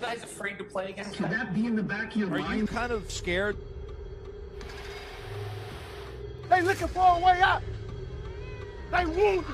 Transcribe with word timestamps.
guys 0.00 0.22
afraid 0.22 0.56
to 0.58 0.64
play 0.64 0.90
again? 0.90 1.12
Should 1.12 1.30
that 1.30 1.54
be 1.54 1.66
in 1.66 1.76
the 1.76 1.82
back 1.82 2.12
of 2.14 2.16
your 2.16 2.28
Are 2.34 2.38
mind? 2.38 2.60
you 2.60 2.66
kind 2.66 2.92
of 2.92 3.10
scared? 3.10 3.56
They 6.48 6.62
looking 6.62 6.88
for 6.88 7.16
a 7.16 7.20
way 7.20 7.40
out. 7.40 7.62
They 8.90 9.06
wounded. 9.06 9.44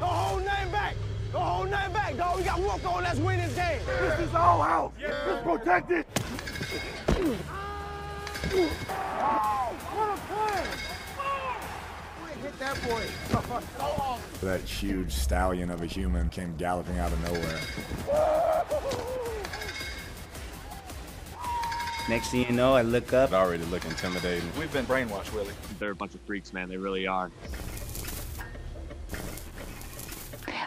Don't 0.00 0.08
hold 0.08 0.44
nothing 0.44 0.72
back. 0.72 0.96
The 1.32 1.38
whole 1.38 1.56
hold 1.56 1.70
nothing 1.70 1.92
back, 1.92 2.16
dog. 2.16 2.36
We 2.36 2.42
got 2.42 2.60
work 2.60 2.84
on. 2.84 3.02
Let's 3.02 3.18
win 3.18 3.38
this 3.38 3.54
game. 3.54 3.80
This 3.86 4.28
is 4.28 4.34
our 4.34 4.64
house. 4.64 4.92
Let's 5.00 5.42
protect 5.42 5.90
it. 5.90 6.06
Oh, 8.56 9.74
what 9.94 10.10
a 10.10 10.16
play. 10.28 10.64
Hit 12.42 12.58
that 12.58 12.76
boy. 12.86 13.02
That 14.42 14.60
huge 14.60 15.12
stallion 15.12 15.70
of 15.70 15.80
a 15.80 15.86
human 15.86 16.28
came 16.28 16.54
galloping 16.56 16.98
out 16.98 17.10
of 17.12 17.22
nowhere. 17.22 17.60
Next 22.06 22.30
thing 22.30 22.46
you 22.46 22.52
know, 22.52 22.74
I 22.74 22.82
look 22.82 23.14
up. 23.14 23.30
It 23.30 23.34
already 23.34 23.64
look 23.64 23.84
intimidating. 23.86 24.44
We've 24.58 24.72
been 24.72 24.84
brainwashed, 24.84 25.32
Willie. 25.32 25.54
They're 25.78 25.92
a 25.92 25.94
bunch 25.94 26.14
of 26.14 26.20
freaks, 26.22 26.52
man. 26.52 26.68
They 26.68 26.76
really 26.76 27.06
are. 27.06 27.30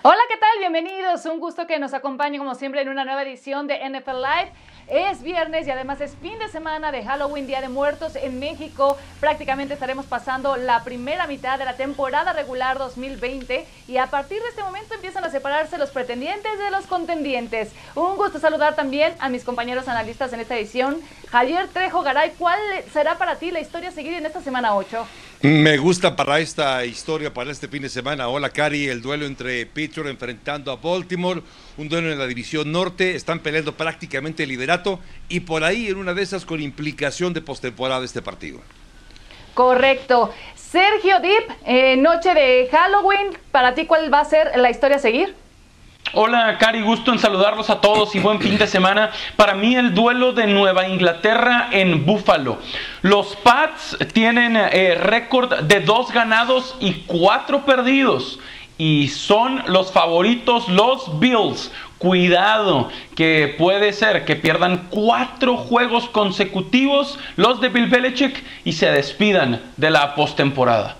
Hola, 0.03 0.21
¿qué 0.29 0.37
tal? 0.37 0.59
Bienvenidos. 0.59 1.25
Un 1.25 1.39
gusto 1.39 1.67
que 1.67 1.77
nos 1.77 1.93
acompañen 1.93 2.39
como 2.39 2.55
siempre 2.55 2.81
en 2.81 2.89
una 2.89 3.05
nueva 3.05 3.21
edición 3.21 3.67
de 3.67 3.77
NFL 3.87 4.19
Live. 4.19 4.51
Es 4.87 5.21
viernes 5.21 5.67
y 5.67 5.71
además 5.71 5.99
es 5.99 6.15
fin 6.15 6.39
de 6.39 6.47
semana 6.47 6.93
de 6.93 7.03
Halloween, 7.03 7.45
Día 7.45 7.59
de 7.59 7.67
Muertos 7.67 8.15
en 8.15 8.39
México. 8.39 8.95
Prácticamente 9.19 9.73
estaremos 9.73 10.05
pasando 10.05 10.55
la 10.55 10.85
primera 10.85 11.27
mitad 11.27 11.59
de 11.59 11.65
la 11.65 11.75
temporada 11.75 12.31
regular 12.31 12.77
2020 12.77 13.67
y 13.89 13.97
a 13.97 14.07
partir 14.07 14.41
de 14.41 14.47
este 14.47 14.63
momento 14.63 14.93
empiezan 14.93 15.25
a 15.25 15.29
separarse 15.29 15.77
los 15.77 15.89
pretendientes 15.89 16.57
de 16.57 16.71
los 16.71 16.85
contendientes. 16.85 17.73
Un 17.95 18.15
gusto 18.15 18.39
saludar 18.39 18.77
también 18.77 19.13
a 19.19 19.27
mis 19.27 19.43
compañeros 19.43 19.89
analistas 19.89 20.31
en 20.31 20.39
esta 20.39 20.55
edición. 20.55 21.01
Javier 21.27 21.67
Trejo 21.67 22.01
Garay, 22.01 22.31
¿cuál 22.37 22.59
será 22.93 23.17
para 23.17 23.35
ti 23.35 23.51
la 23.51 23.59
historia 23.59 23.89
a 23.89 23.91
seguir 23.91 24.13
en 24.13 24.25
esta 24.25 24.39
semana 24.39 24.73
8? 24.73 25.05
Me 25.41 25.77
gusta 25.77 26.15
para 26.15 26.39
esta 26.39 26.83
historia, 26.83 27.31
para 27.31 27.51
este 27.51 27.67
fin 27.67 27.83
de 27.83 27.89
semana. 27.89 28.27
Hola, 28.27 28.49
Cari, 28.49 28.87
el 28.87 29.03
duelo 29.03 29.27
entre 29.27 29.67
Pittsburgh 29.67 30.07
enfrentando 30.07 30.71
a 30.71 30.77
Baltimore, 30.77 31.43
un 31.77 31.87
duelo 31.87 32.11
en 32.11 32.17
la 32.17 32.25
división 32.25 32.71
norte, 32.71 33.13
están 33.15 33.39
peleando 33.39 33.75
prácticamente 33.75 34.43
el 34.43 34.49
liderato 34.49 34.99
y 35.29 35.41
por 35.41 35.63
ahí 35.63 35.89
en 35.89 35.97
una 35.97 36.15
de 36.15 36.23
esas 36.23 36.43
con 36.43 36.59
implicación 36.59 37.33
de 37.33 37.41
postemporada 37.41 38.03
este 38.03 38.23
partido. 38.23 38.61
Correcto. 39.53 40.33
Sergio 40.55 41.19
Dip, 41.19 41.51
eh, 41.67 41.97
noche 41.97 42.33
de 42.33 42.67
Halloween, 42.71 43.37
para 43.51 43.75
ti, 43.75 43.85
¿cuál 43.85 44.11
va 44.11 44.21
a 44.21 44.25
ser 44.25 44.57
la 44.57 44.71
historia 44.71 44.97
a 44.97 44.99
seguir? 44.99 45.35
Hola, 46.13 46.57
Cari, 46.57 46.81
gusto 46.81 47.11
en 47.11 47.19
saludarlos 47.19 47.69
a 47.69 47.81
todos 47.81 48.15
y 48.15 48.19
buen 48.19 48.39
fin 48.39 48.57
de 48.57 48.65
semana. 48.65 49.11
Para 49.35 49.55
mí 49.55 49.75
el 49.75 49.93
duelo 49.93 50.31
de 50.31 50.47
Nueva 50.47 50.87
Inglaterra 50.87 51.67
en 51.71 52.05
Buffalo. 52.05 52.59
Los 53.01 53.35
Pats 53.35 53.97
tienen 54.13 54.55
eh, 54.55 54.95
récord 54.95 55.63
de 55.63 55.81
dos 55.81 56.11
ganados 56.13 56.77
y 56.79 56.93
cuatro 57.05 57.65
perdidos. 57.65 58.39
Y 58.77 59.09
son 59.09 59.63
los 59.67 59.91
favoritos 59.91 60.69
los 60.69 61.19
Bills. 61.19 61.71
Cuidado, 61.97 62.89
que 63.15 63.53
puede 63.57 63.91
ser 63.91 64.23
que 64.23 64.37
pierdan 64.37 64.87
cuatro 64.89 65.57
juegos 65.57 66.07
consecutivos 66.07 67.19
los 67.35 67.59
de 67.59 67.67
Bill 67.67 67.87
Belichick 67.87 68.43
y 68.63 68.73
se 68.73 68.89
despidan 68.91 69.61
de 69.75 69.91
la 69.91 70.15
postemporada. 70.15 70.95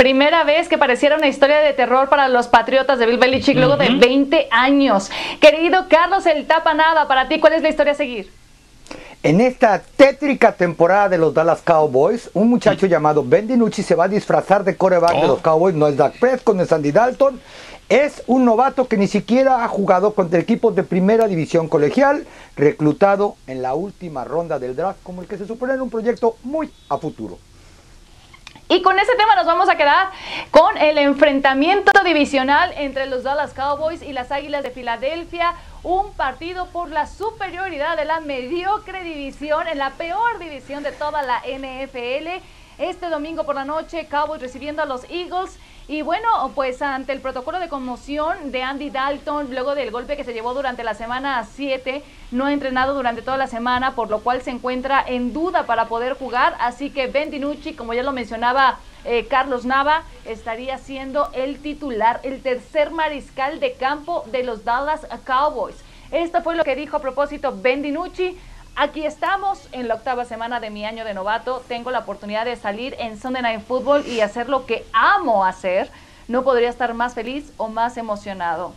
Primera 0.00 0.44
vez 0.44 0.66
que 0.66 0.78
pareciera 0.78 1.18
una 1.18 1.28
historia 1.28 1.58
de 1.58 1.74
terror 1.74 2.08
para 2.08 2.26
los 2.28 2.48
Patriotas 2.48 2.98
de 2.98 3.04
Bill 3.04 3.18
Belichick 3.18 3.54
luego 3.58 3.76
de 3.76 3.90
20 3.90 4.48
años. 4.50 5.10
Querido 5.42 5.88
Carlos 5.90 6.24
El 6.24 6.46
Tapa 6.46 6.72
Nada, 6.72 7.06
para 7.06 7.28
ti, 7.28 7.38
¿cuál 7.38 7.52
es 7.52 7.60
la 7.60 7.68
historia 7.68 7.92
a 7.92 7.96
seguir? 7.96 8.32
En 9.22 9.42
esta 9.42 9.82
tétrica 9.98 10.52
temporada 10.52 11.10
de 11.10 11.18
los 11.18 11.34
Dallas 11.34 11.60
Cowboys, 11.60 12.30
un 12.32 12.48
muchacho 12.48 12.86
llamado 12.86 13.22
Ben 13.22 13.46
DiNucci 13.46 13.82
se 13.82 13.94
va 13.94 14.04
a 14.04 14.08
disfrazar 14.08 14.64
de 14.64 14.74
coreback 14.74 15.16
de 15.16 15.24
Oh. 15.24 15.26
los 15.26 15.40
Cowboys. 15.40 15.74
No 15.74 15.86
es 15.86 15.98
Dak 15.98 16.18
Prescott, 16.18 16.56
no 16.56 16.62
es 16.62 16.72
Andy 16.72 16.92
Dalton. 16.92 17.38
Es 17.90 18.22
un 18.26 18.46
novato 18.46 18.88
que 18.88 18.96
ni 18.96 19.06
siquiera 19.06 19.62
ha 19.62 19.68
jugado 19.68 20.14
contra 20.14 20.40
equipos 20.40 20.74
de 20.74 20.82
primera 20.82 21.28
división 21.28 21.68
colegial, 21.68 22.24
reclutado 22.56 23.36
en 23.46 23.60
la 23.60 23.74
última 23.74 24.24
ronda 24.24 24.58
del 24.58 24.74
draft, 24.74 25.00
como 25.02 25.20
el 25.20 25.28
que 25.28 25.36
se 25.36 25.46
supone 25.46 25.74
era 25.74 25.82
un 25.82 25.90
proyecto 25.90 26.36
muy 26.42 26.70
a 26.88 26.96
futuro. 26.96 27.36
Y 28.70 28.82
con 28.82 28.96
ese 29.00 29.16
tema 29.16 29.34
nos 29.34 29.46
vamos 29.46 29.68
a 29.68 29.76
quedar 29.76 30.10
con 30.52 30.78
el 30.78 30.96
enfrentamiento 30.96 31.90
divisional 32.04 32.72
entre 32.76 33.06
los 33.06 33.24
Dallas 33.24 33.52
Cowboys 33.52 34.00
y 34.00 34.12
las 34.12 34.30
Águilas 34.30 34.62
de 34.62 34.70
Filadelfia. 34.70 35.54
Un 35.82 36.12
partido 36.12 36.66
por 36.66 36.88
la 36.88 37.08
superioridad 37.08 37.96
de 37.96 38.04
la 38.04 38.20
mediocre 38.20 39.02
división 39.02 39.66
en 39.66 39.78
la 39.78 39.90
peor 39.94 40.38
división 40.38 40.84
de 40.84 40.92
toda 40.92 41.22
la 41.22 41.40
NFL. 41.40 42.40
Este 42.78 43.08
domingo 43.08 43.42
por 43.44 43.56
la 43.56 43.64
noche, 43.64 44.06
Cowboys 44.06 44.40
recibiendo 44.40 44.82
a 44.82 44.86
los 44.86 45.02
Eagles. 45.10 45.58
Y 45.90 46.02
bueno, 46.02 46.52
pues 46.54 46.82
ante 46.82 47.12
el 47.12 47.20
protocolo 47.20 47.58
de 47.58 47.68
conmoción 47.68 48.52
de 48.52 48.62
Andy 48.62 48.90
Dalton, 48.90 49.48
luego 49.50 49.74
del 49.74 49.90
golpe 49.90 50.16
que 50.16 50.22
se 50.22 50.32
llevó 50.32 50.54
durante 50.54 50.84
la 50.84 50.94
semana 50.94 51.44
7, 51.44 52.04
no 52.30 52.46
ha 52.46 52.52
entrenado 52.52 52.94
durante 52.94 53.22
toda 53.22 53.36
la 53.36 53.48
semana, 53.48 53.96
por 53.96 54.08
lo 54.08 54.20
cual 54.20 54.40
se 54.40 54.52
encuentra 54.52 55.04
en 55.04 55.32
duda 55.32 55.66
para 55.66 55.88
poder 55.88 56.14
jugar. 56.14 56.54
Así 56.60 56.90
que 56.90 57.08
Ben 57.08 57.32
DiNucci, 57.32 57.72
como 57.72 57.92
ya 57.92 58.04
lo 58.04 58.12
mencionaba 58.12 58.78
eh, 59.04 59.26
Carlos 59.26 59.64
Nava, 59.64 60.04
estaría 60.26 60.78
siendo 60.78 61.28
el 61.32 61.60
titular, 61.60 62.20
el 62.22 62.40
tercer 62.40 62.92
mariscal 62.92 63.58
de 63.58 63.72
campo 63.72 64.22
de 64.30 64.44
los 64.44 64.64
Dallas 64.64 65.04
Cowboys. 65.24 65.82
Esto 66.12 66.40
fue 66.42 66.54
lo 66.54 66.62
que 66.62 66.76
dijo 66.76 66.98
a 66.98 67.00
propósito 67.00 67.52
Ben 67.60 67.82
DiNucci. 67.82 68.38
Aquí 68.76 69.04
estamos 69.04 69.68
en 69.72 69.88
la 69.88 69.94
octava 69.94 70.24
semana 70.24 70.58
de 70.58 70.70
mi 70.70 70.86
año 70.86 71.04
de 71.04 71.12
novato. 71.12 71.62
Tengo 71.68 71.90
la 71.90 71.98
oportunidad 71.98 72.44
de 72.44 72.56
salir 72.56 72.96
en 72.98 73.20
Sunday 73.20 73.42
Night 73.42 73.66
Football 73.66 74.06
y 74.06 74.20
hacer 74.20 74.48
lo 74.48 74.64
que 74.64 74.86
amo 74.92 75.44
hacer. 75.44 75.90
No 76.28 76.44
podría 76.44 76.70
estar 76.70 76.94
más 76.94 77.14
feliz 77.14 77.52
o 77.58 77.68
más 77.68 77.96
emocionado. 77.96 78.72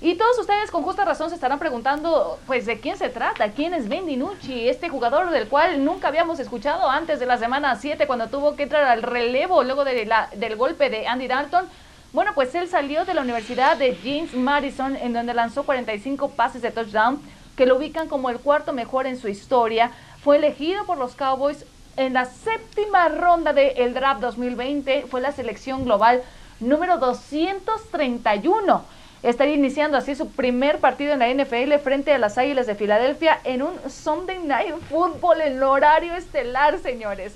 Y 0.00 0.14
todos 0.14 0.38
ustedes 0.38 0.70
con 0.70 0.82
justa 0.82 1.04
razón 1.04 1.28
se 1.28 1.34
estarán 1.34 1.58
preguntando, 1.58 2.38
pues, 2.46 2.64
¿de 2.64 2.80
quién 2.80 2.96
se 2.96 3.10
trata? 3.10 3.50
¿Quién 3.50 3.74
es 3.74 3.88
Ben 3.88 4.06
DiNucci? 4.06 4.68
Este 4.68 4.88
jugador 4.88 5.30
del 5.30 5.48
cual 5.48 5.84
nunca 5.84 6.08
habíamos 6.08 6.38
escuchado 6.38 6.88
antes 6.88 7.20
de 7.20 7.26
la 7.26 7.36
semana 7.36 7.76
7 7.76 8.06
cuando 8.06 8.28
tuvo 8.28 8.56
que 8.56 8.62
entrar 8.62 8.84
al 8.84 9.02
relevo 9.02 9.62
luego 9.62 9.84
del 9.84 10.56
golpe 10.56 10.88
de 10.90 11.06
Andy 11.06 11.26
Dalton. 11.26 11.66
Bueno, 12.12 12.32
pues 12.34 12.54
él 12.54 12.68
salió 12.68 13.04
de 13.04 13.14
la 13.14 13.20
Universidad 13.20 13.76
de 13.76 13.94
James 14.02 14.32
Madison 14.32 14.96
en 14.96 15.12
donde 15.12 15.34
lanzó 15.34 15.64
45 15.64 16.30
pases 16.30 16.62
de 16.62 16.70
touchdown 16.70 17.20
que 17.60 17.66
lo 17.66 17.76
ubican 17.76 18.08
como 18.08 18.30
el 18.30 18.38
cuarto 18.38 18.72
mejor 18.72 19.06
en 19.06 19.18
su 19.18 19.28
historia. 19.28 19.90
Fue 20.24 20.38
elegido 20.38 20.86
por 20.86 20.96
los 20.96 21.14
Cowboys 21.14 21.66
en 21.98 22.14
la 22.14 22.24
séptima 22.24 23.06
ronda 23.10 23.52
del 23.52 23.92
draft 23.92 24.22
2020. 24.22 25.04
Fue 25.10 25.20
la 25.20 25.30
selección 25.30 25.84
global 25.84 26.22
número 26.58 26.96
231. 26.96 28.82
Estaría 29.22 29.56
iniciando 29.56 29.98
así 29.98 30.14
su 30.14 30.30
primer 30.30 30.78
partido 30.78 31.12
en 31.12 31.18
la 31.18 31.28
NFL 31.28 31.74
frente 31.84 32.14
a 32.14 32.18
las 32.18 32.38
Águilas 32.38 32.66
de 32.66 32.76
Filadelfia 32.76 33.38
en 33.44 33.60
un 33.60 33.74
Sunday 33.90 34.38
Night 34.38 34.76
Football 34.88 35.42
en 35.42 35.62
horario 35.62 36.14
estelar, 36.14 36.78
señores. 36.78 37.34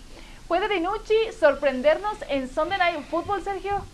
¿Puede 0.48 0.70
Dinucci 0.70 1.16
sorprendernos 1.38 2.16
en 2.30 2.48
Sunday 2.48 2.78
Night 2.78 3.04
Football, 3.10 3.44
Sergio? 3.44 3.84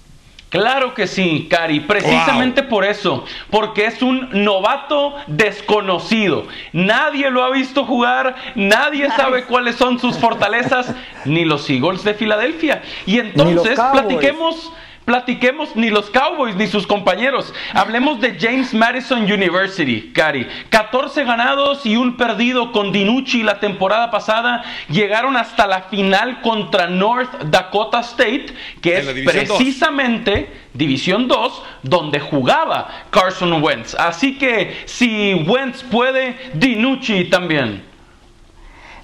Claro 0.50 0.94
que 0.94 1.06
sí, 1.06 1.46
Cari, 1.48 1.78
precisamente 1.78 2.64
por 2.64 2.84
eso, 2.84 3.24
porque 3.50 3.86
es 3.86 4.02
un 4.02 4.28
novato 4.32 5.14
desconocido. 5.28 6.48
Nadie 6.72 7.30
lo 7.30 7.44
ha 7.44 7.50
visto 7.50 7.84
jugar, 7.84 8.34
nadie 8.56 9.08
sabe 9.10 9.44
cuáles 9.44 9.76
son 9.76 10.00
sus 10.00 10.18
fortalezas, 10.18 10.92
ni 11.24 11.44
los 11.44 11.70
Eagles 11.70 12.02
de 12.02 12.14
Filadelfia. 12.14 12.82
Y 13.06 13.20
entonces 13.20 13.78
platiquemos, 13.92 14.72
platiquemos 15.10 15.74
ni 15.74 15.90
los 15.90 16.08
Cowboys 16.08 16.54
ni 16.54 16.68
sus 16.68 16.86
compañeros. 16.86 17.52
Hablemos 17.74 18.20
de 18.20 18.38
James 18.38 18.72
Madison 18.72 19.22
University, 19.22 20.12
Cari. 20.14 20.46
14 20.68 21.24
ganados 21.24 21.84
y 21.84 21.96
un 21.96 22.16
perdido 22.16 22.70
con 22.70 22.92
Dinucci 22.92 23.42
la 23.42 23.58
temporada 23.58 24.12
pasada. 24.12 24.62
Llegaron 24.88 25.36
hasta 25.36 25.66
la 25.66 25.82
final 25.82 26.40
contra 26.42 26.86
North 26.86 27.42
Dakota 27.46 27.98
State, 27.98 28.54
que 28.80 28.98
es 28.98 29.06
dos. 29.48 29.58
precisamente 29.58 30.48
División 30.74 31.26
2, 31.26 31.62
donde 31.82 32.20
jugaba 32.20 33.06
Carson 33.10 33.60
Wentz. 33.60 33.96
Así 33.96 34.38
que 34.38 34.76
si 34.84 35.34
Wentz 35.44 35.82
puede, 35.82 36.36
Dinucci 36.54 37.24
también. 37.24 37.84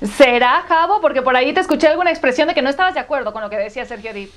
¿Será, 0.00 0.62
Javo? 0.68 1.00
Porque 1.00 1.20
por 1.22 1.34
ahí 1.34 1.52
te 1.52 1.58
escuché 1.58 1.88
alguna 1.88 2.10
expresión 2.10 2.46
de 2.46 2.54
que 2.54 2.62
no 2.62 2.70
estabas 2.70 2.94
de 2.94 3.00
acuerdo 3.00 3.32
con 3.32 3.42
lo 3.42 3.50
que 3.50 3.56
decía 3.56 3.84
Sergio 3.84 4.14
Dip. 4.14 4.30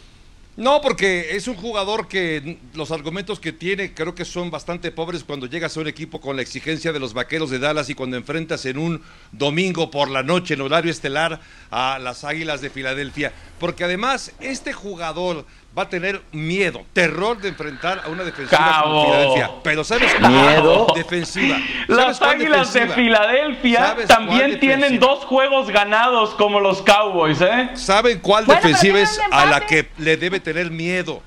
No, 0.59 0.81
porque 0.81 1.37
es 1.37 1.47
un 1.47 1.55
jugador 1.55 2.09
que 2.09 2.59
los 2.73 2.91
argumentos 2.91 3.39
que 3.39 3.53
tiene 3.53 3.93
creo 3.93 4.13
que 4.13 4.25
son 4.25 4.51
bastante 4.51 4.91
pobres 4.91 5.23
cuando 5.23 5.45
llegas 5.45 5.77
a 5.77 5.79
un 5.79 5.87
equipo 5.87 6.19
con 6.19 6.35
la 6.35 6.41
exigencia 6.41 6.91
de 6.91 6.99
los 6.99 7.13
vaqueros 7.13 7.49
de 7.49 7.59
Dallas 7.59 7.89
y 7.89 7.95
cuando 7.95 8.17
enfrentas 8.17 8.65
en 8.65 8.77
un 8.77 9.01
domingo 9.31 9.89
por 9.89 10.09
la 10.09 10.21
noche 10.21 10.55
en 10.55 10.61
horario 10.61 10.91
estelar 10.91 11.39
a 11.71 11.97
las 11.97 12.25
Águilas 12.25 12.59
de 12.59 12.69
Filadelfia. 12.69 13.31
Porque 13.57 13.85
además 13.85 14.33
este 14.41 14.73
jugador 14.73 15.45
va 15.77 15.83
a 15.83 15.89
tener 15.89 16.21
miedo, 16.31 16.85
terror 16.93 17.39
de 17.39 17.49
enfrentar 17.49 18.01
a 18.03 18.09
una 18.09 18.23
defensiva 18.23 18.57
Cabo. 18.57 18.83
como 18.83 19.05
Filadelfia. 19.05 19.51
Pero 19.63 19.83
¿sabes 19.83 20.13
cuál? 20.19 20.31
Miedo. 20.31 20.87
Defensiva. 20.95 21.57
¿Sabes 21.57 21.87
Las 21.87 22.21
Águilas 22.21 22.73
de? 22.73 22.87
Filadelfia 22.87 23.79
¿Sabes 23.79 24.05
cuál 24.07 24.17
también 24.17 24.59
tienen 24.59 24.99
dos 24.99 25.25
juegos 25.25 25.69
ganados 25.69 26.31
como 26.31 26.59
los 26.59 26.81
Cowboys, 26.81 27.39
¿eh? 27.41 27.69
¿Saben 27.75 28.19
cuál 28.19 28.45
Bueno, 28.45 28.61
defensiva 28.61 28.99
es 28.99 29.19
a 29.31 29.45
la 29.45 29.65
que 29.65 29.89
le 29.97 30.17
debe 30.17 30.39
tener 30.39 30.71
miedo? 30.71 31.21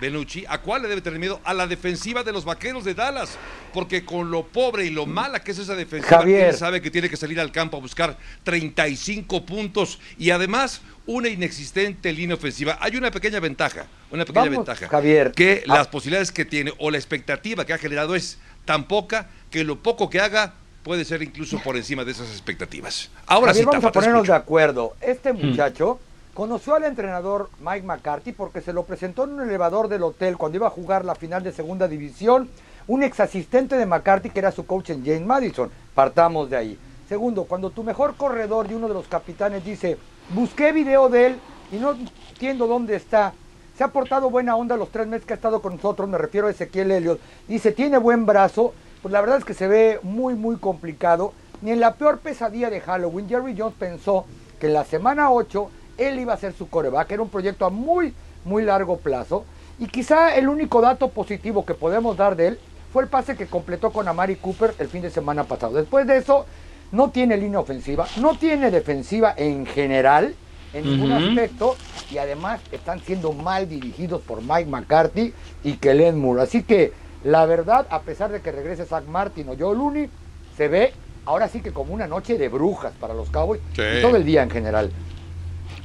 Benucci, 0.00 0.44
¿a 0.48 0.58
cuál 0.58 0.82
le 0.82 0.88
debe 0.88 1.00
tener 1.00 1.18
miedo? 1.18 1.40
A 1.44 1.52
la 1.52 1.66
defensiva 1.66 2.22
de 2.22 2.32
los 2.32 2.44
vaqueros 2.44 2.84
de 2.84 2.94
Dallas. 2.94 3.36
Porque 3.72 4.04
con 4.04 4.30
lo 4.30 4.44
pobre 4.44 4.84
y 4.84 4.90
lo 4.90 5.06
mala 5.06 5.40
que 5.40 5.50
es 5.50 5.58
esa 5.58 5.74
defensiva, 5.74 6.18
Javier. 6.18 6.48
él 6.48 6.54
sabe 6.54 6.80
que 6.80 6.90
tiene 6.90 7.10
que 7.10 7.16
salir 7.16 7.38
al 7.40 7.52
campo 7.52 7.76
a 7.76 7.80
buscar 7.80 8.16
35 8.44 9.44
puntos 9.44 9.98
y 10.16 10.30
además 10.30 10.80
una 11.08 11.28
inexistente 11.28 12.12
línea 12.12 12.36
ofensiva. 12.36 12.76
Hay 12.82 12.94
una 12.96 13.10
pequeña 13.10 13.40
ventaja, 13.40 13.86
una 14.10 14.26
pequeña 14.26 14.44
Vamos, 14.50 14.58
ventaja. 14.66 14.88
Javier. 14.88 15.32
Que 15.32 15.64
Ah. 15.66 15.76
las 15.78 15.88
posibilidades 15.88 16.30
que 16.30 16.44
tiene 16.44 16.70
o 16.78 16.90
la 16.90 16.98
expectativa 16.98 17.64
que 17.64 17.72
ha 17.72 17.78
generado 17.78 18.14
es 18.14 18.38
tan 18.66 18.86
poca 18.86 19.26
que 19.50 19.64
lo 19.64 19.76
poco 19.82 20.10
que 20.10 20.20
haga 20.20 20.52
puede 20.82 21.06
ser 21.06 21.22
incluso 21.22 21.58
por 21.60 21.76
encima 21.78 22.04
de 22.04 22.12
esas 22.12 22.28
expectativas. 22.30 23.10
Ahora 23.26 23.48
Javier, 23.48 23.64
sí, 23.64 23.66
vamos 23.66 23.84
a 23.86 23.92
ponernos 23.92 24.26
de 24.26 24.34
acuerdo. 24.34 24.96
Este 25.00 25.32
muchacho 25.32 25.98
conoció 26.34 26.74
al 26.74 26.84
entrenador 26.84 27.48
Mike 27.60 27.86
McCarthy 27.86 28.32
porque 28.32 28.60
se 28.60 28.74
lo 28.74 28.84
presentó 28.84 29.24
en 29.24 29.30
un 29.30 29.40
elevador 29.48 29.88
del 29.88 30.02
hotel 30.02 30.36
cuando 30.36 30.56
iba 30.56 30.66
a 30.66 30.70
jugar 30.70 31.06
la 31.06 31.14
final 31.14 31.42
de 31.42 31.52
segunda 31.52 31.88
división. 31.88 32.50
Un 32.86 33.02
ex 33.02 33.18
asistente 33.20 33.76
de 33.76 33.86
McCarthy 33.86 34.28
que 34.28 34.38
era 34.40 34.52
su 34.52 34.66
coach 34.66 34.90
en 34.90 35.04
James 35.06 35.24
Madison. 35.24 35.70
Partamos 35.94 36.50
de 36.50 36.56
ahí. 36.58 36.78
Segundo, 37.08 37.44
cuando 37.44 37.70
tu 37.70 37.82
mejor 37.82 38.14
corredor 38.16 38.66
y 38.70 38.74
uno 38.74 38.88
de 38.88 38.94
los 38.94 39.08
capitanes 39.08 39.64
dice, 39.64 39.96
busqué 40.30 40.72
video 40.72 41.08
de 41.08 41.26
él 41.26 41.40
y 41.72 41.76
no 41.76 41.92
entiendo 41.92 42.66
dónde 42.66 42.96
está. 42.96 43.32
Se 43.76 43.84
ha 43.84 43.88
portado 43.88 44.30
buena 44.30 44.56
onda 44.56 44.76
los 44.76 44.90
tres 44.90 45.06
meses 45.06 45.24
que 45.26 45.34
ha 45.34 45.36
estado 45.36 45.62
con 45.62 45.76
nosotros, 45.76 46.08
me 46.08 46.18
refiero 46.18 46.48
a 46.48 46.50
Ezequiel 46.50 46.90
Elliott. 46.90 47.20
Dice, 47.46 47.72
tiene 47.72 47.98
buen 47.98 48.26
brazo, 48.26 48.74
pues 49.02 49.12
la 49.12 49.20
verdad 49.20 49.38
es 49.38 49.44
que 49.44 49.54
se 49.54 49.68
ve 49.68 50.00
muy, 50.02 50.34
muy 50.34 50.56
complicado. 50.56 51.32
Ni 51.62 51.70
en 51.70 51.80
la 51.80 51.94
peor 51.94 52.18
pesadilla 52.18 52.70
de 52.70 52.80
Halloween, 52.80 53.28
Jerry 53.28 53.54
Jones 53.56 53.76
pensó 53.78 54.26
que 54.60 54.66
en 54.66 54.74
la 54.74 54.84
semana 54.84 55.30
8 55.30 55.70
él 55.98 56.18
iba 56.18 56.32
a 56.32 56.38
ser 56.38 56.52
su 56.52 56.68
coreback. 56.68 57.12
Era 57.12 57.22
un 57.22 57.28
proyecto 57.28 57.66
a 57.66 57.70
muy, 57.70 58.14
muy 58.44 58.64
largo 58.64 58.98
plazo. 58.98 59.44
Y 59.78 59.86
quizá 59.86 60.34
el 60.34 60.48
único 60.48 60.80
dato 60.80 61.08
positivo 61.08 61.64
que 61.64 61.74
podemos 61.74 62.16
dar 62.16 62.34
de 62.34 62.48
él 62.48 62.60
fue 62.92 63.04
el 63.04 63.08
pase 63.08 63.36
que 63.36 63.46
completó 63.46 63.92
con 63.92 64.08
Amari 64.08 64.36
Cooper 64.36 64.74
el 64.78 64.88
fin 64.88 65.02
de 65.02 65.10
semana 65.10 65.44
pasado. 65.44 65.74
Después 65.74 66.06
de 66.06 66.16
eso, 66.16 66.46
no 66.92 67.10
tiene 67.10 67.36
línea 67.36 67.60
ofensiva, 67.60 68.06
no 68.18 68.34
tiene 68.36 68.70
defensiva 68.70 69.34
en 69.36 69.66
general, 69.66 70.34
en 70.72 70.84
ningún 70.84 71.12
aspecto, 71.12 71.76
y 72.10 72.18
además 72.18 72.60
están 72.72 73.00
siendo 73.00 73.32
mal 73.32 73.68
dirigidos 73.68 74.20
por 74.22 74.42
Mike 74.42 74.66
McCarthy 74.70 75.32
y 75.64 75.74
Kellen 75.74 76.18
Moore. 76.18 76.42
Así 76.42 76.62
que, 76.62 76.92
la 77.24 77.46
verdad, 77.46 77.86
a 77.90 78.00
pesar 78.00 78.30
de 78.30 78.40
que 78.40 78.52
regrese 78.52 78.84
Zach 78.84 79.04
Martin 79.06 79.48
o 79.48 79.54
Joe 79.58 79.74
Looney, 79.76 80.08
se 80.56 80.68
ve 80.68 80.92
ahora 81.26 81.48
sí 81.48 81.60
que 81.60 81.72
como 81.72 81.92
una 81.94 82.06
noche 82.06 82.38
de 82.38 82.48
brujas 82.48 82.92
para 82.98 83.12
los 83.14 83.28
Cowboys 83.30 83.60
Sí. 83.74 83.82
y 83.98 84.02
todo 84.02 84.16
el 84.16 84.24
día 84.24 84.42
en 84.42 84.50
general. 84.50 84.90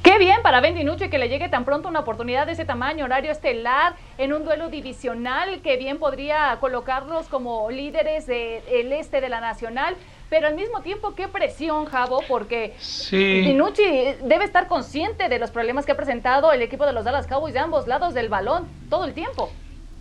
Qué 0.02 0.18
bien 0.18 0.42
para 0.42 0.60
Ben 0.60 0.74
DiNucci 0.74 1.08
que 1.08 1.16
le 1.18 1.30
llegue 1.30 1.48
tan 1.48 1.64
pronto 1.64 1.88
una 1.88 2.00
oportunidad 2.00 2.44
de 2.44 2.52
ese 2.52 2.66
tamaño, 2.66 3.06
horario 3.06 3.32
estelar, 3.32 3.94
en 4.18 4.34
un 4.34 4.44
duelo 4.44 4.68
divisional, 4.68 5.62
que 5.62 5.78
bien 5.78 5.98
podría 5.98 6.58
colocarlos 6.60 7.26
como 7.28 7.70
líderes 7.70 8.26
del 8.26 8.92
este 8.92 9.22
de 9.22 9.30
la 9.30 9.40
Nacional. 9.40 9.96
Pero 10.34 10.48
al 10.48 10.56
mismo 10.56 10.82
tiempo, 10.82 11.14
qué 11.14 11.28
presión, 11.28 11.84
Javo, 11.84 12.20
porque 12.26 12.74
Sí. 12.80 13.16
DiNucci 13.42 13.84
debe 14.24 14.44
estar 14.44 14.66
consciente 14.66 15.28
de 15.28 15.38
los 15.38 15.52
problemas 15.52 15.86
que 15.86 15.92
ha 15.92 15.96
presentado 15.96 16.50
el 16.50 16.60
equipo 16.60 16.84
de 16.86 16.92
los 16.92 17.04
Dallas 17.04 17.28
Cowboys 17.28 17.54
de 17.54 17.60
ambos 17.60 17.86
lados 17.86 18.14
del 18.14 18.28
balón 18.28 18.66
todo 18.90 19.04
el 19.04 19.14
tiempo. 19.14 19.52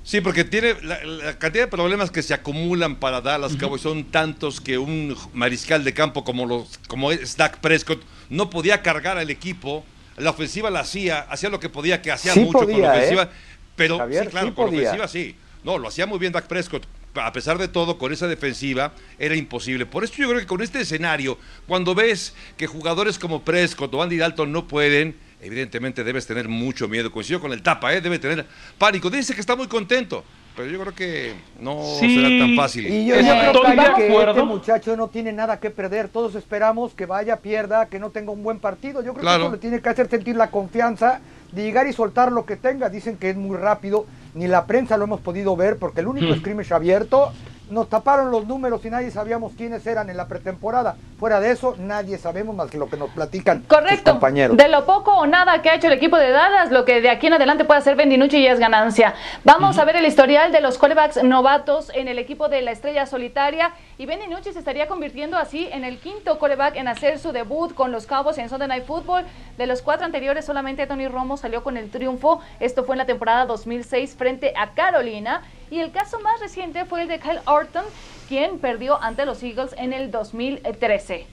Sí, 0.02 0.22
porque 0.22 0.44
tiene 0.44 0.74
la, 0.82 1.04
la 1.06 1.38
cantidad 1.38 1.66
de 1.66 1.68
problemas 1.68 2.10
que 2.10 2.24
se 2.24 2.34
acumulan 2.34 2.96
para 2.96 3.22
Dallas 3.22 3.56
Cowboys 3.56 3.84
son 3.84 4.06
tantos 4.06 4.60
que 4.60 4.80
un 4.80 5.16
mariscal 5.34 5.84
de 5.84 5.94
campo 5.94 6.24
como 6.24 6.48
los 6.48 6.80
como 6.88 7.12
es 7.12 7.38
Dak 7.38 7.60
Prescott 7.60 8.02
no 8.32 8.50
podía 8.50 8.82
cargar 8.82 9.20
al 9.20 9.30
equipo. 9.30 9.86
La 10.18 10.32
ofensiva 10.32 10.72
la 10.72 10.80
hacía, 10.80 11.20
hacía 11.30 11.50
lo 11.50 11.60
que 11.60 11.70
podía, 11.70 12.02
que 12.02 12.12
hacía 12.12 12.34
Sí 12.34 12.40
mucho 12.40 12.66
con 12.68 12.82
la 12.82 12.90
ofensiva, 12.90 13.24
¿eh? 13.26 13.30
pero 13.76 14.00
Javier, 14.00 14.24
sí, 14.24 14.30
claro, 14.32 14.48
sí 14.48 14.54
con 14.56 14.66
la 14.66 14.82
ofensiva 14.82 15.08
sí. 15.08 15.36
No, 15.64 15.78
lo 15.78 15.90
hacía 15.90 16.08
muy 16.08 16.18
bien 16.18 16.34
Dak 16.34 16.48
Prescott. 16.48 16.88
A 17.16 17.32
pesar 17.32 17.58
de 17.60 17.68
todo, 17.68 17.98
con 17.98 18.12
esa 18.12 18.28
defensiva 18.28 18.94
era 19.20 19.36
imposible. 19.36 19.86
Por 19.86 20.04
eso 20.04 20.14
yo 20.18 20.28
creo 20.30 20.40
que 20.40 20.48
con 20.48 20.62
este 20.62 20.82
escenario, 20.82 21.38
cuando 21.68 21.94
ves 21.94 22.34
que 22.58 22.66
jugadores 22.68 23.20
como 23.20 23.44
Prescott 23.44 23.94
o 23.94 24.02
Andy 24.02 24.18
Dalton 24.18 24.52
no 24.52 24.68
pueden, 24.68 25.16
evidentemente 25.42 26.04
debes 26.04 26.26
tener 26.26 26.48
mucho 26.48 26.88
miedo. 26.88 27.12
Coincido 27.12 27.40
con 27.40 27.54
el 27.54 27.62
tapa, 27.62 27.94
¿eh? 27.94 28.02
debe 28.02 28.18
tener 28.18 28.46
pánico. 28.80 29.10
Dice 29.12 29.36
que 29.36 29.42
está 29.42 29.56
muy 29.56 29.68
contento, 29.68 30.24
pero 30.56 30.68
yo 30.70 30.80
creo 30.82 30.96
que 30.96 31.34
no 31.60 31.84
Sí, 32.00 32.16
será 32.16 32.30
tan 32.30 32.56
fácil. 32.56 32.88
Y 32.88 33.06
yo, 33.06 33.16
yo 33.16 33.22
creo 33.62 33.96
que 33.96 34.30
este 34.30 34.44
muchacho 34.44 34.98
no 34.98 35.08
tiene 35.10 35.32
nada 35.34 35.60
que 35.60 35.70
perder. 35.70 36.08
Todos 36.10 36.34
esperamos 36.34 36.94
que 36.96 37.06
vaya, 37.06 37.38
pierda, 37.42 37.88
que 37.90 38.00
no 38.00 38.10
tenga 38.10 38.32
un 38.32 38.42
buen 38.42 38.58
partido. 38.58 39.04
Yo 39.04 39.12
creo 39.14 39.22
Claro. 39.22 39.40
que 39.40 39.46
eso 39.46 39.52
le 39.54 39.60
tiene 39.60 39.82
que 39.82 39.90
hacer 39.90 40.10
sentir 40.10 40.36
la 40.36 40.50
confianza 40.50 41.22
de 41.52 41.62
llegar 41.64 41.86
y 41.86 41.94
soltar 41.94 42.32
lo 42.32 42.46
que 42.48 42.56
tenga. 42.56 42.90
Dicen 42.90 43.18
que 43.18 43.30
es 43.30 43.36
muy 43.36 43.56
rápido. 43.58 44.08
Ni 44.34 44.48
la 44.48 44.66
prensa 44.66 44.98
lo 44.98 45.04
hemos 45.06 45.22
podido 45.22 45.56
ver 45.56 45.78
porque 45.78 46.02
el 46.02 46.08
único 46.08 46.34
Hmm. 46.34 46.40
scrimmage 46.40 46.74
abierto 46.74 47.32
nos 47.70 47.90
taparon 47.90 48.32
los 48.32 48.46
números 48.48 48.84
y 48.86 48.90
nadie 48.90 49.12
sabíamos 49.12 49.54
quiénes 49.54 49.86
eran 49.88 50.10
en 50.10 50.18
la 50.18 50.28
pretemporada. 50.28 50.96
Fuera 51.20 51.40
de 51.40 51.52
eso, 51.52 51.76
nadie 51.80 52.18
sabemos 52.18 52.56
más 52.56 52.70
que 52.70 52.78
lo 52.78 52.88
que 52.90 52.98
nos 52.98 53.10
platican 53.12 53.60
sus 53.60 53.68
Correcto. 53.68 54.12
compañeros. 54.12 54.58
De 54.58 54.68
lo 54.68 54.86
poco 54.86 55.12
o 55.14 55.26
nada 55.26 55.62
que 55.62 55.70
ha 55.70 55.76
hecho 55.76 55.88
el 55.88 55.94
equipo 55.94 56.18
de 56.18 56.32
Dallas, 56.32 56.72
lo 56.72 56.86
que 56.86 57.02
de 57.02 57.10
aquí 57.10 57.28
en 57.28 57.34
adelante 57.34 57.66
puede 57.66 57.80
hacer 57.80 57.96
Ben 57.96 58.10
DiNucci 58.10 58.44
ya 58.44 58.52
es 58.52 58.60
ganancia. 58.60 59.14
Vamos 59.44 59.78
a 59.78 59.86
ver 59.86 59.96
el 59.96 60.06
historial 60.06 60.52
de 60.52 60.62
los 60.62 60.78
quarterbacks 60.78 61.24
novatos 61.24 61.92
en 61.96 62.08
el 62.08 62.20
equipo 62.20 62.50
de 62.50 62.62
la 62.62 62.72
Estrella 62.72 63.06
Solitaria 63.06 63.74
y 63.98 64.06
Ben 64.06 64.20
DiNucci 64.20 64.52
se 64.54 64.60
estaría 64.60 64.88
convirtiendo 64.88 65.38
así 65.38 65.70
en 65.72 65.84
el 65.84 66.00
quinto 66.00 66.38
quarterback 66.40 66.76
en 66.76 66.88
hacer 66.88 67.20
su 67.20 67.32
debut 67.32 67.74
con 67.74 67.92
los 67.92 68.06
Cowboys 68.06 68.38
en 68.38 68.50
Sunday 68.50 68.68
Night 68.68 68.86
Football. 68.86 69.26
De 69.58 69.68
los 69.68 69.82
cuatro 69.82 70.06
anteriores, 70.06 70.46
solamente 70.46 70.86
Tony 70.88 71.08
Romo 71.08 71.38
salió 71.38 71.64
con 71.64 71.78
el 71.78 71.90
triunfo. 71.90 72.42
Esto 72.60 72.84
fue 72.84 72.96
en 72.96 73.00
la 73.00 73.06
temporada 73.06 73.46
2006 73.46 74.16
frente 74.16 74.54
a 74.58 74.72
Carolina. 74.72 75.42
Y 75.74 75.80
el 75.80 75.92
caso 75.92 76.20
más 76.20 76.40
reciente 76.40 76.86
fue 76.86 77.02
el 77.02 77.08
de 77.08 77.20
Kyle 77.20 77.40
Orton, 77.48 77.84
quien 78.28 78.60
perdió 78.60 79.02
ante 79.02 79.26
los 79.26 79.42
Eagles 79.42 79.74
en 79.76 79.92
el 79.92 80.12
2013. 80.12 81.26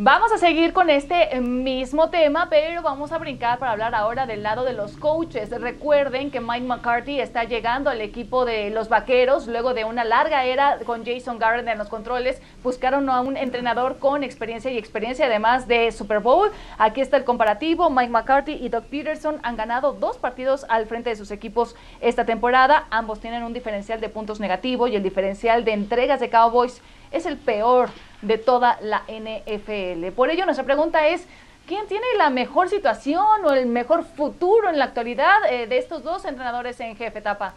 Vamos 0.00 0.30
a 0.30 0.38
seguir 0.38 0.72
con 0.72 0.90
este 0.90 1.36
eh, 1.36 1.40
mismo 1.40 2.08
tema, 2.08 2.46
pero 2.48 2.82
vamos 2.82 3.10
a 3.10 3.18
brincar 3.18 3.58
para 3.58 3.72
hablar 3.72 3.96
ahora 3.96 4.26
del 4.26 4.44
lado 4.44 4.62
de 4.62 4.72
los 4.72 4.96
coaches. 4.96 5.50
Recuerden 5.50 6.30
que 6.30 6.40
Mike 6.40 6.66
McCarthy 6.68 7.20
está 7.20 7.42
llegando 7.42 7.90
al 7.90 8.00
equipo 8.00 8.44
de 8.44 8.70
los 8.70 8.88
Vaqueros 8.88 9.48
luego 9.48 9.74
de 9.74 9.84
una 9.84 10.04
larga 10.04 10.44
era 10.44 10.78
con 10.86 11.04
Jason 11.04 11.40
Garrett 11.40 11.66
en 11.66 11.78
los 11.78 11.88
controles. 11.88 12.40
Buscaron 12.62 13.10
a 13.10 13.20
un 13.22 13.36
entrenador 13.36 13.98
con 13.98 14.22
experiencia 14.22 14.70
y 14.70 14.78
experiencia 14.78 15.26
además 15.26 15.66
de 15.66 15.90
Super 15.90 16.20
Bowl. 16.20 16.52
Aquí 16.78 17.00
está 17.00 17.16
el 17.16 17.24
comparativo. 17.24 17.90
Mike 17.90 18.12
McCarthy 18.12 18.52
y 18.52 18.68
Doug 18.68 18.84
Peterson 18.84 19.40
han 19.42 19.56
ganado 19.56 19.94
dos 19.94 20.16
partidos 20.16 20.64
al 20.68 20.86
frente 20.86 21.10
de 21.10 21.16
sus 21.16 21.32
equipos 21.32 21.74
esta 22.00 22.24
temporada. 22.24 22.86
Ambos 22.90 23.18
tienen 23.18 23.42
un 23.42 23.52
diferencial 23.52 24.00
de 24.00 24.08
puntos 24.08 24.38
negativo 24.38 24.86
y 24.86 24.94
el 24.94 25.02
diferencial 25.02 25.64
de 25.64 25.72
entregas 25.72 26.20
de 26.20 26.30
Cowboys 26.30 26.80
es 27.10 27.26
el 27.26 27.36
peor 27.36 27.88
de 28.22 28.38
toda 28.38 28.78
la 28.80 29.02
NFL. 29.08 30.12
Por 30.14 30.30
ello, 30.30 30.44
nuestra 30.44 30.64
pregunta 30.64 31.08
es, 31.08 31.24
¿quién 31.66 31.86
tiene 31.86 32.06
la 32.16 32.30
mejor 32.30 32.68
situación 32.68 33.44
o 33.44 33.52
el 33.52 33.66
mejor 33.66 34.04
futuro 34.04 34.68
en 34.68 34.78
la 34.78 34.86
actualidad 34.86 35.36
eh, 35.50 35.66
de 35.66 35.78
estos 35.78 36.02
dos 36.02 36.24
entrenadores 36.24 36.78
en 36.80 36.96
jefe, 36.96 37.20
Tapa? 37.20 37.54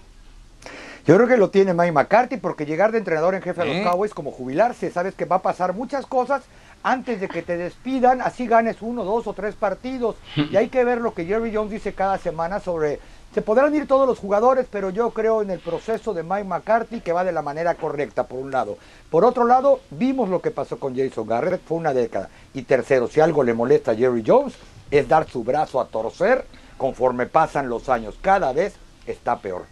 Yo 1.05 1.15
creo 1.15 1.27
que 1.27 1.37
lo 1.37 1.49
tiene 1.49 1.73
Mike 1.73 1.91
McCarthy 1.91 2.37
porque 2.37 2.65
llegar 2.65 2.91
de 2.91 2.99
entrenador 2.99 3.33
en 3.33 3.41
jefe 3.41 3.61
a 3.61 3.65
los. 3.65 3.77
Cowboys 3.81 4.13
como 4.13 4.31
jubilarse, 4.31 4.91
sabes 4.91 5.15
que 5.15 5.25
va 5.25 5.37
a 5.37 5.41
pasar 5.41 5.73
muchas 5.73 6.05
cosas 6.05 6.43
antes 6.83 7.19
de 7.19 7.27
que 7.27 7.41
te 7.41 7.57
despidan, 7.57 8.21
así 8.21 8.47
ganes 8.47 8.77
uno, 8.81 9.03
dos 9.03 9.27
o 9.27 9.33
tres 9.33 9.55
partidos. 9.55 10.15
Y 10.51 10.55
hay 10.57 10.69
que 10.69 10.83
ver 10.83 10.99
lo 10.99 11.13
que 11.13 11.25
Jerry 11.25 11.53
Jones 11.53 11.71
dice 11.71 11.93
cada 11.93 12.17
semana 12.17 12.59
sobre, 12.59 12.99
se 13.33 13.41
podrán 13.41 13.73
ir 13.75 13.87
todos 13.87 14.07
los 14.07 14.19
jugadores, 14.19 14.67
pero 14.69 14.89
yo 14.89 15.11
creo 15.11 15.41
en 15.41 15.51
el 15.51 15.59
proceso 15.59 16.13
de 16.13 16.23
Mike 16.23 16.43
McCarthy 16.43 16.99
que 16.99 17.13
va 17.13 17.23
de 17.23 17.31
la 17.31 17.41
manera 17.41 17.75
correcta, 17.75 18.27
por 18.27 18.39
un 18.39 18.51
lado. 18.51 18.77
Por 19.09 19.23
otro 19.23 19.45
lado, 19.45 19.79
vimos 19.91 20.27
lo 20.29 20.41
que 20.41 20.51
pasó 20.51 20.77
con 20.79 20.95
Jason 20.97 21.27
Garrett, 21.27 21.61
fue 21.65 21.77
una 21.77 21.93
década. 21.93 22.29
Y 22.53 22.63
tercero, 22.63 23.07
si 23.07 23.21
algo 23.21 23.43
le 23.43 23.53
molesta 23.53 23.91
a 23.91 23.95
Jerry 23.95 24.23
Jones, 24.25 24.53
es 24.89 25.07
dar 25.07 25.29
su 25.29 25.43
brazo 25.43 25.79
a 25.79 25.85
torcer 25.87 26.45
conforme 26.77 27.25
pasan 27.25 27.69
los 27.69 27.87
años. 27.87 28.15
Cada 28.21 28.51
vez 28.51 28.75
está 29.05 29.37
peor. 29.39 29.63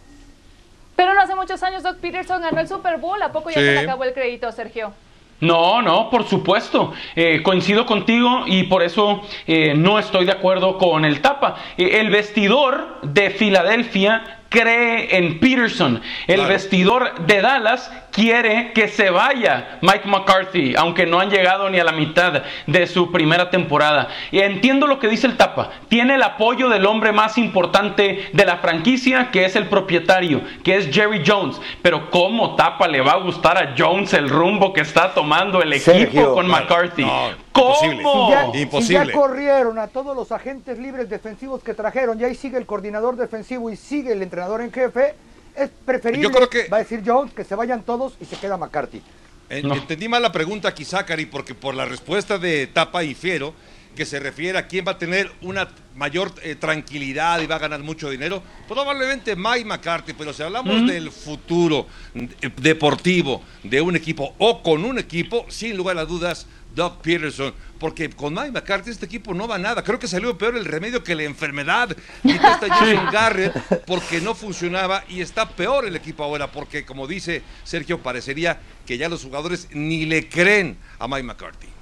Pero 0.96 1.12
no 1.14 1.20
hace 1.20 1.34
muchos 1.34 1.62
años 1.62 1.82
Doug 1.82 1.96
Peterson 1.96 2.40
ganó 2.42 2.60
el 2.60 2.68
Super 2.68 2.98
Bowl. 2.98 3.20
¿A 3.22 3.30
poco 3.32 3.50
ya 3.50 3.54
Sí. 3.60 3.60
se 3.66 3.72
le 3.72 3.78
acabó 3.80 4.04
el 4.04 4.14
crédito, 4.14 4.50
Sergio? 4.52 4.92
No, 5.40 5.80
no, 5.82 6.10
por 6.10 6.28
supuesto. 6.28 6.92
Eh, 7.16 7.42
coincido 7.42 7.86
contigo 7.86 8.44
y 8.46 8.64
por 8.64 8.82
eso 8.82 9.22
eh, 9.46 9.74
no 9.74 9.98
estoy 9.98 10.26
de 10.26 10.32
acuerdo 10.32 10.76
con 10.78 11.04
el 11.04 11.20
tapa. 11.20 11.56
Eh, 11.78 11.98
el 12.00 12.10
vestidor 12.10 12.98
de 13.02 13.30
Filadelfia 13.30 14.38
cree 14.50 15.16
en 15.16 15.38
Peterson. 15.40 16.02
El 16.26 16.36
Claro. 16.36 16.48
vestidor 16.50 17.26
de 17.26 17.40
Dallas 17.40 17.90
quiere 18.12 18.72
que 18.72 18.88
se 18.88 19.10
vaya 19.10 19.78
Mike 19.82 20.06
McCarthy, 20.06 20.74
aunque 20.76 21.06
no 21.06 21.20
han 21.20 21.30
llegado 21.30 21.68
ni 21.70 21.78
a 21.78 21.84
la 21.84 21.92
mitad 21.92 22.42
de 22.66 22.86
su 22.86 23.10
primera 23.10 23.50
temporada. 23.50 24.08
Y 24.30 24.40
entiendo 24.40 24.86
lo 24.86 24.98
que 24.98 25.08
dice 25.08 25.26
el 25.26 25.36
Tapa. 25.36 25.70
Tiene 25.88 26.14
el 26.16 26.22
apoyo 26.22 26.68
del 26.68 26.86
hombre 26.86 27.12
más 27.12 27.38
importante 27.38 28.28
de 28.32 28.44
la 28.44 28.58
franquicia, 28.58 29.30
que 29.30 29.44
es 29.44 29.56
el 29.56 29.66
propietario, 29.68 30.42
que 30.62 30.76
es 30.76 30.90
Jerry 30.90 31.22
Jones. 31.26 31.60
Pero 31.82 32.10
¿cómo 32.10 32.56
Tapa 32.56 32.88
le 32.88 33.00
va 33.00 33.12
a 33.12 33.18
gustar 33.18 33.56
a 33.58 33.74
Jones 33.76 34.12
el 34.14 34.28
rumbo 34.28 34.72
que 34.72 34.80
está 34.80 35.12
tomando 35.14 35.62
el 35.62 35.72
equipo 35.72 35.92
Sergio. 35.92 36.34
con 36.34 36.46
McCarthy? 36.46 37.04
No, 37.04 37.30
¿Cómo? 37.52 37.74
imposible. 37.84 38.02
Si 38.02 38.30
ya, 38.30 38.52
si 38.52 38.60
Imposible. 38.62 39.06
ya 39.06 39.12
corrieron 39.12 39.78
a 39.78 39.88
todos 39.88 40.16
los 40.16 40.32
agentes 40.32 40.78
libres 40.78 41.08
defensivos 41.08 41.62
que 41.62 41.74
trajeron, 41.74 42.20
y 42.20 42.24
ahí 42.24 42.34
sigue 42.34 42.58
el 42.58 42.66
coordinador 42.66 43.16
defensivo 43.16 43.70
y 43.70 43.76
sigue 43.76 44.12
el 44.12 44.22
entrenador 44.22 44.60
en 44.60 44.72
jefe, 44.72 45.14
es 45.56 45.70
preferible, 45.84 46.22
Yo 46.24 46.30
creo 46.30 46.48
que- 46.50 46.68
va 46.68 46.78
a 46.78 46.80
decir 46.80 47.02
Jones, 47.04 47.32
que 47.34 47.44
se 47.44 47.54
vayan 47.54 47.82
todos 47.82 48.14
y 48.20 48.24
se 48.24 48.36
queda 48.36 48.56
McCarthy. 48.56 49.02
En- 49.48 49.66
No. 49.68 49.74
Entendí 49.74 50.08
mal 50.08 50.22
la 50.22 50.30
pregunta 50.32 50.72
quizá, 50.74 51.04
Cari, 51.04 51.26
porque 51.26 51.54
por 51.54 51.74
la 51.74 51.84
respuesta 51.84 52.38
de 52.38 52.66
Tapa 52.68 53.02
y 53.04 53.14
Fiero, 53.14 53.52
que 53.96 54.06
se 54.06 54.20
refiere 54.20 54.56
a 54.56 54.68
quién 54.68 54.84
va 54.86 54.92
a 54.92 54.98
tener 54.98 55.30
una 55.42 55.68
mayor 55.96 56.32
eh, 56.42 56.54
tranquilidad 56.54 57.40
y 57.40 57.46
va 57.46 57.56
a 57.56 57.58
ganar 57.58 57.80
mucho 57.80 58.08
dinero, 58.08 58.40
probablemente 58.68 59.34
Mike 59.34 59.64
McCarthy, 59.64 60.12
pero 60.12 60.32
si 60.32 60.44
hablamos 60.44 60.86
del 60.86 61.10
futuro 61.10 61.88
eh, 62.14 62.28
deportivo 62.56 63.42
de 63.64 63.80
un 63.80 63.96
equipo 63.96 64.34
o 64.38 64.62
con 64.62 64.84
un 64.84 64.98
equipo, 65.00 65.44
sin 65.48 65.76
lugar 65.76 65.98
a 65.98 66.04
dudas, 66.04 66.46
Doug 66.74 67.00
Peterson, 67.02 67.52
porque 67.78 68.10
con 68.10 68.34
Mike 68.34 68.52
McCarthy 68.52 68.90
este 68.90 69.06
equipo 69.06 69.34
no 69.34 69.48
va 69.48 69.56
a 69.56 69.58
nada. 69.58 69.82
Creo 69.82 69.98
que 69.98 70.06
salió 70.06 70.36
peor 70.36 70.56
el 70.56 70.64
remedio 70.64 71.02
que 71.02 71.14
la 71.14 71.24
enfermedad. 71.24 71.96
Y 72.22 72.32
está 72.32 72.68
Jason 72.68 73.08
Garrett 73.12 73.84
porque 73.86 74.20
no 74.20 74.34
funcionaba 74.34 75.04
y 75.08 75.20
está 75.20 75.48
peor 75.48 75.86
el 75.86 75.96
equipo 75.96 76.22
ahora 76.24 76.50
porque, 76.50 76.84
como 76.84 77.06
dice 77.06 77.42
Sergio, 77.64 78.02
parecería 78.02 78.60
que 78.86 78.98
ya 78.98 79.08
los 79.08 79.22
jugadores 79.22 79.68
ni 79.72 80.06
le 80.06 80.28
creen 80.28 80.78
a 80.98 81.08
Mike 81.08 81.24
McCarthy. 81.24 81.79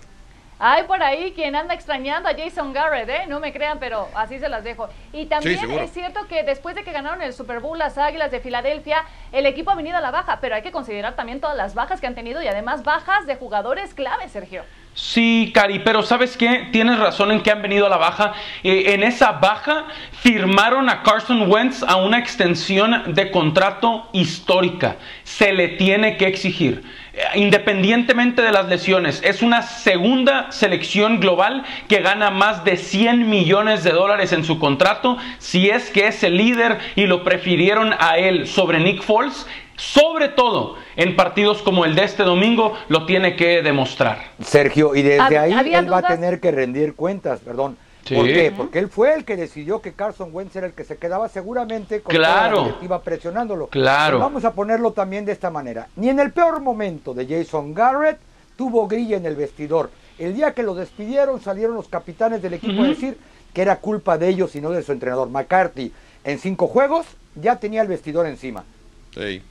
Hay 0.60 0.84
por 0.84 1.00
ahí 1.02 1.32
quien 1.32 1.54
anda 1.54 1.72
extrañando 1.72 2.28
a 2.28 2.34
Jason 2.34 2.72
Garrett, 2.72 3.08
¿eh? 3.08 3.26
No 3.28 3.38
me 3.38 3.52
crean, 3.52 3.78
pero 3.78 4.08
así 4.14 4.40
se 4.40 4.48
las 4.48 4.64
dejo. 4.64 4.88
Y 5.12 5.26
también 5.26 5.70
es 5.70 5.92
cierto 5.92 6.26
que 6.28 6.42
después 6.42 6.74
de 6.74 6.82
que 6.82 6.90
ganaron 6.90 7.22
el 7.22 7.32
Super 7.32 7.60
Bowl 7.60 7.78
las 7.78 7.96
Águilas 7.96 8.32
de 8.32 8.40
Filadelfia, 8.40 9.04
el 9.30 9.46
equipo 9.46 9.70
ha 9.70 9.76
venido 9.76 9.96
a 9.96 10.00
la 10.00 10.10
baja, 10.10 10.38
pero 10.40 10.56
hay 10.56 10.62
que 10.62 10.72
considerar 10.72 11.14
también 11.14 11.40
todas 11.40 11.56
las 11.56 11.74
bajas 11.74 12.00
que 12.00 12.08
han 12.08 12.16
tenido 12.16 12.42
y 12.42 12.48
además 12.48 12.82
bajas 12.82 13.26
de 13.26 13.36
jugadores 13.36 13.94
clave, 13.94 14.28
Sergio. 14.28 14.64
Sí, 14.94 15.52
Cari, 15.54 15.78
pero 15.78 16.02
¿sabes 16.02 16.36
qué? 16.36 16.70
Tienes 16.72 16.98
razón 16.98 17.30
en 17.30 17.40
que 17.40 17.52
han 17.52 17.62
venido 17.62 17.86
a 17.86 17.88
la 17.88 17.98
baja. 17.98 18.32
Eh, 18.64 18.94
en 18.94 19.04
esa 19.04 19.30
baja 19.30 19.86
firmaron 20.10 20.88
a 20.88 21.04
Carson 21.04 21.48
Wentz 21.48 21.84
a 21.84 21.96
una 21.96 22.18
extensión 22.18 23.14
de 23.14 23.30
contrato 23.30 24.08
histórica. 24.12 24.96
Se 25.22 25.52
le 25.52 25.68
tiene 25.68 26.16
que 26.16 26.26
exigir. 26.26 26.82
Eh, 27.18 27.38
Independientemente 27.38 28.42
de 28.42 28.52
las 28.52 28.68
lesiones, 28.68 29.20
es 29.24 29.42
una 29.42 29.62
segunda 29.62 30.52
selección 30.52 31.18
global 31.18 31.64
que 31.88 32.00
gana 32.00 32.30
más 32.30 32.64
de 32.64 32.76
100 32.76 33.28
millones 33.28 33.82
de 33.82 33.90
dólares 33.90 34.32
en 34.32 34.44
su 34.44 34.58
contrato. 34.58 35.18
Si 35.38 35.68
es 35.68 35.90
que 35.90 36.06
es 36.06 36.22
el 36.22 36.36
líder 36.36 36.78
y 36.94 37.06
lo 37.06 37.24
prefirieron 37.24 37.92
a 37.98 38.18
él 38.18 38.46
sobre 38.46 38.78
Nick 38.78 39.02
Foles, 39.02 39.46
sobre 39.76 40.28
todo 40.28 40.76
en 40.96 41.16
partidos 41.16 41.62
como 41.62 41.84
el 41.84 41.94
de 41.94 42.04
este 42.04 42.22
domingo, 42.22 42.74
lo 42.88 43.04
tiene 43.04 43.36
que 43.36 43.62
demostrar. 43.62 44.18
Sergio, 44.40 44.94
y 44.94 45.02
desde 45.02 45.38
ahí 45.38 45.52
¿había 45.52 45.78
él 45.80 45.92
va 45.92 45.98
a 45.98 46.02
tener 46.02 46.40
que 46.40 46.50
rendir 46.50 46.94
cuentas, 46.94 47.40
perdón. 47.40 47.76
Sí. 48.08 48.14
¿Por 48.14 48.26
qué? 48.26 48.52
Porque 48.56 48.78
él 48.78 48.88
fue 48.88 49.14
el 49.14 49.24
que 49.24 49.36
decidió 49.36 49.80
que 49.82 49.92
Carson 49.92 50.30
Wentz 50.32 50.56
era 50.56 50.66
el 50.66 50.72
que 50.72 50.84
se 50.84 50.96
quedaba 50.96 51.28
seguramente 51.28 52.00
con 52.00 52.14
toda 52.14 52.24
Claro. 52.26 52.56
la 52.56 52.62
directiva 52.64 53.02
presionándolo. 53.02 53.66
Claro. 53.68 54.16
Pero 54.16 54.24
vamos 54.24 54.44
a 54.44 54.52
ponerlo 54.54 54.92
también 54.92 55.24
de 55.24 55.32
esta 55.32 55.50
manera. 55.50 55.88
Ni 55.96 56.08
en 56.08 56.18
el 56.20 56.32
peor 56.32 56.60
momento 56.60 57.14
de 57.14 57.26
Jason 57.26 57.74
Garrett 57.74 58.18
tuvo 58.56 58.88
grilla 58.88 59.16
en 59.16 59.26
el 59.26 59.36
vestidor. 59.36 59.90
El 60.18 60.34
día 60.34 60.52
que 60.52 60.62
lo 60.62 60.74
despidieron 60.74 61.40
salieron 61.40 61.74
los 61.76 61.88
capitanes 61.88 62.42
del 62.42 62.54
equipo 62.54 62.82
a 62.82 62.88
decir 62.88 63.18
que 63.52 63.62
era 63.62 63.76
culpa 63.76 64.18
de 64.18 64.28
ellos 64.28 64.56
y 64.56 64.60
no 64.60 64.70
de 64.70 64.82
su 64.82 64.92
entrenador. 64.92 65.28
McCarthy 65.30 65.92
en 66.24 66.38
cinco 66.38 66.66
juegos 66.66 67.06
ya 67.36 67.56
tenía 67.56 67.82
el 67.82 67.88
vestidor 67.88 68.26
encima. 68.26 68.64
Sí. 69.14 69.42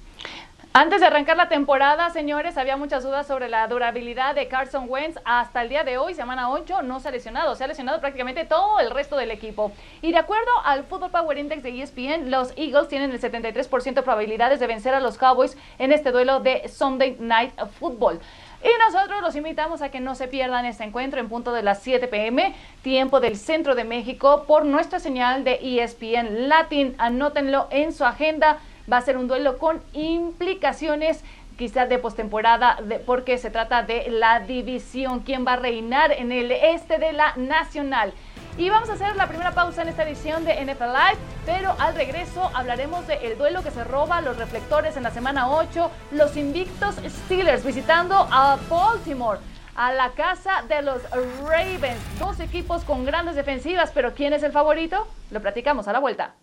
Antes 0.73 0.99
de 1.01 1.07
arrancar 1.07 1.37
la 1.37 1.49
temporada, 1.49 2.11
señores, 2.11 2.55
había 2.55 2.77
muchas 2.77 3.03
dudas 3.03 3.25
sobre 3.25 3.49
la 3.49 3.67
durabilidad 3.67 4.35
de 4.35 4.47
Carson 4.47 4.85
Wentz. 4.87 5.19
Hasta 5.25 5.63
el 5.63 5.69
día 5.69 5.83
de 5.83 5.97
hoy, 5.97 6.13
semana 6.13 6.51
8, 6.51 6.83
no 6.83 6.99
se 6.99 7.07
ha 7.07 7.11
lesionado. 7.11 7.55
Se 7.55 7.63
ha 7.63 7.67
lesionado 7.67 7.99
prácticamente 7.99 8.45
todo 8.45 8.79
el 8.79 8.91
resto 8.91 9.17
del 9.17 9.31
equipo. 9.31 9.71
Y 10.03 10.11
de 10.11 10.19
acuerdo 10.19 10.51
al 10.63 10.83
Football 10.83 11.09
Power 11.09 11.37
Index 11.39 11.63
de 11.63 11.81
ESPN, 11.81 12.29
los 12.29 12.53
Eagles 12.57 12.89
tienen 12.89 13.09
el 13.09 13.19
73% 13.19 13.93
de 13.95 14.03
probabilidades 14.03 14.59
de 14.59 14.67
vencer 14.67 14.93
a 14.93 14.99
los 14.99 15.17
Cowboys 15.17 15.57
en 15.79 15.91
este 15.91 16.11
duelo 16.11 16.41
de 16.41 16.67
Sunday 16.69 17.17
Night 17.19 17.53
Football. 17.79 18.19
Y 18.63 18.69
nosotros 18.85 19.21
los 19.21 19.35
invitamos 19.35 19.81
a 19.81 19.89
que 19.89 19.99
no 19.99 20.13
se 20.13 20.27
pierdan 20.27 20.65
este 20.65 20.83
encuentro 20.83 21.19
en 21.19 21.29
punto 21.29 21.53
de 21.53 21.63
las 21.63 21.81
7 21.81 22.07
pm, 22.07 22.55
tiempo 22.83 23.19
del 23.19 23.37
centro 23.37 23.73
de 23.73 23.83
México, 23.83 24.45
por 24.47 24.65
nuestra 24.65 24.99
señal 24.99 25.43
de 25.43 25.59
ESPN 25.61 26.49
Latin. 26.49 26.95
Anótenlo 26.99 27.67
en 27.71 27.93
su 27.93 28.05
agenda. 28.05 28.59
Va 28.91 28.97
a 28.97 29.01
ser 29.01 29.17
un 29.17 29.27
duelo 29.27 29.57
con 29.57 29.81
implicaciones 29.93 31.23
quizás 31.57 31.89
de 31.89 31.97
postemporada, 31.97 32.77
porque 33.05 33.37
se 33.37 33.49
trata 33.49 33.83
de 33.83 34.09
la 34.09 34.39
división, 34.39 35.21
quién 35.21 35.45
va 35.45 35.53
a 35.53 35.55
reinar 35.57 36.11
en 36.11 36.31
el 36.31 36.51
este 36.51 36.99
de 36.99 37.13
la 37.13 37.33
Nacional. 37.35 38.13
Y 38.57 38.69
vamos 38.69 38.89
a 38.89 38.93
hacer 38.93 39.15
la 39.15 39.27
primera 39.27 39.51
pausa 39.51 39.81
en 39.81 39.89
esta 39.89 40.03
edición 40.03 40.45
de 40.45 40.53
NFL 40.53 40.85
Live, 40.85 41.19
pero 41.45 41.75
al 41.79 41.95
regreso 41.95 42.49
hablaremos 42.55 43.05
del 43.05 43.37
duelo 43.37 43.61
que 43.61 43.71
se 43.71 43.83
roba 43.83 44.21
los 44.21 44.37
reflectores 44.37 44.97
en 44.97 45.03
la 45.03 45.11
semana 45.11 45.49
8, 45.49 45.91
los 46.11 46.37
invictos 46.37 46.95
Steelers 47.05 47.63
visitando 47.63 48.15
a 48.15 48.57
Baltimore, 48.69 49.39
a 49.75 49.93
la 49.93 50.11
casa 50.11 50.63
de 50.67 50.81
los 50.81 51.03
Ravens, 51.43 51.99
dos 52.19 52.39
equipos 52.39 52.83
con 52.83 53.05
grandes 53.05 53.35
defensivas, 53.35 53.91
pero 53.93 54.13
¿quién 54.15 54.33
es 54.33 54.41
el 54.41 54.51
favorito? 54.51 55.07
Lo 55.29 55.39
platicamos 55.39 55.87
a 55.87 55.93
la 55.93 55.99
vuelta. 55.99 56.33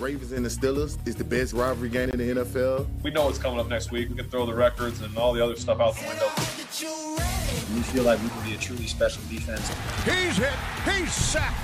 Ravens 0.00 0.32
and 0.32 0.44
the 0.44 0.48
Steelers 0.48 0.96
is 1.06 1.16
the 1.16 1.24
best 1.24 1.52
rivalry 1.52 1.88
game 1.88 2.10
in 2.10 2.18
the 2.18 2.42
NFL. 2.42 2.86
We 3.02 3.10
know 3.10 3.26
what's 3.26 3.38
coming 3.38 3.58
up 3.58 3.68
next 3.68 3.90
week. 3.90 4.08
We 4.08 4.16
can 4.16 4.28
throw 4.28 4.46
the 4.46 4.54
records 4.54 5.00
and 5.00 5.16
all 5.16 5.32
the 5.32 5.42
other 5.42 5.56
stuff 5.56 5.80
out 5.80 5.94
the 5.96 6.06
window. 6.06 6.28
We 7.74 7.82
feel 7.82 8.04
like 8.04 8.22
we 8.22 8.28
can 8.28 8.44
be 8.44 8.54
a 8.54 8.58
truly 8.58 8.86
special 8.86 9.22
defense. 9.28 9.68
He's 10.04 10.36
hit. 10.36 10.52
He's 10.84 11.12
sacked. 11.12 11.56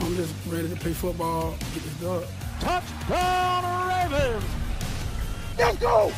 I'm 0.00 0.16
just 0.16 0.34
ready 0.48 0.68
to 0.68 0.76
play 0.76 0.92
football, 0.92 1.50
get 1.74 1.82
this 1.82 1.94
done. 1.94 2.24
Touchdown 2.60 3.88
Ravens. 3.88 4.44
Let's 5.58 5.78
go. 5.78 6.12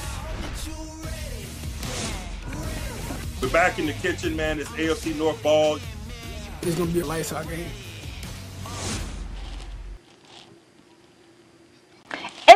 We're 3.41 3.51
back 3.51 3.79
in 3.81 3.87
the 3.87 3.93
kitchen, 3.93 4.37
man. 4.37 4.61
It's 4.61 4.71
AFC 4.71 5.17
North 5.17 5.43
ball. 5.43 5.79
It's 6.63 6.77
gonna 6.77 6.93
be 6.93 7.01
a 7.01 7.07
lights 7.07 7.33
out 7.33 7.49
game. 7.49 7.67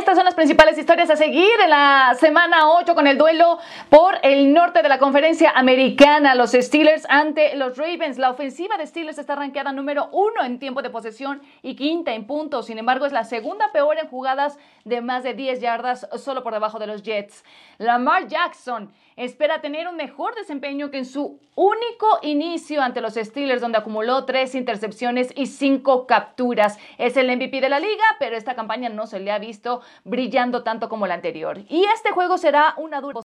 Estas 0.06 0.18
son 0.18 0.25
las 0.25 0.36
principales 0.36 0.78
historias 0.78 1.10
a 1.10 1.16
seguir 1.16 1.50
en 1.64 1.68
la 1.68 2.14
semana 2.20 2.70
8 2.70 2.94
con 2.94 3.08
el 3.08 3.18
duelo 3.18 3.58
por 3.90 4.14
el 4.22 4.54
norte 4.54 4.80
de 4.80 4.88
la 4.88 5.00
conferencia 5.00 5.50
americana. 5.50 6.36
Los 6.36 6.52
Steelers 6.52 7.04
ante 7.08 7.56
los 7.56 7.76
Ravens. 7.76 8.16
La 8.16 8.30
ofensiva 8.30 8.76
de 8.76 8.86
Steelers 8.86 9.18
está 9.18 9.34
rankeada 9.34 9.72
número 9.72 10.08
uno 10.12 10.44
en 10.44 10.60
tiempo 10.60 10.80
de 10.80 10.90
posesión 10.90 11.42
y 11.60 11.75
quinta 11.75 12.14
en 12.14 12.25
puntos. 12.25 12.66
Sin 12.66 12.78
embargo, 12.78 13.04
es 13.04 13.12
la 13.12 13.25
segunda 13.25 13.72
peor 13.72 13.98
en 13.98 14.06
jugadas 14.06 14.60
de 14.84 15.00
más 15.00 15.25
de 15.25 15.34
10 15.34 15.60
yardas, 15.60 16.08
solo 16.18 16.44
por 16.44 16.52
debajo 16.52 16.78
de 16.78 16.86
los 16.86 17.02
Jets. 17.02 17.44
Lamar 17.78 18.28
Jackson 18.28 18.92
espera 19.16 19.61
tener 19.61 19.88
un 19.88 19.96
mejor 19.96 20.35
desempeño 20.35 20.90
que 20.90 20.99
en 20.99 21.06
su 21.06 21.40
único 21.54 22.18
inicio 22.23 22.82
ante 22.82 23.00
los 23.00 23.14
Steelers, 23.14 23.62
donde 23.62 23.78
acumuló 23.78 24.25
tres 24.25 24.54
intercepciones 24.54 25.32
y 25.35 25.46
cinco 25.46 26.06
capturas. 26.06 26.78
Es 26.99 27.16
el 27.16 27.35
MVP 27.35 27.61
de 27.61 27.68
la 27.68 27.80
liga, 27.80 28.04
pero 28.18 28.37
esta 28.37 28.54
campaña 28.54 28.88
no 28.88 29.06
se 29.06 29.18
le 29.18 29.32
ha 29.32 29.38
visto 29.38 29.80
brillando 30.04 30.62
tanto 30.62 30.88
como 30.88 31.06
la 31.06 31.14
anterior. 31.14 31.58
Y 31.68 31.85
este 31.87 32.11
juego 32.12 32.38
será 32.38 32.75
una 32.76 33.00
dura 33.00 33.20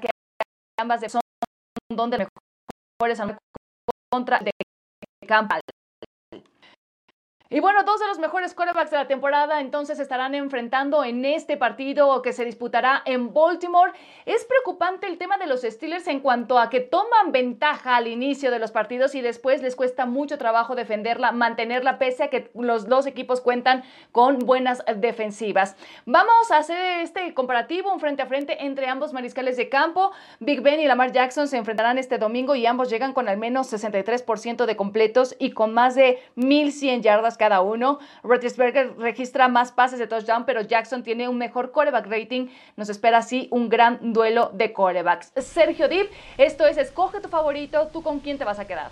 que 0.00 0.08
ambas 0.78 1.00
son 1.10 1.20
donde 1.88 2.26
mejores 2.98 3.22
contra 4.12 4.40
de 4.40 4.50
campo. 5.26 5.54
Y 7.52 7.58
bueno, 7.58 7.82
dos 7.82 7.98
de 7.98 8.06
los 8.06 8.20
mejores 8.20 8.54
quarterbacks 8.54 8.92
de 8.92 8.96
la 8.96 9.08
temporada 9.08 9.60
entonces 9.60 9.98
estarán 9.98 10.36
enfrentando 10.36 11.02
en 11.02 11.24
este 11.24 11.56
partido 11.56 12.22
que 12.22 12.32
se 12.32 12.44
disputará 12.44 13.02
en 13.06 13.34
Baltimore. 13.34 13.90
Es 14.24 14.44
preocupante 14.44 15.08
el 15.08 15.18
tema 15.18 15.36
de 15.36 15.48
los 15.48 15.62
Steelers 15.62 16.06
en 16.06 16.20
cuanto 16.20 16.60
a 16.60 16.70
que 16.70 16.78
toman 16.78 17.32
ventaja 17.32 17.96
al 17.96 18.06
inicio 18.06 18.52
de 18.52 18.60
los 18.60 18.70
partidos 18.70 19.16
y 19.16 19.20
después 19.20 19.62
les 19.62 19.74
cuesta 19.74 20.06
mucho 20.06 20.38
trabajo 20.38 20.76
defenderla, 20.76 21.32
mantenerla, 21.32 21.98
pese 21.98 22.22
a 22.22 22.28
que 22.28 22.52
los 22.54 22.86
dos 22.86 23.06
equipos 23.06 23.40
cuentan 23.40 23.82
con 24.12 24.38
buenas 24.38 24.84
defensivas. 24.98 25.74
Vamos 26.06 26.52
a 26.52 26.58
hacer 26.58 27.00
este 27.00 27.34
comparativo, 27.34 27.92
un 27.92 27.98
frente 27.98 28.22
a 28.22 28.26
frente 28.26 28.64
entre 28.64 28.86
ambos 28.86 29.12
mariscales 29.12 29.56
de 29.56 29.68
campo. 29.68 30.12
Big 30.38 30.60
Ben 30.60 30.78
y 30.78 30.86
Lamar 30.86 31.10
Jackson 31.10 31.48
se 31.48 31.56
enfrentarán 31.56 31.98
este 31.98 32.18
domingo 32.18 32.54
y 32.54 32.66
ambos 32.66 32.90
llegan 32.90 33.12
con 33.12 33.28
al 33.28 33.38
menos 33.38 33.72
63% 33.72 34.66
de 34.66 34.76
completos 34.76 35.34
y 35.40 35.50
con 35.50 35.74
más 35.74 35.96
de 35.96 36.22
1100 36.36 37.02
yardas 37.02 37.39
cada 37.40 37.62
uno. 37.62 37.98
Roethlisberger 38.22 38.98
registra 38.98 39.48
más 39.48 39.72
pases 39.72 39.98
de 39.98 40.06
touchdown, 40.06 40.44
pero 40.44 40.60
Jackson 40.60 41.02
tiene 41.02 41.26
un 41.26 41.38
mejor 41.38 41.72
coreback 41.72 42.06
rating. 42.06 42.48
Nos 42.76 42.90
espera 42.90 43.16
así 43.18 43.48
un 43.50 43.70
gran 43.70 44.12
duelo 44.12 44.50
de 44.52 44.74
corebacks. 44.74 45.32
Sergio 45.38 45.88
Dip, 45.88 46.10
esto 46.36 46.66
es 46.66 46.76
escoge 46.76 47.20
tu 47.20 47.30
favorito. 47.30 47.88
¿Tú 47.90 48.02
con 48.02 48.20
quién 48.20 48.36
te 48.36 48.44
vas 48.44 48.58
a 48.58 48.66
quedar? 48.66 48.90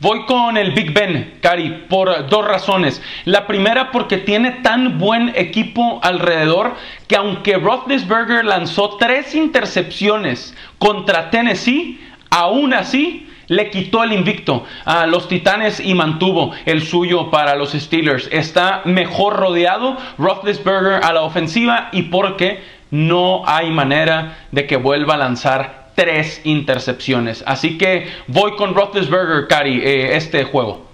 Voy 0.00 0.24
con 0.24 0.56
el 0.56 0.72
Big 0.72 0.94
Ben, 0.94 1.40
Cari, 1.42 1.86
por 1.90 2.28
dos 2.30 2.46
razones. 2.46 3.02
La 3.26 3.46
primera 3.46 3.90
porque 3.90 4.16
tiene 4.16 4.52
tan 4.62 4.98
buen 4.98 5.32
equipo 5.34 6.00
alrededor 6.02 6.74
que 7.06 7.16
aunque 7.16 7.58
Roethlisberger 7.58 8.46
lanzó 8.46 8.96
tres 8.96 9.34
intercepciones 9.34 10.56
contra 10.78 11.28
Tennessee, 11.28 12.00
aún 12.30 12.72
así 12.72 13.27
le 13.48 13.70
quitó 13.70 14.04
el 14.04 14.12
invicto 14.12 14.64
a 14.84 15.06
los 15.06 15.28
Titanes 15.28 15.80
y 15.80 15.94
mantuvo 15.94 16.52
el 16.64 16.82
suyo 16.82 17.30
para 17.30 17.56
los 17.56 17.72
Steelers. 17.72 18.28
Está 18.30 18.82
mejor 18.84 19.36
rodeado 19.36 19.96
Roethlisberger 20.18 21.04
a 21.04 21.12
la 21.12 21.22
ofensiva 21.22 21.88
y 21.92 22.02
porque 22.02 22.62
no 22.90 23.42
hay 23.46 23.70
manera 23.70 24.46
de 24.52 24.66
que 24.66 24.76
vuelva 24.76 25.14
a 25.14 25.18
lanzar 25.18 25.88
tres 25.94 26.40
intercepciones. 26.44 27.42
Así 27.46 27.76
que 27.76 28.06
voy 28.28 28.54
con 28.56 28.74
Roethlisberger, 28.74 29.48
Cari, 29.48 29.80
eh, 29.82 30.16
este 30.16 30.44
juego. 30.44 30.87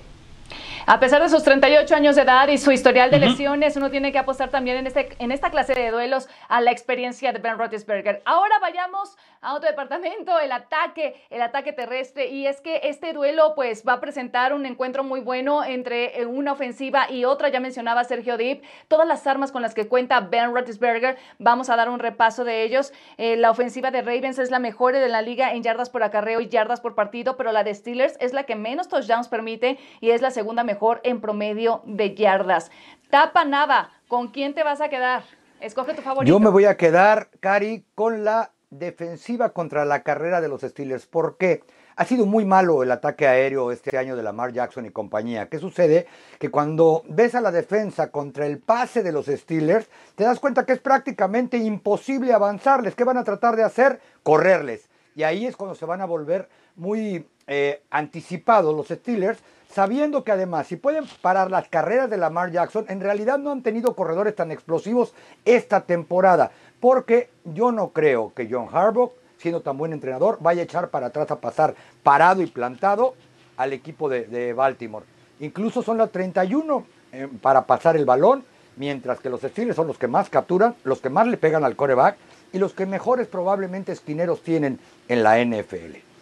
A 0.86 1.00
pesar 1.00 1.22
de 1.22 1.30
sus 1.30 1.42
38 1.42 1.94
años 1.94 2.14
de 2.14 2.22
edad 2.22 2.46
y 2.48 2.58
su 2.58 2.70
historial 2.70 3.10
de 3.10 3.18
lesiones, 3.18 3.74
uno 3.78 3.90
tiene 3.90 4.12
que 4.12 4.18
apostar 4.18 4.50
también 4.50 4.76
en, 4.76 4.86
este, 4.86 5.08
en 5.18 5.32
esta 5.32 5.50
clase 5.50 5.74
de 5.74 5.90
duelos 5.90 6.28
a 6.48 6.60
la 6.60 6.72
experiencia 6.72 7.32
de 7.32 7.38
Ben 7.38 7.56
Roethlisberger. 7.56 8.20
Ahora 8.26 8.58
vayamos 8.60 9.16
a 9.40 9.54
otro 9.54 9.70
departamento, 9.70 10.38
el 10.38 10.52
ataque, 10.52 11.14
el 11.30 11.40
ataque 11.40 11.72
terrestre. 11.72 12.26
Y 12.26 12.46
es 12.46 12.60
que 12.60 12.80
este 12.84 13.14
duelo 13.14 13.54
pues 13.54 13.82
va 13.88 13.94
a 13.94 14.00
presentar 14.00 14.52
un 14.52 14.66
encuentro 14.66 15.04
muy 15.04 15.20
bueno 15.20 15.64
entre 15.64 16.20
eh, 16.20 16.26
una 16.26 16.52
ofensiva 16.52 17.10
y 17.10 17.24
otra. 17.24 17.48
Ya 17.48 17.60
mencionaba 17.60 18.04
Sergio 18.04 18.36
Deep, 18.36 18.62
todas 18.88 19.08
las 19.08 19.26
armas 19.26 19.52
con 19.52 19.62
las 19.62 19.72
que 19.72 19.88
cuenta 19.88 20.20
Ben 20.20 20.52
Roethlisberger. 20.52 21.16
Vamos 21.38 21.70
a 21.70 21.76
dar 21.76 21.88
un 21.88 21.98
repaso 21.98 22.44
de 22.44 22.62
ellos. 22.62 22.92
Eh, 23.16 23.36
la 23.36 23.50
ofensiva 23.50 23.90
de 23.90 24.02
Ravens 24.02 24.38
es 24.38 24.50
la 24.50 24.58
mejor 24.58 24.92
de 24.92 25.08
la 25.08 25.22
liga 25.22 25.54
en 25.54 25.62
yardas 25.62 25.88
por 25.88 26.02
acarreo 26.02 26.40
y 26.40 26.48
yardas 26.48 26.82
por 26.82 26.94
partido, 26.94 27.38
pero 27.38 27.52
la 27.52 27.64
de 27.64 27.74
Steelers 27.74 28.18
es 28.20 28.34
la 28.34 28.44
que 28.44 28.54
menos 28.54 28.88
touchdowns 28.88 29.28
permite 29.28 29.78
y 30.00 30.10
es 30.10 30.20
la 30.20 30.30
segunda 30.30 30.62
mejor 30.62 30.73
mejor 30.74 31.00
en 31.04 31.20
promedio 31.20 31.82
de 31.86 32.14
yardas. 32.14 32.70
Tapa 33.08 33.44
nada, 33.44 33.92
¿con 34.08 34.28
quién 34.28 34.54
te 34.54 34.64
vas 34.64 34.80
a 34.80 34.88
quedar? 34.88 35.22
Escoge 35.60 35.94
tu 35.94 36.02
favorito. 36.02 36.28
Yo 36.28 36.40
me 36.40 36.50
voy 36.50 36.64
a 36.64 36.76
quedar, 36.76 37.28
Cari, 37.38 37.84
con 37.94 38.24
la 38.24 38.50
defensiva 38.70 39.50
contra 39.50 39.84
la 39.84 40.02
carrera 40.02 40.40
de 40.40 40.48
los 40.48 40.62
Steelers. 40.62 41.06
¿Por 41.06 41.36
qué? 41.36 41.62
Ha 41.94 42.04
sido 42.06 42.26
muy 42.26 42.44
malo 42.44 42.82
el 42.82 42.90
ataque 42.90 43.28
aéreo 43.28 43.70
este 43.70 43.96
año 43.96 44.16
de 44.16 44.24
Lamar 44.24 44.52
Jackson 44.52 44.84
y 44.84 44.90
compañía. 44.90 45.48
¿Qué 45.48 45.60
sucede? 45.60 46.08
Que 46.40 46.50
cuando 46.50 47.04
ves 47.08 47.36
a 47.36 47.40
la 47.40 47.52
defensa 47.52 48.10
contra 48.10 48.46
el 48.46 48.58
pase 48.58 49.04
de 49.04 49.12
los 49.12 49.26
Steelers, 49.26 49.88
te 50.16 50.24
das 50.24 50.40
cuenta 50.40 50.66
que 50.66 50.72
es 50.72 50.80
prácticamente 50.80 51.56
imposible 51.56 52.32
avanzarles. 52.32 52.96
¿Qué 52.96 53.04
van 53.04 53.18
a 53.18 53.22
tratar 53.22 53.54
de 53.54 53.62
hacer? 53.62 54.00
Correrles. 54.24 54.88
Y 55.14 55.22
ahí 55.22 55.46
es 55.46 55.56
cuando 55.56 55.76
se 55.76 55.86
van 55.86 56.00
a 56.00 56.04
volver 56.04 56.48
muy 56.74 57.28
eh, 57.46 57.84
anticipados 57.90 58.74
los 58.74 58.88
Steelers 58.88 59.38
sabiendo 59.74 60.22
que 60.22 60.30
además 60.30 60.68
si 60.68 60.76
pueden 60.76 61.04
parar 61.20 61.50
las 61.50 61.68
carreras 61.68 62.08
de 62.08 62.16
Lamar 62.16 62.52
Jackson, 62.52 62.86
en 62.88 63.00
realidad 63.00 63.38
no 63.38 63.50
han 63.50 63.62
tenido 63.62 63.96
corredores 63.96 64.36
tan 64.36 64.52
explosivos 64.52 65.14
esta 65.44 65.80
temporada, 65.80 66.52
porque 66.78 67.28
yo 67.44 67.72
no 67.72 67.88
creo 67.88 68.32
que 68.34 68.48
John 68.48 68.68
Harbaugh, 68.72 69.12
siendo 69.36 69.62
tan 69.62 69.76
buen 69.76 69.92
entrenador, 69.92 70.38
vaya 70.40 70.62
a 70.62 70.64
echar 70.64 70.90
para 70.90 71.08
atrás 71.08 71.28
a 71.32 71.40
pasar 71.40 71.74
parado 72.04 72.40
y 72.40 72.46
plantado 72.46 73.14
al 73.56 73.72
equipo 73.72 74.08
de, 74.08 74.52
Baltimore. 74.52 75.04
Incluso 75.40 75.82
son 75.82 75.98
las 75.98 76.10
31 76.12 76.86
eh, 77.12 77.28
para 77.42 77.66
pasar 77.66 77.96
el 77.96 78.04
balón, 78.04 78.44
mientras 78.76 79.18
que 79.18 79.28
los 79.28 79.40
Steelers 79.40 79.76
son 79.76 79.88
los 79.88 79.98
que 79.98 80.06
más 80.06 80.30
capturan, 80.30 80.76
los 80.84 81.00
que 81.00 81.10
más 81.10 81.26
le 81.26 81.36
pegan 81.36 81.64
al 81.64 81.74
coreback 81.74 82.16
y 82.52 82.58
los 82.58 82.74
que 82.74 82.86
mejores 82.86 83.26
probablemente 83.26 83.90
esquineros 83.90 84.40
tienen 84.42 84.78
en 85.08 85.24
la 85.24 85.44
NFL. 85.44 86.13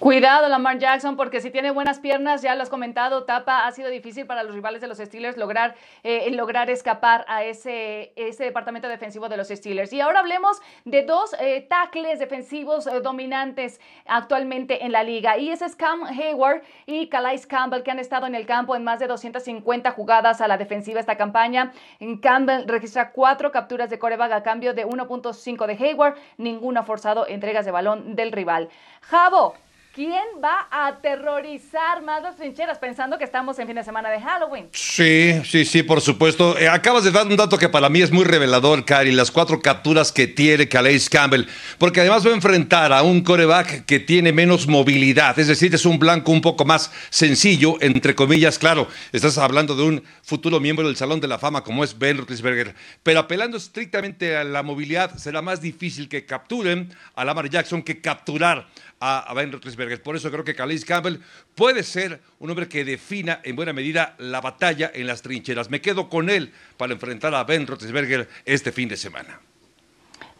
Cuidado 0.00 0.48
Lamar 0.48 0.78
Jackson 0.78 1.16
porque 1.16 1.40
si 1.40 1.52
tiene 1.52 1.70
buenas 1.70 2.00
piernas, 2.00 2.42
ya 2.42 2.56
lo 2.56 2.62
has 2.62 2.68
comentado, 2.68 3.24
Tapa, 3.24 3.64
ha 3.64 3.70
sido 3.70 3.88
difícil 3.88 4.26
para 4.26 4.42
los 4.42 4.52
rivales 4.52 4.80
de 4.80 4.88
los 4.88 4.98
Steelers 4.98 5.36
lograr, 5.36 5.76
eh, 6.02 6.28
lograr 6.32 6.68
escapar 6.68 7.24
a 7.28 7.44
ese, 7.44 8.12
ese 8.16 8.42
departamento 8.42 8.88
defensivo 8.88 9.28
de 9.28 9.36
los 9.36 9.48
Steelers. 9.48 9.92
Y 9.92 10.00
ahora 10.00 10.18
hablemos 10.18 10.60
de 10.84 11.04
dos 11.04 11.36
eh, 11.38 11.64
tackles 11.70 12.18
defensivos 12.18 12.88
eh, 12.88 13.00
dominantes 13.00 13.80
actualmente 14.04 14.84
en 14.84 14.90
la 14.90 15.04
liga. 15.04 15.38
Y 15.38 15.50
es 15.50 15.62
Cam 15.76 16.02
Hayward 16.04 16.62
y 16.86 17.08
Calais 17.08 17.46
Campbell 17.46 17.84
que 17.84 17.92
han 17.92 18.00
estado 18.00 18.26
en 18.26 18.34
el 18.34 18.46
campo 18.46 18.74
en 18.74 18.82
más 18.82 18.98
de 18.98 19.06
250 19.06 19.92
jugadas 19.92 20.40
a 20.40 20.48
la 20.48 20.58
defensiva 20.58 20.98
esta 20.98 21.16
campaña. 21.16 21.72
Campbell 22.20 22.66
registra 22.66 23.12
cuatro 23.12 23.52
capturas 23.52 23.90
de 23.90 24.00
coreback 24.00 24.32
a 24.32 24.42
cambio 24.42 24.74
de 24.74 24.86
1.5 24.86 25.66
de 25.66 25.84
Hayward, 25.84 26.16
ninguna 26.36 26.82
forzado 26.82 27.28
entregas 27.28 27.64
de 27.64 27.70
balón 27.70 28.16
del 28.16 28.32
rival. 28.32 28.68
Javo, 29.02 29.54
¿Quién 29.94 30.24
va 30.42 30.66
a 30.72 30.88
aterrorizar 30.88 32.02
más 32.02 32.20
las 32.20 32.34
trincheras 32.34 32.78
pensando 32.78 33.16
que 33.16 33.22
estamos 33.22 33.56
en 33.60 33.68
fin 33.68 33.76
de 33.76 33.84
semana 33.84 34.10
de 34.10 34.20
Halloween? 34.20 34.66
Sí, 34.72 35.40
sí, 35.44 35.64
sí, 35.64 35.84
por 35.84 36.00
supuesto. 36.00 36.58
Eh, 36.58 36.68
acabas 36.68 37.04
de 37.04 37.12
dar 37.12 37.28
un 37.28 37.36
dato 37.36 37.56
que 37.56 37.68
para 37.68 37.88
mí 37.88 38.02
es 38.02 38.10
muy 38.10 38.24
revelador, 38.24 38.84
Cari, 38.84 39.12
las 39.12 39.30
cuatro 39.30 39.62
capturas 39.62 40.10
que 40.10 40.26
tiene 40.26 40.66
Calais 40.66 41.08
Campbell, 41.08 41.44
porque 41.78 42.00
además 42.00 42.26
va 42.26 42.32
a 42.32 42.34
enfrentar 42.34 42.92
a 42.92 43.04
un 43.04 43.20
coreback 43.20 43.84
que 43.84 44.00
tiene 44.00 44.32
menos 44.32 44.66
movilidad, 44.66 45.38
es 45.38 45.46
decir, 45.46 45.72
es 45.72 45.86
un 45.86 46.00
blanco 46.00 46.32
un 46.32 46.40
poco 46.40 46.64
más 46.64 46.90
sencillo, 47.10 47.76
entre 47.80 48.16
comillas, 48.16 48.58
claro, 48.58 48.88
estás 49.12 49.38
hablando 49.38 49.76
de 49.76 49.84
un 49.84 50.04
futuro 50.24 50.58
miembro 50.58 50.88
del 50.88 50.96
Salón 50.96 51.20
de 51.20 51.28
la 51.28 51.38
Fama 51.38 51.62
como 51.62 51.84
es 51.84 51.96
Ben 51.96 52.16
Roethlisberger, 52.16 52.74
pero 53.04 53.20
apelando 53.20 53.56
estrictamente 53.56 54.36
a 54.36 54.42
la 54.42 54.64
movilidad, 54.64 55.16
será 55.18 55.40
más 55.40 55.60
difícil 55.60 56.08
que 56.08 56.26
capturen 56.26 56.92
a 57.14 57.24
Lamar 57.24 57.48
Jackson 57.48 57.80
que 57.80 58.00
capturar 58.00 58.66
a, 59.00 59.32
Ben 59.34 59.52
Roethlisberger. 59.52 60.02
Por 60.02 60.16
eso 60.16 60.30
creo 60.30 60.44
que 60.44 60.54
Calais 60.54 60.84
Campbell 60.84 61.18
puede 61.54 61.82
ser 61.82 62.20
un 62.38 62.50
hombre 62.50 62.68
que 62.68 62.84
defina 62.84 63.40
en 63.44 63.56
buena 63.56 63.72
medida 63.72 64.14
la 64.18 64.40
batalla 64.40 64.90
en 64.94 65.06
las 65.06 65.22
trincheras. 65.22 65.70
Me 65.70 65.80
quedo 65.80 66.08
con 66.08 66.30
él 66.30 66.52
para 66.76 66.92
enfrentar 66.92 67.34
a 67.34 67.44
Ben 67.44 67.66
Roethlisberger 67.66 68.28
este 68.44 68.72
fin 68.72 68.88
de 68.88 68.96
semana. 68.96 69.40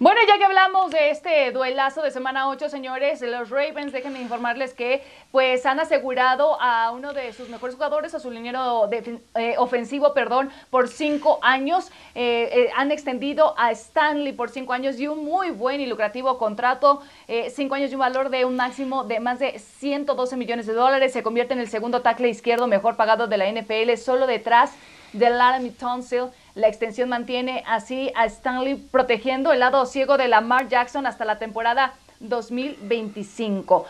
Bueno, 0.05 0.21
ya 0.29 0.37
que 0.37 0.45
hablamos 0.45 0.91
de 0.91 1.09
este 1.09 1.51
duelazo 1.51 2.03
de 2.03 2.11
semana 2.11 2.51
8, 2.51 2.69
señores, 2.69 3.23
los 3.23 3.49
Ravens, 3.49 3.91
déjenme 3.91 4.21
informarles 4.21 4.75
que 4.75 5.03
pues 5.33 5.65
han 5.65 5.81
asegurado 5.81 6.61
a 6.61 6.91
uno 6.91 7.15
de 7.15 7.33
sus 7.33 7.49
mejores 7.49 7.75
jugadores, 7.75 8.15
a 8.15 8.21
su 8.21 8.31
liniero 8.31 8.91
eh, 8.93 9.55
ofensivo, 9.57 10.13
perdón, 10.13 10.51
por 10.69 10.89
cinco 10.89 11.39
años. 11.41 11.91
Eh, 12.15 12.51
eh, 12.53 12.71
han 12.77 12.93
extendido 12.93 13.55
a 13.57 13.71
Stanley 13.71 14.35
por 14.35 14.51
cinco 14.51 14.75
años 14.75 15.01
y 15.01 15.07
un 15.07 15.25
muy 15.25 15.51
buen 15.51 15.81
y 15.81 15.87
lucrativo 15.87 16.37
contrato, 16.37 17.01
cinco 17.49 17.75
años 17.75 17.91
y 17.91 17.95
un 17.95 18.01
valor 18.01 18.29
de 18.29 18.45
un 18.45 18.57
máximo 18.57 19.05
de 19.05 19.21
más 19.21 19.39
de 19.39 19.59
112 19.59 20.37
millones 20.37 20.67
de 20.67 20.75
dólares. 20.75 21.15
Se 21.15 21.23
convierte 21.23 21.55
en 21.55 21.61
el 21.61 21.69
segundo 21.71 22.03
tackle 22.03 22.29
izquierdo 22.29 22.67
mejor 22.67 22.97
pagado 22.97 23.27
de 23.27 23.39
la 23.39 23.51
NFL, 23.51 23.97
solo 23.97 24.27
detrás 24.27 24.71
de 24.73 24.95
Laramie 25.15 25.71
Tonsil. 25.71 26.27
La 26.55 26.69
extensión 26.69 27.09
mantiene 27.09 27.65
así 27.67 28.13
a 28.15 28.27
Stanley 28.27 28.77
protegiendo 28.77 29.53
el 29.53 29.61
lado 29.61 29.87
ciego 29.87 30.17
de 30.17 30.29
Lamar 30.29 30.69
Jackson 30.69 31.07
hasta 31.07 31.25
la 31.25 31.39
temporada 31.39 31.95
2025. 32.21 33.87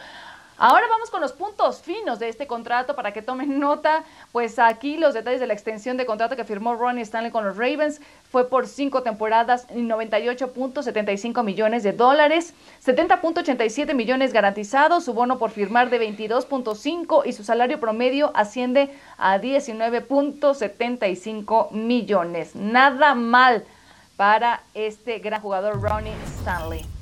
Ahora 0.57 0.87
vamos 0.89 1.11
con 1.11 1.21
los 1.21 1.33
puntos 1.33 1.83
finos 1.83 2.21
de 2.21 2.29
este 2.29 2.47
contrato 2.47 2.95
para 2.95 3.13
que 3.13 3.23
tomen 3.23 3.59
nota. 3.59 4.05
Pues 4.31 4.61
aquí 4.61 4.97
los 4.97 5.13
detalles 5.13 5.41
de 5.41 5.49
la 5.49 5.55
extensión 5.55 5.97
de 5.97 6.07
contrato 6.07 6.37
que 6.37 6.45
firmó 6.45 6.77
Ronnie 6.77 7.03
Stanley 7.03 7.33
con 7.33 7.45
los 7.45 7.57
Ravens 7.57 8.01
fue 8.31 8.49
por 8.49 8.69
cinco 8.69 9.03
temporadas 9.03 9.67
y 9.71 9.81
98.75 9.81 11.43
millones 11.43 11.83
de 11.83 11.93
dólares, 11.93 12.55
70.87 12.85 13.95
millones 13.95 14.33
garantizados, 14.33 15.05
su 15.05 15.13
bono 15.13 15.39
por 15.39 15.51
firmar 15.51 15.91
de 15.91 16.01
22.5 16.01 17.23
y 17.27 17.33
su 17.33 17.43
salario 17.43 17.81
promedio 17.81 18.31
asciende 18.35 18.97
a 19.19 19.39
19.75 19.39 21.73
millones. 21.73 22.55
Nada 22.55 23.17
mal 23.17 23.65
para 24.17 24.63
este 24.75 25.19
gran 25.19 25.41
jugador 25.41 25.83
Ronnie 25.83 26.15
Stanley. 26.41 26.94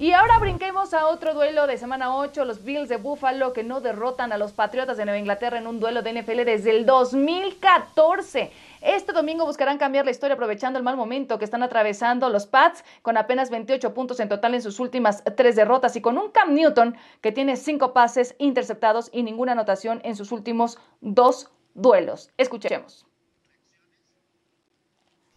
Y 0.00 0.12
ahora 0.12 0.38
brinquemos 0.38 0.94
a 0.94 1.08
otro 1.08 1.34
duelo 1.34 1.66
de 1.66 1.76
semana 1.76 2.14
8, 2.14 2.44
los 2.44 2.62
Bills 2.62 2.88
de 2.88 2.98
Buffalo 2.98 3.52
que 3.52 3.64
no 3.64 3.80
derrotan 3.80 4.32
a 4.32 4.38
los 4.38 4.52
Patriotas 4.52 4.96
de 4.96 5.04
Nueva 5.04 5.18
Inglaterra 5.18 5.58
en 5.58 5.66
un 5.66 5.80
duelo 5.80 6.02
de 6.02 6.12
NFL 6.22 6.44
desde 6.44 6.70
el 6.70 6.86
2014. 6.86 8.52
Este 8.80 9.12
domingo 9.12 9.44
buscarán 9.44 9.76
cambiar 9.76 10.04
la 10.04 10.12
historia 10.12 10.34
aprovechando 10.34 10.78
el 10.78 10.84
mal 10.84 10.96
momento 10.96 11.36
que 11.40 11.44
están 11.44 11.64
atravesando 11.64 12.28
los 12.28 12.46
Pats 12.46 12.84
con 13.02 13.16
apenas 13.16 13.50
28 13.50 13.92
puntos 13.92 14.20
en 14.20 14.28
total 14.28 14.54
en 14.54 14.62
sus 14.62 14.78
últimas 14.78 15.24
tres 15.36 15.56
derrotas 15.56 15.96
y 15.96 16.00
con 16.00 16.16
un 16.16 16.30
Cam 16.30 16.54
Newton 16.54 16.96
que 17.20 17.32
tiene 17.32 17.56
cinco 17.56 17.92
pases 17.92 18.36
interceptados 18.38 19.10
y 19.12 19.24
ninguna 19.24 19.50
anotación 19.50 20.00
en 20.04 20.14
sus 20.14 20.30
últimos 20.30 20.78
dos 21.00 21.50
duelos. 21.74 22.30
Escuchemos. 22.36 23.04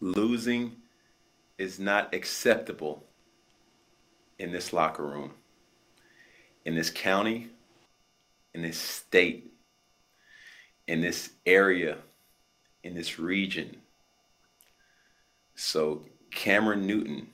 Losing 0.02 0.80
is 1.58 1.80
not 1.80 2.14
acceptable. 2.14 3.11
In 4.42 4.52
this 4.52 4.74
locker 4.74 5.06
room, 5.06 5.32
in 6.66 6.76
this 6.76 6.90
county, 6.90 7.50
in 8.54 8.62
this 8.62 8.78
state, 8.78 9.54
in 10.88 11.02
this 11.02 11.30
area 11.46 11.98
in 12.84 12.96
this 12.96 13.20
region. 13.20 13.78
So, 15.56 16.06
Cameron 16.32 16.88
Newton, 16.88 17.28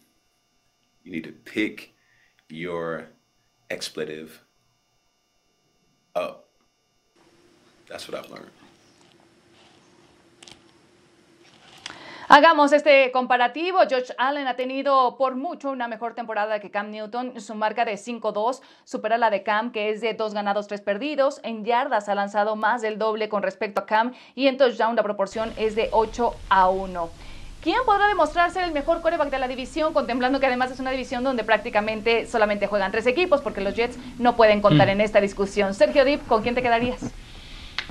you 1.04 1.12
need 1.12 1.24
to 1.24 1.32
pick 1.32 1.94
your 2.50 3.08
expletive 3.70 4.42
up. 6.16 6.50
That's 7.88 8.08
what 8.08 8.18
I've 8.18 8.30
learned. 8.30 8.57
Hagamos 12.30 12.74
este 12.74 13.10
comparativo. 13.14 13.80
Josh 13.90 14.12
Allen 14.18 14.48
ha 14.48 14.58
tenido 14.58 15.16
por 15.18 15.38
mucho 15.38 15.72
una 15.72 15.88
mejor 15.88 16.14
temporada 16.14 16.60
que 16.60 16.70
Cam 16.70 16.92
Newton. 16.92 17.40
Su 17.40 17.56
marca 17.56 17.86
de 17.86 17.94
5-2 17.94 18.60
supera 18.84 19.18
la 19.18 19.30
de 19.30 19.44
Cam, 19.44 19.72
que 19.72 19.92
es 19.92 20.02
de 20.02 20.14
2 20.14 20.34
ganados, 20.34 20.68
3 20.68 20.82
perdidos. 20.82 21.40
En 21.44 21.64
yardas 21.64 22.10
ha 22.10 22.16
lanzado 22.16 22.58
más 22.58 22.82
del 22.82 22.98
doble 22.98 23.30
con 23.30 23.44
respecto 23.44 23.80
a 23.80 23.86
Cam 23.86 24.14
y 24.36 24.48
en 24.48 24.58
touchdown 24.58 24.98
la 24.98 25.04
proporción 25.04 25.54
es 25.56 25.76
de 25.76 25.88
8 25.94 26.34
a 26.50 26.68
1. 26.68 27.10
¿Quién 27.62 27.78
podrá 27.86 28.08
demostrar 28.10 28.52
ser 28.52 28.66
el 28.66 28.72
mejor 28.74 29.02
coreback 29.02 29.30
de 29.30 29.40
la 29.40 29.48
división? 29.48 29.94
Contemplando 29.94 30.42
que 30.42 30.48
además 30.48 30.70
es 30.72 30.82
una 30.82 30.92
división 30.92 31.24
donde 31.24 31.46
prácticamente 31.46 32.28
solamente 32.28 32.68
juegan 32.68 32.92
tres 32.92 33.08
equipos, 33.08 33.40
porque 33.42 33.62
los 33.62 33.74
Jets 33.74 33.98
no 34.20 34.36
pueden 34.36 34.62
contar 34.62 34.88
Mm. 34.88 34.92
en 34.92 35.02
esta 35.02 35.22
discusión. 35.22 35.74
Sergio 35.74 36.04
Dip, 36.04 36.28
¿con 36.28 36.44
quién 36.44 36.56
te 36.56 36.62
quedarías? 36.62 37.00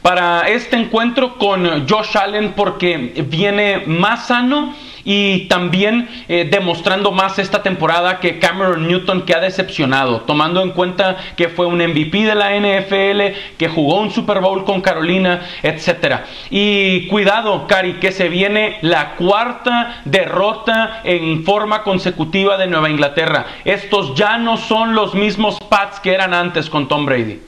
Para 0.02 0.48
este 0.48 0.76
encuentro 0.76 1.36
con 1.36 1.88
Josh 1.88 2.16
Allen 2.16 2.52
porque 2.54 3.24
viene 3.28 3.82
más 3.86 4.28
sano 4.28 4.74
y 5.06 5.46
también 5.46 6.08
eh, 6.28 6.48
demostrando 6.50 7.12
más 7.12 7.38
esta 7.38 7.62
temporada 7.62 8.18
que 8.18 8.38
Cameron 8.40 8.86
Newton 8.86 9.22
que 9.22 9.34
ha 9.34 9.40
decepcionado, 9.40 10.22
tomando 10.22 10.60
en 10.62 10.72
cuenta 10.72 11.16
que 11.36 11.48
fue 11.48 11.66
un 11.66 11.78
MVP 11.78 12.24
de 12.26 12.34
la 12.34 12.56
NFL, 12.56 13.56
que 13.56 13.68
jugó 13.68 14.00
un 14.00 14.10
Super 14.10 14.40
Bowl 14.40 14.64
con 14.64 14.80
Carolina, 14.80 15.46
etcétera. 15.62 16.26
Y 16.50 17.06
cuidado, 17.06 17.68
Cari, 17.68 17.94
que 17.94 18.10
se 18.10 18.28
viene 18.28 18.78
la 18.82 19.14
cuarta 19.14 20.02
derrota 20.04 21.02
en 21.04 21.44
forma 21.44 21.84
consecutiva 21.84 22.58
de 22.58 22.66
Nueva 22.66 22.90
Inglaterra. 22.90 23.46
Estos 23.64 24.14
ya 24.16 24.38
no 24.38 24.56
son 24.56 24.94
los 24.96 25.14
mismos 25.14 25.58
Pats 25.70 26.00
que 26.00 26.12
eran 26.12 26.34
antes 26.34 26.68
con 26.68 26.88
Tom 26.88 27.06
Brady. 27.06 27.45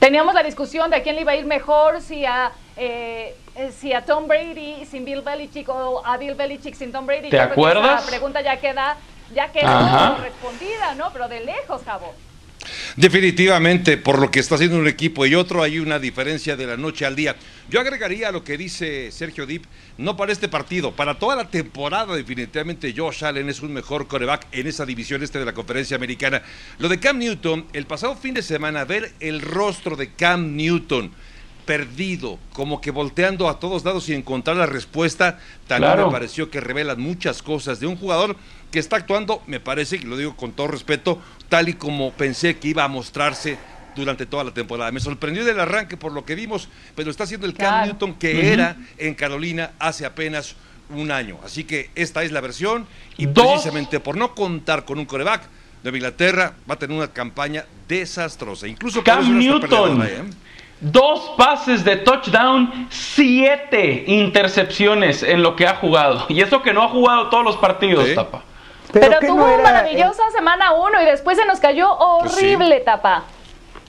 Teníamos 0.00 0.32
la 0.32 0.42
discusión 0.42 0.88
de 0.88 0.96
a 0.96 1.02
quién 1.02 1.14
le 1.14 1.20
iba 1.20 1.32
a 1.32 1.36
ir 1.36 1.44
mejor, 1.44 2.00
si 2.00 2.24
a, 2.24 2.52
eh, 2.74 3.36
eh, 3.54 3.70
si 3.70 3.92
a 3.92 4.02
Tom 4.02 4.26
Brady 4.26 4.86
sin 4.86 5.04
Bill 5.04 5.20
Belichick 5.20 5.68
o 5.68 6.02
a 6.04 6.16
Bill 6.16 6.34
Belichick 6.34 6.74
sin 6.74 6.90
Tom 6.90 7.04
Brady. 7.04 7.28
¿Te 7.28 7.36
Yo 7.36 7.42
acuerdas? 7.42 8.00
Esa 8.00 8.08
pregunta 8.08 8.40
ya 8.40 8.56
queda, 8.58 8.96
ya 9.34 9.52
quedó 9.52 10.16
respondida, 10.22 10.94
¿no? 10.94 11.12
Pero 11.12 11.28
de 11.28 11.40
lejos, 11.40 11.82
Jabo. 11.84 12.14
Definitivamente, 12.96 13.96
por 13.96 14.18
lo 14.18 14.30
que 14.30 14.40
está 14.40 14.56
haciendo 14.56 14.78
un 14.78 14.88
equipo 14.88 15.26
y 15.26 15.34
otro, 15.34 15.62
hay 15.62 15.78
una 15.78 15.98
diferencia 15.98 16.56
de 16.56 16.66
la 16.66 16.76
noche 16.76 17.06
al 17.06 17.16
día. 17.16 17.36
Yo 17.68 17.80
agregaría 17.80 18.32
lo 18.32 18.42
que 18.42 18.58
dice 18.58 19.10
Sergio 19.12 19.46
Dip, 19.46 19.64
no 19.96 20.16
para 20.16 20.32
este 20.32 20.48
partido, 20.48 20.92
para 20.92 21.18
toda 21.18 21.36
la 21.36 21.48
temporada, 21.48 22.16
definitivamente 22.16 22.94
Josh 22.96 23.24
Allen 23.24 23.48
es 23.48 23.60
un 23.60 23.72
mejor 23.72 24.08
coreback 24.08 24.46
en 24.52 24.66
esa 24.66 24.84
división 24.86 25.22
este 25.22 25.38
de 25.38 25.44
la 25.44 25.54
conferencia 25.54 25.96
americana. 25.96 26.42
Lo 26.78 26.88
de 26.88 26.98
Cam 26.98 27.18
Newton, 27.18 27.66
el 27.72 27.86
pasado 27.86 28.16
fin 28.16 28.34
de 28.34 28.42
semana, 28.42 28.84
ver 28.84 29.12
el 29.20 29.40
rostro 29.40 29.96
de 29.96 30.12
Cam 30.12 30.56
Newton 30.56 31.12
perdido, 31.70 32.36
como 32.52 32.80
que 32.80 32.90
volteando 32.90 33.48
a 33.48 33.60
todos 33.60 33.84
lados 33.84 34.08
y 34.08 34.14
encontrar 34.14 34.56
la 34.56 34.66
respuesta, 34.66 35.38
también 35.68 35.92
Claro. 35.92 36.06
me 36.06 36.12
pareció 36.12 36.50
que 36.50 36.60
revelan 36.60 37.00
muchas 37.00 37.44
cosas 37.44 37.78
de 37.78 37.86
un 37.86 37.94
jugador 37.94 38.34
que 38.72 38.80
está 38.80 38.96
actuando, 38.96 39.40
me 39.46 39.60
parece, 39.60 39.94
y 39.94 40.00
lo 40.00 40.16
digo 40.16 40.34
con 40.34 40.50
todo 40.50 40.66
respeto, 40.66 41.22
tal 41.48 41.68
y 41.68 41.74
como 41.74 42.10
pensé 42.12 42.56
que 42.56 42.66
iba 42.66 42.82
a 42.82 42.88
mostrarse 42.88 43.56
durante 43.94 44.26
toda 44.26 44.42
la 44.42 44.52
temporada. 44.52 44.90
Me 44.90 44.98
sorprendió 44.98 45.44
del 45.44 45.60
arranque 45.60 45.96
por 45.96 46.10
lo 46.10 46.24
que 46.24 46.34
vimos, 46.34 46.68
pero 46.96 47.08
está 47.08 47.22
haciendo 47.22 47.46
el 47.46 47.54
Cam 47.54 47.68
Claro. 47.68 47.86
Newton 47.86 48.14
que 48.14 48.52
era 48.52 48.76
en 48.98 49.14
Carolina 49.14 49.70
hace 49.78 50.04
apenas 50.04 50.56
un 50.88 51.12
año. 51.12 51.38
Así 51.44 51.62
que 51.62 51.90
esta 51.94 52.24
es 52.24 52.32
la 52.32 52.40
versión 52.40 52.88
y 53.16 53.26
Dos. 53.26 53.46
precisamente 53.46 54.00
por 54.00 54.16
no 54.16 54.34
contar 54.34 54.84
con 54.84 54.98
un 54.98 55.04
coreback, 55.04 55.42
Nueva 55.84 55.96
Inglaterra 55.98 56.52
va 56.68 56.74
a 56.74 56.78
tener 56.80 56.96
una 56.96 57.12
campaña 57.12 57.64
desastrosa. 57.86 58.66
Incluso 58.66 58.98
por 58.98 59.04
Cam 59.04 59.20
eso 59.20 59.30
no 59.30 59.38
está 59.38 59.50
Newton. 59.50 59.68
peleadora, 59.98 60.08
¿eh? 60.08 60.30
Dos 60.80 61.32
pases 61.36 61.84
de 61.84 61.96
touchdown, 61.96 62.88
siete 62.90 64.04
intercepciones 64.06 65.22
en 65.22 65.42
lo 65.42 65.54
que 65.56 65.66
ha 65.66 65.76
jugado. 65.76 66.24
Y 66.28 66.40
eso 66.40 66.62
que 66.62 66.72
no 66.72 66.82
ha 66.82 66.88
jugado 66.88 67.28
todos 67.28 67.44
los 67.44 67.56
partidos, 67.58 68.06
Sí. 68.06 68.14
Tapa. 68.14 68.42
Pero, 68.92 69.20
tuvo 69.20 69.46
no 69.46 69.62
maravillosa 69.62 70.22
semana 70.32 70.72
uno 70.72 71.00
y 71.00 71.04
después 71.04 71.38
se 71.38 71.44
nos 71.44 71.60
cayó 71.60 71.96
Pues 72.20 72.32
sí. 72.32 72.54
horrible, 72.54 72.80
Tapa. 72.80 73.22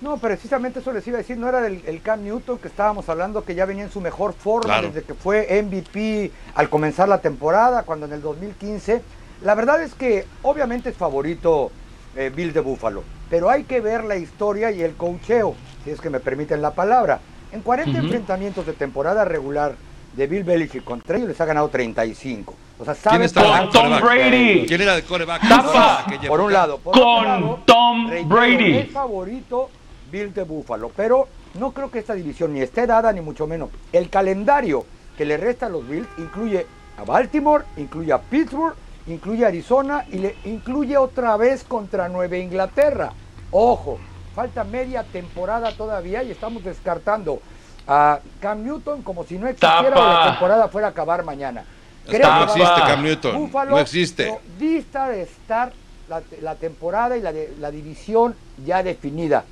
No, 0.02 0.18
precisamente 0.18 0.80
eso 0.80 0.92
les 0.92 1.08
iba 1.08 1.18
a 1.18 1.20
decir, 1.20 1.38
no 1.38 1.48
era 1.48 1.62
del 1.62 1.82
el 1.88 2.02
Cam 2.02 2.24
Newton 2.24 2.58
que 2.60 2.68
estábamos 2.68 3.08
hablando 3.08 3.44
que 3.44 3.56
ya 3.56 3.66
venía 3.66 3.84
en 3.84 3.92
su 3.92 4.02
mejor 4.02 4.34
forma 4.34 4.66
Claro. 4.66 4.88
desde 4.88 5.04
que 5.04 5.14
fue 5.14 5.48
MVP 5.64 6.32
al 6.56 6.70
comenzar 6.70 7.08
la 7.08 7.20
temporada, 7.22 7.84
cuando 7.84 8.06
en 8.06 8.14
el 8.14 8.22
2015. 8.22 9.02
La 9.44 9.56
verdad 9.56 9.82
es 9.82 9.94
que 9.96 10.26
obviamente 10.44 10.90
es 10.90 10.98
favorito 10.98 11.72
eh, 12.16 12.32
Bill 12.36 12.52
de 12.54 12.60
Buffalo, 12.60 13.04
pero 13.30 13.50
hay 13.50 13.64
que 13.64 13.80
ver 13.80 14.04
la 14.04 14.18
historia 14.18 14.70
y 14.72 14.82
el 14.82 14.96
cocheo, 14.96 15.56
si 15.84 15.92
es 15.92 16.02
que 16.02 16.10
me 16.10 16.20
permiten 16.20 16.62
la 16.62 16.72
palabra. 16.72 17.20
En 17.52 17.62
40 17.62 17.92
Ujú. 17.92 18.00
enfrentamientos 18.06 18.66
de 18.66 18.74
temporada 18.74 19.26
regular 19.26 19.76
de 20.14 20.28
Bill 20.28 20.44
Belichick 20.44 20.84
contra 20.84 21.18
ellos 21.18 21.30
les 21.30 21.42
ha 21.42 21.46
ganado 21.46 21.70
35. 21.70 22.54
O 22.80 22.86
sea, 22.86 22.94
¿Quién 22.94 23.04
saben 23.04 23.22
estaba 23.24 23.60
Con 23.60 23.70
Tom? 23.70 24.00
Brady. 24.02 24.66
¿Quién 24.68 24.82
era 24.82 24.96
de 24.96 25.04
coreback? 25.04 25.48
Tapa. 25.48 26.06
Por 26.28 26.42
un 26.42 26.52
lado. 26.54 26.78
Por 26.80 26.96
otro 26.98 27.04
Con 27.06 27.26
lado, 27.26 27.60
Tom 27.66 28.10
reitero, 28.10 28.36
Brady. 28.36 28.78
Es 28.78 28.92
favorito 28.92 29.70
Bill 30.12 30.34
de 30.34 30.44
Buffalo, 30.44 30.92
pero 30.96 31.28
no 31.60 31.72
creo 31.72 31.92
que 31.92 32.00
esta 32.00 32.14
división 32.14 32.54
ni 32.54 32.62
esté 32.62 32.88
dada 32.88 33.12
ni 33.14 33.22
mucho 33.22 33.48
menos. 33.48 33.70
El 33.94 34.10
calendario 34.10 34.86
que 35.18 35.26
le 35.26 35.38
resta 35.38 35.68
a 35.68 35.70
los 35.70 35.88
Bills 35.88 36.08
incluye 36.18 36.66
a 36.98 37.04
Baltimore, 37.04 37.64
incluye 37.78 38.12
a 38.12 38.20
Pittsburgh, 38.20 38.74
incluye 39.08 39.46
a 39.46 39.50
Arizona 39.50 40.06
y 40.12 40.18
le 40.18 40.36
incluye 40.46 40.98
otra 40.98 41.38
vez 41.38 41.64
contra 41.64 42.10
Nueva 42.10 42.38
Inglaterra. 42.38 43.12
Ojo, 43.52 44.00
falta 44.36 44.64
media 44.64 45.04
temporada 45.04 45.72
todavía 45.74 46.24
y 46.24 46.32
estamos 46.32 46.64
descartando 46.64 47.42
a 47.88 48.20
Cam 48.40 48.64
Newton 48.64 49.02
como 49.02 49.24
si 49.24 49.38
no 49.38 49.48
existiera 49.48 49.96
o 49.96 50.04
la 50.08 50.26
temporada 50.32 50.68
fuera 50.68 50.88
a 50.88 50.90
acabar 50.92 51.24
mañana. 51.24 51.64
Que 52.10 52.20
no 52.20 52.44
existe 52.44 52.82
Cam 52.88 53.04
Newton. 53.04 53.52
No 53.70 53.80
existe. 53.80 54.28
no 54.28 54.40
dista 54.58 55.08
de 55.10 55.24
estar 55.24 55.72
la, 56.10 56.22
la 56.42 56.56
temporada 56.56 57.18
y 57.18 57.22
la, 57.22 57.32
de- 57.32 57.54
la 57.60 57.72
división 57.72 58.36
ya 58.66 58.84
definida. 58.84 59.44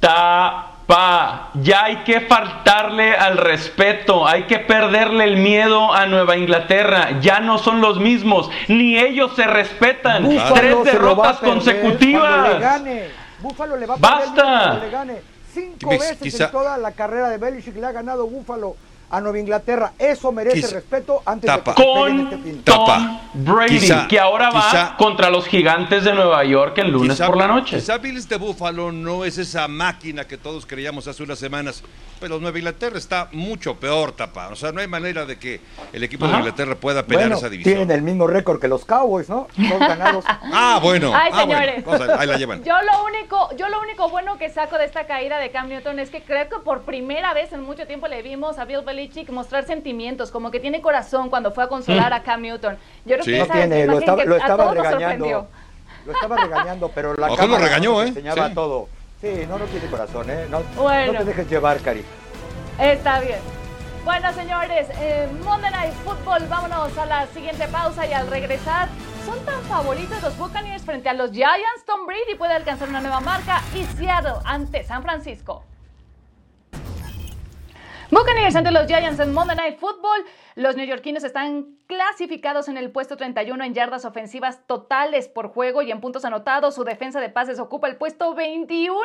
Tapa. 0.00 1.50
Ya 1.54 1.84
hay 1.84 1.96
que 2.04 2.20
faltarle 2.20 3.14
al 3.14 3.38
respeto, 3.38 4.26
hay 4.26 4.44
que 4.44 4.58
perderle 4.60 5.24
el 5.24 5.36
miedo 5.36 5.92
a 5.92 6.06
Nueva 6.06 6.36
Inglaterra. 6.36 7.18
Ya 7.20 7.40
no 7.40 7.58
son 7.58 7.80
los 7.80 7.98
mismos, 7.98 8.50
ni 8.68 8.96
ellos 8.98 9.32
se 9.34 9.46
respetan. 9.46 10.24
Búfalo 10.24 10.54
Tres 10.54 10.84
derrotas 10.84 11.38
consecutivas. 11.38 12.82
Búfalo 13.40 13.76
le 13.76 13.86
va 13.86 13.94
a 13.94 13.96
Basta. 13.98 14.74
le 14.78 14.90
gane. 14.90 15.22
Cinco 15.52 15.90
veces 15.90 16.18
quizá- 16.18 16.46
en 16.46 16.50
toda 16.50 16.76
la 16.78 16.92
carrera 16.92 17.28
de 17.30 17.38
Belichick 17.38 17.76
le 17.76 17.86
ha 17.86 17.92
ganado 17.92 18.26
Búfalo 18.26 18.76
a 19.10 19.20
Nueva 19.20 19.38
Inglaterra. 19.38 19.92
Eso 19.98 20.32
merece 20.32 20.56
Quizá- 20.62 20.74
respeto 20.74 21.22
antes 21.24 21.46
Tapa. 21.46 21.72
de 21.72 21.76
que 21.76 21.82
Con 21.84 22.20
este 22.20 22.38
fin. 22.38 22.62
Tapa. 22.62 22.96
Tom 22.96 23.20
Brady, 23.44 23.78
Quizá- 23.78 24.08
que 24.08 24.18
ahora 24.18 24.50
va 24.50 24.96
contra 24.98 25.30
los 25.30 25.46
gigantes 25.46 26.04
de 26.04 26.12
Nueva 26.14 26.42
York 26.44 26.78
el 26.78 26.90
lunes 26.90 27.16
Quizá- 27.16 27.26
por 27.26 27.36
la 27.36 27.46
noche. 27.46 27.76
Quizá 27.76 27.98
Bills 27.98 28.28
de 28.28 28.36
Buffalo 28.36 28.92
no 28.92 29.24
es 29.24 29.38
esa 29.38 29.68
máquina 29.68 30.26
que 30.26 30.38
todos 30.38 30.64
creíamos 30.66 31.06
hace 31.06 31.22
unas 31.22 31.38
semanas, 31.38 31.82
pero 32.18 32.38
Nueva 32.40 32.58
Inglaterra 32.58 32.96
está 32.98 33.28
mucho 33.32 33.74
peor, 33.76 34.12
tapa. 34.12 34.48
O 34.48 34.56
sea, 34.56 34.72
no 34.72 34.80
hay 34.80 34.88
manera 34.88 35.26
de 35.26 35.38
que 35.38 35.60
el 35.92 36.02
equipo 36.02 36.24
de 36.24 36.30
Ajá. 36.32 36.38
Nueva 36.38 36.48
Inglaterra 36.50 36.74
pueda 36.80 37.02
pelear 37.04 37.24
Bueno, 37.28 37.36
esa 37.36 37.48
división. 37.48 37.74
tienen 37.76 37.96
el 37.96 38.02
mismo 38.02 38.26
récord 38.26 38.60
que 38.60 38.68
los 38.68 38.84
Cowboys, 38.84 39.28
¿no? 39.28 39.48
Dos 39.56 39.78
ganados. 39.78 40.24
Ah, 40.58 40.80
bueno. 40.82 41.12
Ay, 41.14 41.30
ah, 41.32 41.44
bueno. 41.44 41.60
señores. 41.84 42.10
Ahí 42.18 42.26
la 42.26 42.36
llevan. 42.38 42.64
Yo 42.64 42.74
lo 42.82 43.04
único, 43.04 43.54
yo 43.56 43.68
lo 43.68 43.80
único 43.80 44.08
bueno 44.08 44.38
que 44.38 44.48
saco 44.50 44.78
de 44.78 44.84
esta 44.86 45.06
caída 45.06 45.38
de 45.38 45.50
Cam 45.50 45.68
Newton 45.68 45.98
es 45.98 46.08
que 46.10 46.22
creo 46.22 46.48
que 46.48 46.58
por 46.64 46.82
primera 46.82 47.34
vez 47.34 47.52
en 47.52 47.62
mucho 47.62 47.86
tiempo 47.86 48.08
le 48.08 48.22
vimos 48.22 48.58
a 48.58 48.64
Bill 48.64 48.80
Belichick 48.80 48.95
mostrar 49.32 49.64
sentimientos, 49.66 50.30
como 50.30 50.50
que 50.50 50.60
tiene 50.60 50.80
corazón 50.80 51.28
cuando 51.30 51.52
fue 51.52 51.64
a 51.64 51.68
consolar 51.68 52.12
a 52.12 52.22
Cam 52.22 52.42
Newton. 52.42 52.76
Yo 53.04 53.14
creo 53.16 53.24
Sí. 53.24 53.30
que 53.32 53.38
No 53.38 53.44
esa 53.44 53.52
tiene, 53.54 53.86
lo 53.86 53.98
estaba, 53.98 54.22
que 54.22 54.28
lo 54.28 54.34
a 54.34 54.38
estaba 54.38 54.70
regañando. 54.74 55.00
sorprendió. 55.00 55.46
Lo 56.06 56.12
estaba 56.12 56.36
regañando, 56.36 56.90
pero 56.94 57.14
la 57.14 57.26
Ojo, 57.26 57.34
lo 57.36 57.40
cámara 57.42 57.64
regañó, 57.64 57.92
nos 57.92 58.04
¿eh? 58.04 58.08
enseñaba 58.08 58.48
Sí. 58.48 58.54
todo. 58.54 58.88
Sí, 59.20 59.46
no, 59.48 59.58
no 59.58 59.64
tiene 59.64 59.86
corazón, 59.88 60.30
¿eh? 60.30 60.46
No, 60.50 60.60
Bueno. 60.80 61.12
no 61.14 61.18
te 61.20 61.24
dejes 61.24 61.50
llevar, 61.50 61.80
Cari. 61.80 62.04
Está 62.78 63.20
bien. 63.20 63.38
Bueno, 64.04 64.32
señores, 64.34 64.86
eh, 65.00 65.26
Monday 65.42 65.70
Night 65.72 65.94
Football, 66.04 66.46
vámonos 66.48 66.96
a 66.96 67.06
la 67.06 67.26
siguiente 67.28 67.66
pausa 67.68 68.06
y 68.06 68.12
al 68.12 68.28
regresar, 68.28 68.88
¿son 69.24 69.36
tan 69.44 69.60
favoritos 69.62 70.22
los 70.22 70.36
Buccaneers 70.38 70.84
frente 70.84 71.08
a 71.08 71.12
los 71.14 71.32
Giants? 71.32 71.84
Tom 71.86 72.06
Brady 72.06 72.36
puede 72.38 72.54
alcanzar 72.54 72.88
una 72.88 73.00
nueva 73.00 73.18
marca 73.20 73.62
y 73.74 73.82
Seattle 73.96 74.34
ante 74.44 74.84
San 74.84 75.02
Francisco. 75.02 75.64
Buccaneers 78.08 78.54
ante 78.54 78.70
los 78.70 78.86
Giants 78.86 79.18
en 79.18 79.34
Monday 79.34 79.56
Night 79.56 79.78
Football. 79.80 80.24
Los 80.54 80.76
neoyorquinos 80.76 81.24
están 81.24 81.76
clasificados 81.88 82.68
en 82.68 82.76
el 82.76 82.92
puesto 82.92 83.16
31 83.16 83.64
en 83.64 83.74
yardas 83.74 84.04
ofensivas 84.04 84.64
totales 84.68 85.26
por 85.26 85.48
juego 85.48 85.82
y 85.82 85.90
en 85.90 86.00
puntos 86.00 86.24
anotados. 86.24 86.76
Su 86.76 86.84
defensa 86.84 87.20
de 87.20 87.30
pases 87.30 87.58
ocupa 87.58 87.88
el 87.88 87.96
puesto 87.96 88.32
21. 88.32 88.96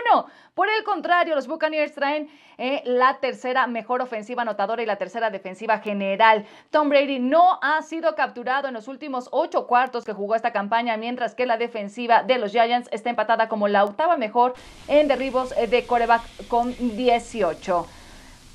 Por 0.54 0.70
el 0.70 0.84
contrario, 0.84 1.34
los 1.34 1.48
Buccaneers 1.48 1.96
traen 1.96 2.30
eh, 2.60 2.84
la 2.86 3.18
tercera 3.20 3.66
mejor 3.66 4.02
ofensiva 4.02 4.44
anotadora 4.44 4.84
y 4.84 4.86
la 4.86 4.98
tercera 4.98 5.32
defensiva 5.32 5.80
general. 5.80 6.46
Tom 6.70 6.90
Brady 6.90 7.18
no 7.18 7.58
ha 7.64 7.82
sido 7.82 8.14
capturado 8.14 8.68
en 8.68 8.76
los 8.76 8.88
últimos 8.88 9.30
ocho 9.32 9.66
cuartos 9.66 10.06
que 10.06 10.14
jugó 10.14 10.36
esta 10.36 10.54
campaña, 10.54 10.96
mientras 10.98 11.34
que 11.34 11.48
la 11.48 11.58
defensiva 11.58 12.22
de 12.22 12.38
los 12.38 12.52
Giants 12.52 12.88
está 12.92 13.10
empatada 13.10 13.50
como 13.50 13.68
la 13.68 13.84
octava 13.84 14.16
mejor 14.16 14.54
en 14.88 15.08
derribos 15.08 15.56
eh, 15.58 15.66
de 15.66 15.88
coreback 15.88 16.22
con 16.48 16.76
18. 16.78 18.01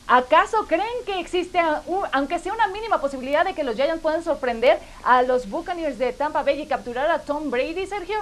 ¿Acaso 0.09 0.67
creen 0.69 0.87
que 1.05 1.19
existe, 1.19 1.59
un- 1.87 2.05
aunque 2.13 2.39
sea 2.39 2.53
una 2.53 2.69
mínima 2.69 3.01
posibilidad 3.01 3.45
de 3.45 3.55
que 3.55 3.65
los 3.65 3.75
Giants 3.75 4.01
puedan 4.01 4.23
sorprender 4.23 4.79
a 5.03 5.23
los 5.23 5.49
Buccaneers 5.51 5.99
de 5.99 6.13
Tampa 6.13 6.43
Bay 6.45 6.61
y 6.63 6.67
capturar 6.67 7.11
a 7.11 7.19
Tom 7.23 7.51
Brady, 7.51 7.87
Sergio? 7.87 8.17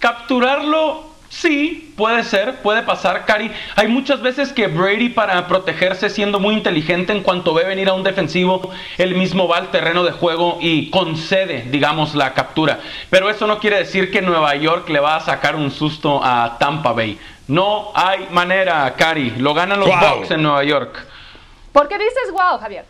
Capturarlo, 0.00 1.04
sí, 1.28 1.92
puede 1.96 2.24
ser, 2.24 2.56
puede 2.62 2.82
pasar, 2.82 3.24
Cari. 3.24 3.50
Hay 3.76 3.88
muchas 3.88 4.20
veces 4.20 4.52
que 4.52 4.66
Brady 4.66 5.10
para 5.10 5.46
protegerse, 5.46 6.10
siendo 6.10 6.40
muy 6.40 6.54
inteligente 6.54 7.12
en 7.12 7.22
cuanto 7.22 7.54
ve 7.54 7.64
venir 7.64 7.88
a 7.88 7.94
un 7.94 8.02
defensivo, 8.02 8.70
él 8.96 9.14
mismo 9.14 9.48
va 9.48 9.58
al 9.58 9.70
terreno 9.70 10.04
de 10.04 10.12
juego 10.12 10.58
y 10.60 10.90
concede, 10.90 11.66
digamos, 11.70 12.14
la 12.14 12.34
captura. 12.34 12.80
Pero 13.10 13.30
eso 13.30 13.46
no 13.46 13.58
quiere 13.58 13.78
decir 13.78 14.10
que 14.10 14.22
Nueva 14.22 14.54
York 14.56 14.88
le 14.88 15.00
va 15.00 15.16
a 15.16 15.20
sacar 15.20 15.56
un 15.56 15.70
susto 15.70 16.20
a 16.22 16.56
Tampa 16.58 16.92
Bay. 16.92 17.18
No 17.46 17.92
hay 17.94 18.26
manera, 18.30 18.94
Cari. 18.96 19.30
Lo 19.38 19.54
ganan 19.54 19.80
los 19.80 19.88
Wow. 19.88 20.16
Bucks 20.16 20.30
en 20.30 20.42
Nueva 20.42 20.64
York. 20.64 21.06
¿Por 21.72 21.88
qué 21.88 21.98
dices 21.98 22.30
wow, 22.32 22.58
Javier? 22.58 22.84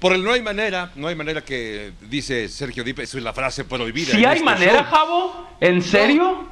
Por 0.00 0.12
el 0.12 0.22
no 0.22 0.32
hay 0.32 0.42
manera, 0.42 0.90
no 0.94 1.08
hay 1.08 1.16
manera 1.16 1.40
que 1.42 1.92
dice 2.02 2.48
Sergio 2.48 2.84
Dipe, 2.84 3.02
eso 3.02 3.18
es 3.18 3.24
la 3.24 3.32
frase 3.32 3.64
prohibida. 3.64 4.12
Si 4.12 4.24
hay 4.24 4.34
este 4.36 4.44
manera, 4.44 4.82
show. 4.82 4.84
Javo, 4.90 5.48
¿en 5.60 5.82
serio? 5.82 6.46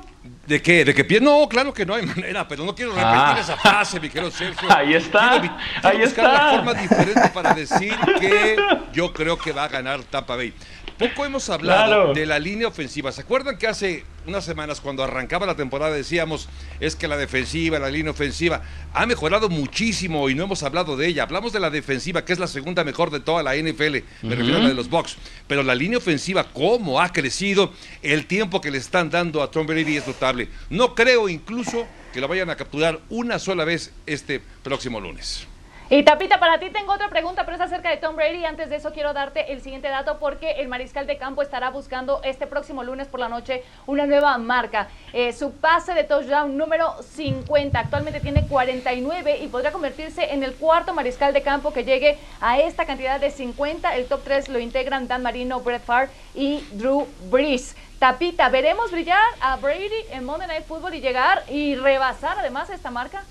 ¿De 0.46 0.62
qué? 0.62 0.84
¿De 0.84 0.94
que 0.94 1.04
pie? 1.04 1.20
No, 1.20 1.48
claro 1.48 1.72
que 1.74 1.84
no 1.84 1.94
hay 1.94 2.06
manera, 2.06 2.46
pero 2.46 2.64
no 2.64 2.74
quiero 2.74 2.92
repetir 2.92 3.10
Ah. 3.14 3.36
esa 3.40 3.56
frase, 3.56 3.98
mi 4.00 4.08
querido 4.08 4.30
Sergio. 4.30 4.68
Ahí 4.74 4.94
está, 4.94 5.40
Quiero, 5.40 5.56
quiero 5.56 5.88
ahí 5.88 5.98
buscar 6.04 6.24
está. 6.26 6.44
la 6.44 6.50
forma 6.50 6.74
diferente 6.74 7.28
para 7.34 7.54
decir 7.54 7.94
que 8.20 8.56
yo 8.92 9.12
creo 9.12 9.36
que 9.38 9.52
va 9.52 9.64
a 9.64 9.68
ganar 9.68 10.02
Tampa 10.04 10.36
Bay. 10.36 10.54
Poco 10.98 11.26
hemos 11.26 11.50
hablado 11.50 11.86
Claro. 11.86 12.14
de 12.14 12.24
la 12.24 12.38
línea 12.38 12.68
ofensiva. 12.68 13.12
¿Se 13.12 13.20
acuerdan 13.20 13.58
que 13.58 13.66
hace 13.66 14.04
unas 14.26 14.44
semanas 14.46 14.80
cuando 14.80 15.04
arrancaba 15.04 15.44
la 15.44 15.54
temporada 15.54 15.94
decíamos 15.94 16.48
es 16.80 16.96
que 16.96 17.06
la 17.06 17.18
defensiva, 17.18 17.78
la 17.78 17.90
línea 17.90 18.10
ofensiva 18.12 18.62
ha 18.94 19.04
mejorado 19.04 19.50
muchísimo 19.50 20.28
y 20.30 20.34
no 20.34 20.44
hemos 20.44 20.62
hablado 20.62 20.96
de 20.96 21.06
ella? 21.08 21.24
Hablamos 21.24 21.52
de 21.52 21.60
la 21.60 21.68
defensiva 21.68 22.24
que 22.24 22.32
es 22.32 22.38
la 22.38 22.46
segunda 22.46 22.82
mejor 22.82 23.10
de 23.10 23.20
toda 23.20 23.42
la 23.42 23.54
NFL, 23.56 24.04
me 24.22 24.34
refiero 24.34 24.56
a 24.56 24.62
la 24.62 24.68
de 24.68 24.74
los 24.74 24.88
Bucks, 24.88 25.16
pero 25.46 25.62
la 25.62 25.74
línea 25.74 25.98
ofensiva 25.98 26.44
cómo 26.52 26.98
ha 27.00 27.12
crecido, 27.12 27.72
el 28.02 28.26
tiempo 28.26 28.62
que 28.62 28.70
le 28.70 28.78
están 28.78 29.10
dando 29.10 29.42
a 29.42 29.50
Tom 29.50 29.66
Brady 29.66 29.98
es 29.98 30.06
notable. 30.06 30.48
No 30.70 30.94
creo 30.94 31.28
incluso 31.28 31.86
que 32.14 32.20
lo 32.22 32.28
vayan 32.28 32.48
a 32.48 32.56
capturar 32.56 33.00
una 33.10 33.38
sola 33.38 33.64
vez 33.66 33.92
este 34.06 34.40
próximo 34.62 34.98
lunes. 34.98 35.46
Y 35.88 36.02
Tapita, 36.02 36.40
para 36.40 36.58
ti 36.58 36.68
tengo 36.70 36.92
otra 36.92 37.08
pregunta, 37.08 37.44
pero 37.44 37.54
es 37.54 37.60
acerca 37.60 37.90
de 37.90 37.96
Tom 37.96 38.16
Brady. 38.16 38.44
Antes 38.44 38.70
de 38.70 38.76
eso 38.76 38.92
quiero 38.92 39.12
darte 39.12 39.52
el 39.52 39.60
siguiente 39.60 39.86
dato 39.86 40.18
porque 40.18 40.50
el 40.58 40.66
mariscal 40.66 41.06
de 41.06 41.16
campo 41.16 41.42
estará 41.42 41.70
buscando 41.70 42.20
este 42.24 42.48
próximo 42.48 42.82
lunes 42.82 43.06
por 43.06 43.20
la 43.20 43.28
noche 43.28 43.62
una 43.86 44.04
nueva 44.04 44.36
marca. 44.36 44.88
Eh, 45.12 45.32
su 45.32 45.52
pase 45.52 45.94
de 45.94 46.02
touchdown 46.02 46.56
número 46.56 47.00
50. 47.00 47.78
Actualmente 47.78 48.18
tiene 48.18 48.48
49 48.48 49.38
y 49.38 49.46
podría 49.46 49.70
convertirse 49.70 50.32
en 50.32 50.42
el 50.42 50.54
cuarto 50.54 50.92
mariscal 50.92 51.32
de 51.32 51.42
campo 51.42 51.72
que 51.72 51.84
llegue 51.84 52.18
a 52.40 52.58
esta 52.58 52.84
cantidad 52.84 53.20
de 53.20 53.30
50. 53.30 53.94
El 53.94 54.06
top 54.06 54.24
3 54.24 54.48
lo 54.48 54.58
integran 54.58 55.06
Dan 55.06 55.22
Marino, 55.22 55.60
Brett 55.60 55.84
Favre 55.84 56.10
y 56.34 56.66
Drew 56.72 57.06
Brees. 57.30 57.76
Tapita, 58.00 58.48
¿veremos 58.48 58.90
brillar 58.90 59.22
a 59.40 59.54
Brady 59.54 60.04
en 60.10 60.24
Monday 60.24 60.48
Night 60.48 60.66
Football 60.66 60.94
y 60.94 61.00
llegar 61.00 61.44
y 61.48 61.76
rebasar 61.76 62.40
además 62.40 62.70
esta 62.70 62.90
marca? 62.90 63.22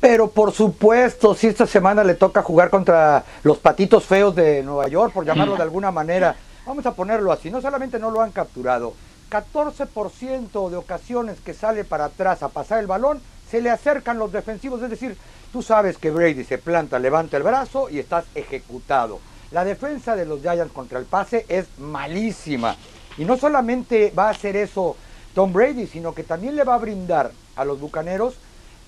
Pero 0.00 0.30
por 0.30 0.52
supuesto, 0.52 1.34
si 1.34 1.48
esta 1.48 1.66
semana 1.66 2.04
le 2.04 2.14
toca 2.14 2.42
jugar 2.42 2.70
contra 2.70 3.24
los 3.42 3.58
patitos 3.58 4.04
feos 4.04 4.34
de 4.34 4.62
Nueva 4.62 4.86
York, 4.86 5.12
por 5.12 5.24
llamarlo 5.24 5.56
de 5.56 5.62
alguna 5.62 5.90
manera, 5.90 6.36
vamos 6.64 6.86
a 6.86 6.92
ponerlo 6.92 7.32
así, 7.32 7.50
no 7.50 7.60
solamente 7.60 7.98
no 7.98 8.10
lo 8.10 8.20
han 8.20 8.30
capturado, 8.30 8.94
14% 9.30 10.70
de 10.70 10.76
ocasiones 10.76 11.40
que 11.40 11.52
sale 11.52 11.84
para 11.84 12.06
atrás 12.06 12.42
a 12.42 12.48
pasar 12.48 12.78
el 12.78 12.86
balón, 12.86 13.20
se 13.50 13.60
le 13.60 13.70
acercan 13.70 14.18
los 14.18 14.30
defensivos, 14.30 14.82
es 14.82 14.90
decir, 14.90 15.16
tú 15.52 15.62
sabes 15.62 15.98
que 15.98 16.10
Brady 16.10 16.44
se 16.44 16.58
planta, 16.58 16.98
levanta 16.98 17.36
el 17.36 17.42
brazo 17.42 17.90
y 17.90 17.98
estás 17.98 18.24
ejecutado. 18.34 19.18
La 19.50 19.64
defensa 19.64 20.14
de 20.14 20.26
los 20.26 20.42
Giants 20.42 20.72
contra 20.72 20.98
el 20.98 21.06
pase 21.06 21.44
es 21.48 21.66
malísima. 21.78 22.76
Y 23.16 23.24
no 23.24 23.36
solamente 23.36 24.12
va 24.16 24.28
a 24.28 24.30
hacer 24.30 24.54
eso 24.56 24.96
Tom 25.34 25.52
Brady, 25.52 25.86
sino 25.86 26.14
que 26.14 26.22
también 26.22 26.54
le 26.54 26.64
va 26.64 26.74
a 26.74 26.78
brindar 26.78 27.32
a 27.56 27.64
los 27.64 27.80
Bucaneros 27.80 28.34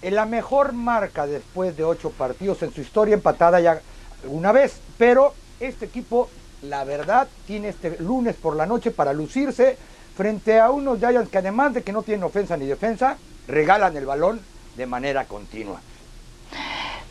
en 0.02 0.14
la 0.14 0.26
mejor 0.26 0.72
marca 0.72 1.26
después 1.26 1.76
de 1.76 1.84
ocho 1.84 2.10
partidos 2.10 2.62
en 2.62 2.72
su 2.72 2.80
historia 2.80 3.14
empatada 3.14 3.60
ya 3.60 3.80
una 4.24 4.52
vez. 4.52 4.80
Pero 4.98 5.34
este 5.60 5.86
equipo, 5.86 6.28
la 6.62 6.84
verdad, 6.84 7.28
tiene 7.46 7.68
este 7.68 7.98
lunes 8.00 8.36
por 8.36 8.56
la 8.56 8.66
noche 8.66 8.90
para 8.90 9.12
lucirse 9.12 9.76
frente 10.16 10.58
a 10.60 10.70
unos 10.70 10.98
Giants 10.98 11.30
que 11.30 11.38
además 11.38 11.74
de 11.74 11.82
que 11.82 11.92
no 11.92 12.02
tienen 12.02 12.24
ofensa 12.24 12.56
ni 12.56 12.66
defensa, 12.66 13.16
regalan 13.46 13.96
el 13.96 14.06
balón 14.06 14.40
de 14.76 14.86
manera 14.86 15.24
continua. 15.24 15.80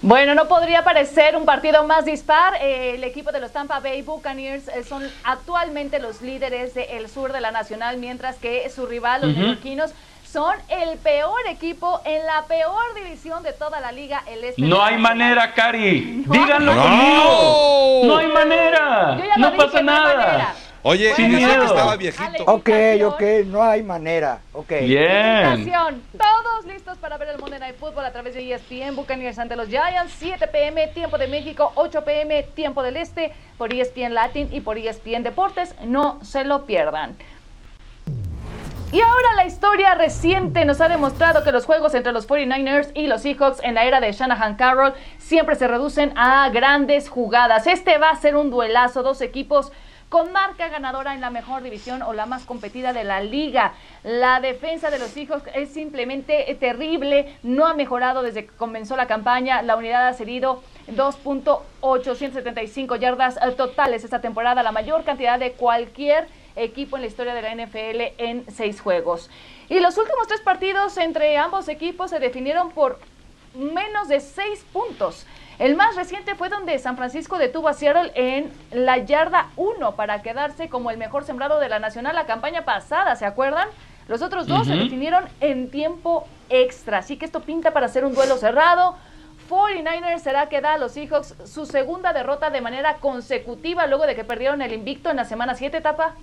Bueno, 0.02 0.34
no 0.34 0.48
podría 0.48 0.86
parecer 0.86 1.36
un 1.36 1.44
partido 1.44 1.84
más 1.84 2.06
dispar. 2.06 2.54
Eh, 2.62 2.96
el 2.96 3.04
equipo 3.04 3.34
de 3.34 3.42
los 3.42 3.52
Tampa 3.52 3.82
Bay 3.82 4.02
Buccaneers 4.02 4.70
eh, 4.70 4.84
son 4.86 5.04
actualmente 5.26 6.00
los 6.00 6.22
líderes 6.22 6.74
del 6.74 7.10
sur 7.10 7.34
de 7.34 7.42
la 7.42 7.52
Nacional, 7.52 7.98
mientras 7.98 8.38
que 8.38 8.70
su 8.70 8.86
rival, 8.86 9.22
los 9.22 9.36
neoyorquinos, 9.36 9.92
son 10.32 10.54
el 10.70 10.98
peor 11.00 11.40
equipo 11.50 12.02
en 12.06 12.26
la 12.26 12.44
peor 12.48 12.94
división 12.96 13.42
de 13.44 13.54
toda 13.54 13.80
la 13.80 13.92
liga, 13.92 14.24
el 14.28 14.44
este. 14.44 14.62
No 14.62 14.84
hay 14.84 14.98
manera, 14.98 15.54
Cari. 15.54 16.24
No. 16.28 16.34
Díganlo 16.34 16.76
No. 16.76 16.82
conmigo. 16.84 18.02
No 18.06 18.18
hay 18.18 18.28
manera. 18.28 19.16
Yo 19.18 19.26
ya 19.26 19.38
lo 19.38 19.42
No 19.42 19.52
dije, 19.52 19.66
pasa 19.66 19.82
no 19.82 19.92
hay 19.92 20.00
manera. 20.02 20.26
nada. 20.38 20.56
Oye, 20.82 21.14
que 21.14 21.28
miedo. 21.28 21.64
estaba 21.66 21.96
viejito. 21.98 22.44
Ok, 22.46 22.70
ok, 23.06 23.22
no 23.48 23.62
hay 23.62 23.84
manera. 23.84 24.40
Ok. 24.54 24.70
Bien. 24.82 25.46
Invitación. 25.56 26.02
Todos 26.18 26.66
listos 26.74 26.98
para 27.00 27.18
ver 27.18 27.30
el 27.30 27.38
Monday 27.38 27.60
Night 27.60 27.76
Football 27.78 28.06
a 28.06 28.12
través 28.14 28.34
de 28.34 28.54
ESPN, 28.54 28.96
Buccaneers 28.96 29.38
ante 29.40 29.58
los 29.58 29.68
Giants, 29.68 30.14
7 30.20 30.48
pm, 30.48 30.88
tiempo 30.88 31.18
de 31.18 31.28
México, 31.28 31.74
8 31.76 32.06
pm, 32.06 32.44
tiempo 32.44 32.82
del 32.82 32.96
Este, 32.96 33.34
por 33.58 33.74
ESPN 33.74 34.14
Latin 34.14 34.48
y 34.54 34.62
por 34.62 34.78
ESPN 34.78 35.24
Deportes. 35.24 35.76
No 35.84 36.20
se 36.24 36.46
lo 36.46 36.66
pierdan. 36.66 37.18
Y 38.92 39.02
ahora 39.02 39.36
la 39.36 39.46
historia 39.46 39.94
reciente 39.94 40.66
nos 40.66 40.82
ha 40.82 40.90
demostrado 40.90 41.44
que 41.44 41.52
los 41.52 41.66
juegos 41.66 41.94
entre 41.94 42.12
los 42.12 42.28
49ers 42.28 42.90
y 42.96 43.06
los 43.06 43.22
Seahawks 43.22 43.60
en 43.62 43.76
la 43.76 43.86
era 43.86 44.00
de 44.00 44.12
Shanahan 44.12 44.56
Carroll 44.56 44.96
siempre 45.20 45.54
se 45.54 45.68
reducen 45.68 46.12
a 46.18 46.50
grandes 46.50 47.08
jugadas. 47.08 47.68
Este 47.68 48.00
va 48.00 48.10
a 48.10 48.16
ser 48.16 48.36
un 48.36 48.50
duelazo, 48.50 49.04
dos 49.04 49.22
equipos 49.22 49.72
con 50.10 50.32
marca 50.32 50.70
ganadora 50.70 51.14
en 51.14 51.22
la 51.22 51.30
mejor 51.30 51.62
división 51.62 52.02
o 52.02 52.14
la 52.14 52.26
más 52.26 52.46
competida 52.46 52.92
de 52.92 53.04
la 53.04 53.22
liga. 53.22 53.74
La 54.02 54.40
defensa 54.40 54.90
de 54.90 54.98
los 54.98 55.12
Seahawks 55.12 55.52
es 55.54 55.70
simplemente 55.70 56.58
terrible, 56.60 57.38
no 57.44 57.68
ha 57.68 57.76
mejorado 57.76 58.24
desde 58.24 58.48
que 58.48 58.56
comenzó 58.56 58.98
la 58.98 59.06
campaña. 59.06 59.62
La 59.62 59.76
unidad 59.76 60.08
ha 60.08 60.14
cedido 60.14 60.64
2.875 60.88 62.98
yardas 62.98 63.38
eh, 63.38 63.52
totales 63.52 64.04
esta 64.04 64.20
temporada, 64.20 64.64
la 64.64 64.72
mayor 64.72 65.04
cantidad 65.04 65.38
de 65.38 65.52
cualquier 65.52 66.28
equipo 66.56 66.96
en 66.96 67.02
la 67.02 67.08
historia 67.08 67.34
de 67.34 67.42
la 67.42 67.56
NFL 67.56 68.14
en 68.18 68.46
seis 68.52 68.82
juegos. 68.82 69.30
Y 69.70 69.80
los 69.80 69.98
últimos 69.98 70.28
tres 70.28 70.42
partidos 70.42 70.98
entre 70.98 71.38
ambos 71.38 71.68
equipos 71.68 72.10
se 72.10 72.20
definieron 72.20 72.72
por 72.72 73.00
menos 73.54 74.08
de 74.08 74.20
seis 74.20 74.66
puntos. 74.72 75.26
El 75.60 75.76
más 75.76 75.96
reciente 75.96 76.36
fue 76.36 76.48
donde 76.48 76.80
San 76.80 76.96
Francisco 76.96 77.38
detuvo 77.38 77.68
a 77.68 77.74
Seattle 77.74 78.12
en 78.16 78.52
la 78.72 78.98
yarda 78.98 79.50
1 79.58 79.96
para 79.96 80.22
quedarse 80.22 80.70
como 80.70 80.90
el 80.90 80.98
mejor 80.98 81.26
sembrado 81.26 81.60
de 81.60 81.68
la 81.68 81.80
Nacional 81.80 82.16
la 82.16 82.26
campaña 82.26 82.64
pasada, 82.64 83.16
¿se 83.18 83.26
acuerdan? 83.26 83.68
Los 84.08 84.22
otros 84.22 84.48
dos 84.48 84.66
se 84.66 84.76
definieron 84.76 85.26
en 85.40 85.70
tiempo 85.70 86.26
extra, 86.50 87.00
así 87.00 87.18
que 87.18 87.26
esto 87.26 87.42
pinta 87.42 87.74
para 87.74 87.90
ser 87.90 88.06
un 88.06 88.16
duelo 88.16 88.38
cerrado. 88.38 88.96
49ers 89.50 90.20
será 90.20 90.48
que 90.48 90.62
da 90.62 90.74
a 90.74 90.78
los 90.78 90.94
Seahawks 90.94 91.36
su 91.46 91.66
segunda 91.66 92.14
derrota 92.14 92.50
de 92.50 92.62
manera 92.62 92.96
consecutiva 92.96 93.86
luego 93.86 94.08
de 94.08 94.16
que 94.16 94.24
perdieron 94.24 94.62
el 94.62 94.74
invicto 94.74 95.10
en 95.10 95.18
la 95.18 95.26
semana 95.26 95.56
7 95.56 95.78
etapa. 95.78 96.16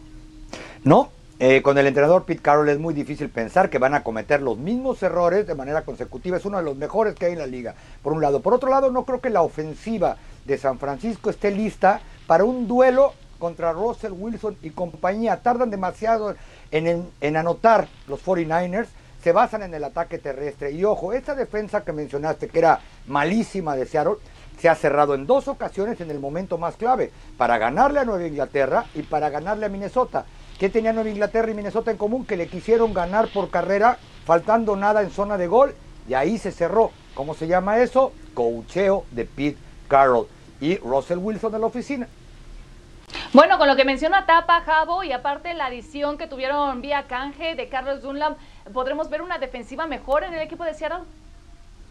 No, 0.84 1.10
eh, 1.38 1.60
con 1.60 1.76
el 1.76 1.86
entrenador 1.86 2.24
Pete 2.24 2.40
Carroll 2.40 2.70
es 2.70 2.78
muy 2.78 2.94
difícil 2.94 3.28
pensar 3.28 3.68
que 3.68 3.78
van 3.78 3.92
a 3.92 4.02
cometer 4.02 4.40
los 4.40 4.56
mismos 4.56 5.02
errores 5.02 5.46
de 5.46 5.54
manera 5.54 5.82
consecutiva. 5.82 6.38
Es 6.38 6.46
uno 6.46 6.56
de 6.56 6.64
los 6.64 6.76
mejores 6.76 7.14
que 7.14 7.26
hay 7.26 7.32
en 7.32 7.38
la 7.38 7.46
liga, 7.46 7.74
por 8.02 8.14
un 8.14 8.22
lado. 8.22 8.40
Por 8.40 8.54
otro 8.54 8.70
lado, 8.70 8.90
no 8.90 9.04
creo 9.04 9.20
que 9.20 9.28
la 9.28 9.42
ofensiva 9.42 10.16
de 10.46 10.56
San 10.56 10.78
Francisco 10.78 11.28
esté 11.28 11.50
lista 11.50 12.00
para 12.26 12.44
un 12.44 12.66
duelo 12.66 13.12
contra 13.38 13.72
Russell 13.72 14.12
Wilson 14.12 14.56
y 14.62 14.70
compañía. 14.70 15.42
Tardan 15.42 15.68
demasiado 15.68 16.34
en, 16.70 17.36
anotar 17.36 17.86
los 18.08 18.24
49ers. 18.24 18.86
Se 19.22 19.32
basan 19.32 19.62
en 19.62 19.74
el 19.74 19.84
ataque 19.84 20.18
terrestre. 20.18 20.70
Y 20.70 20.84
ojo, 20.84 21.12
esta 21.12 21.34
defensa 21.34 21.84
que 21.84 21.92
mencionaste, 21.92 22.48
que 22.48 22.60
era 22.60 22.80
malísima 23.08 23.76
de 23.76 23.84
Seattle, 23.84 24.16
se 24.58 24.70
ha 24.70 24.74
cerrado 24.74 25.14
en 25.14 25.26
dos 25.26 25.48
ocasiones 25.48 26.00
en 26.00 26.10
el 26.10 26.18
momento 26.18 26.56
más 26.56 26.76
clave, 26.76 27.10
para 27.36 27.58
ganarle 27.58 28.00
a 28.00 28.04
Nueva 28.04 28.26
Inglaterra 28.26 28.86
y 28.94 29.02
para 29.02 29.28
ganarle 29.28 29.66
a 29.66 29.68
Minnesota. 29.68 30.24
¿Qué 30.58 30.70
tenía 30.70 30.94
Nueva 30.94 31.10
Inglaterra 31.10 31.50
y 31.50 31.54
Minnesota 31.54 31.90
en 31.90 31.98
común? 31.98 32.24
Que 32.24 32.38
le 32.38 32.48
quisieron 32.48 32.94
ganar 32.94 33.28
por 33.28 33.50
carrera, 33.50 33.98
faltando 34.24 34.74
nada 34.74 35.02
en 35.02 35.10
zona 35.10 35.36
de 35.36 35.48
gol, 35.48 35.74
y 36.08 36.14
ahí 36.14 36.38
se 36.38 36.50
cerró. 36.50 36.92
¿Cómo 37.14 37.34
se 37.34 37.46
llama 37.46 37.78
eso? 37.78 38.12
Cocheo 38.32 39.04
de 39.10 39.26
Pete 39.26 39.58
Carroll 39.86 40.26
y 40.60 40.78
Russell 40.78 41.18
Wilson 41.18 41.54
en 41.54 41.60
la 41.60 41.66
oficina. 41.66 42.08
Bueno, 43.34 43.58
con 43.58 43.68
lo 43.68 43.76
que 43.76 43.84
menciona 43.84 44.24
Tapa, 44.24 44.62
Javo 44.62 45.04
y 45.04 45.12
aparte 45.12 45.52
la 45.52 45.66
adición 45.66 46.16
que 46.16 46.26
tuvieron 46.26 46.80
vía 46.80 47.06
canje 47.06 47.54
de 47.54 47.68
Carlos 47.68 48.00
Dunlap, 48.00 48.38
¿podremos 48.72 49.10
ver 49.10 49.20
una 49.20 49.38
defensiva 49.38 49.86
mejor 49.86 50.24
en 50.24 50.32
el 50.32 50.40
equipo 50.40 50.64
de 50.64 50.72
Seattle? 50.72 51.04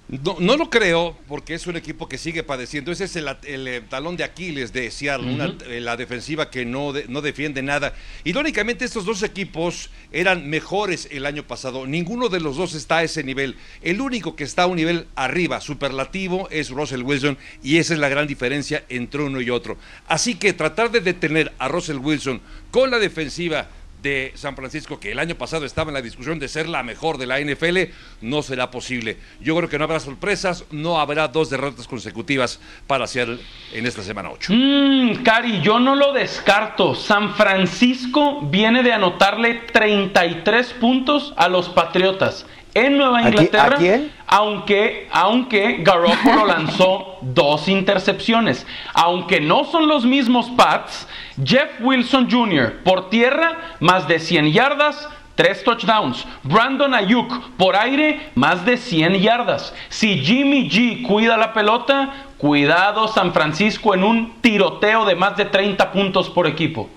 No, 0.08 0.38
no 0.40 0.56
lo 0.56 0.70
creo, 0.70 1.18
porque 1.28 1.56
es 1.56 1.66
un 1.66 1.78
equipo 1.78 2.08
que 2.08 2.20
sigue 2.20 2.44
padeciendo. 2.44 2.92
Ese 2.92 3.06
es 3.06 3.16
el, 3.16 3.28
el, 3.44 3.68
eh, 3.68 3.82
talón 3.82 4.16
de 4.16 4.24
Aquiles 4.24 4.72
de 4.72 4.92
Seattle, 4.92 5.34
una, 5.34 5.56
la 5.80 5.98
defensiva 5.98 6.52
que 6.52 6.64
no, 6.64 6.94
de- 6.94 7.06
no 7.08 7.22
defiende 7.22 7.64
nada. 7.64 7.92
Irónicamente, 8.24 8.86
estos 8.86 9.06
dos 9.06 9.24
equipos 9.24 9.90
eran 10.12 10.48
mejores 10.48 11.08
el 11.10 11.26
año 11.26 11.42
pasado. 11.48 11.88
Ninguno 11.88 12.30
de 12.30 12.40
los 12.40 12.56
dos 12.56 12.76
está 12.76 12.98
a 12.98 13.04
ese 13.04 13.24
nivel. 13.24 13.56
El 13.82 14.00
único 14.00 14.36
que 14.36 14.44
está 14.44 14.64
a 14.64 14.68
un 14.68 14.76
nivel 14.76 15.08
arriba, 15.16 15.60
superlativo, 15.60 16.48
es 16.52 16.70
Russell 16.70 17.02
Wilson, 17.02 17.36
y 17.64 17.78
esa 17.78 17.94
es 17.96 18.00
la 18.00 18.10
gran 18.10 18.28
diferencia 18.28 18.86
entre 18.90 19.24
uno 19.24 19.42
y 19.42 19.50
otro. 19.50 19.76
Así 20.08 20.36
que 20.36 20.54
tratar 20.54 20.92
de 20.92 21.02
detener 21.02 21.52
a 21.58 21.68
Russell 21.68 21.98
Wilson 21.98 22.42
con 22.70 22.92
la 22.92 23.00
defensiva 23.00 23.70
de 24.06 24.32
San 24.36 24.56
Francisco, 24.56 25.00
que 25.00 25.12
el 25.12 25.20
año 25.20 25.34
pasado 25.34 25.66
estaba 25.66 25.90
en 25.90 25.96
la 25.96 26.02
discusión 26.02 26.38
de 26.38 26.48
ser 26.48 26.70
la 26.70 26.84
mejor 26.84 27.18
de 27.18 27.26
la 27.26 27.40
NFL, 27.40 27.92
no 28.22 28.44
será 28.44 28.70
posible. 28.70 29.18
Yo 29.42 29.56
creo 29.56 29.68
que 29.68 29.80
no 29.80 29.86
habrá 29.86 30.00
sorpresas, 30.00 30.64
no 30.70 31.00
habrá 31.00 31.28
dos 31.28 31.50
derrotas 31.50 31.88
consecutivas 31.88 32.60
para 32.86 33.08
Seattle 33.08 33.40
en 33.74 33.88
esta 33.88 34.04
semana 34.04 34.30
8. 34.30 34.54
Mmm, 34.54 35.24
Cari, 35.24 35.60
yo 35.62 35.80
no 35.80 35.96
lo 35.96 36.14
descarto. 36.14 36.94
San 36.94 37.34
Francisco 37.34 38.42
viene 38.44 38.84
de 38.84 38.94
anotarle 38.94 39.56
33 39.74 40.74
puntos 40.74 41.34
a 41.36 41.50
los 41.50 41.70
Patriotas 41.70 42.46
en 42.76 42.98
Nueva 43.00 43.18
¿A 43.18 43.22
qui- 43.22 43.26
a 43.26 43.30
Inglaterra. 43.30 43.78
quién? 43.78 44.12
Aunque, 44.28 45.08
aunque 45.12 45.78
Garoppolo 45.80 46.46
lanzó 46.48 47.18
dos 47.22 47.68
intercepciones. 47.68 48.68
Aunque 48.94 49.42
no 49.42 49.64
son 49.64 49.88
los 49.88 50.06
mismos 50.06 50.50
Pats, 50.52 51.08
Jeff 51.44 51.70
Wilson 51.80 52.30
Jr. 52.30 52.82
por 52.84 53.10
tierra, 53.10 53.58
más 53.80 54.08
de 54.08 54.20
100 54.20 54.52
yardas, 54.52 55.10
tres 55.36 55.64
touchdowns. 55.64 56.26
Brandon 56.44 56.94
Ayuk 56.94 57.50
por 57.58 57.76
aire, 57.76 58.30
más 58.36 58.66
de 58.66 58.78
100 58.78 59.22
yardas. 59.22 59.74
Si 59.90 60.20
Jimmy 60.20 60.70
G 60.70 61.02
cuida 61.08 61.38
la 61.38 61.54
pelota, 61.54 62.10
cuidado 62.38 63.08
San 63.08 63.34
Francisco 63.34 63.94
en 63.94 64.04
un 64.04 64.34
tiroteo 64.42 65.06
de 65.06 65.16
más 65.16 65.36
de 65.38 65.46
30 65.46 65.92
puntos 65.92 66.30
por 66.30 66.46
equipo. 66.48 66.90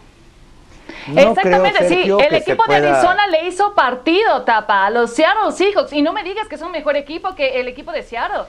Exactamente, 1.17 1.89
sí. 1.89 2.03
El 2.03 2.35
equipo 2.35 2.65
de 2.69 2.77
Arizona 2.77 3.27
le 3.29 3.47
hizo 3.49 3.75
partido, 3.75 4.43
Tapa, 4.43 4.87
a 4.87 4.91
los 4.91 5.13
Seattle 5.13 5.53
Seahawks. 5.53 5.93
Y 5.93 6.03
no 6.03 6.13
me 6.13 6.23
digas 6.25 6.49
que 6.49 6.55
es 6.57 6.63
un 6.63 6.73
mejor 6.73 6.97
equipo 6.97 7.35
que 7.35 7.61
el 7.61 7.69
equipo 7.69 7.93
de 7.93 8.03
Seattle. 8.03 8.45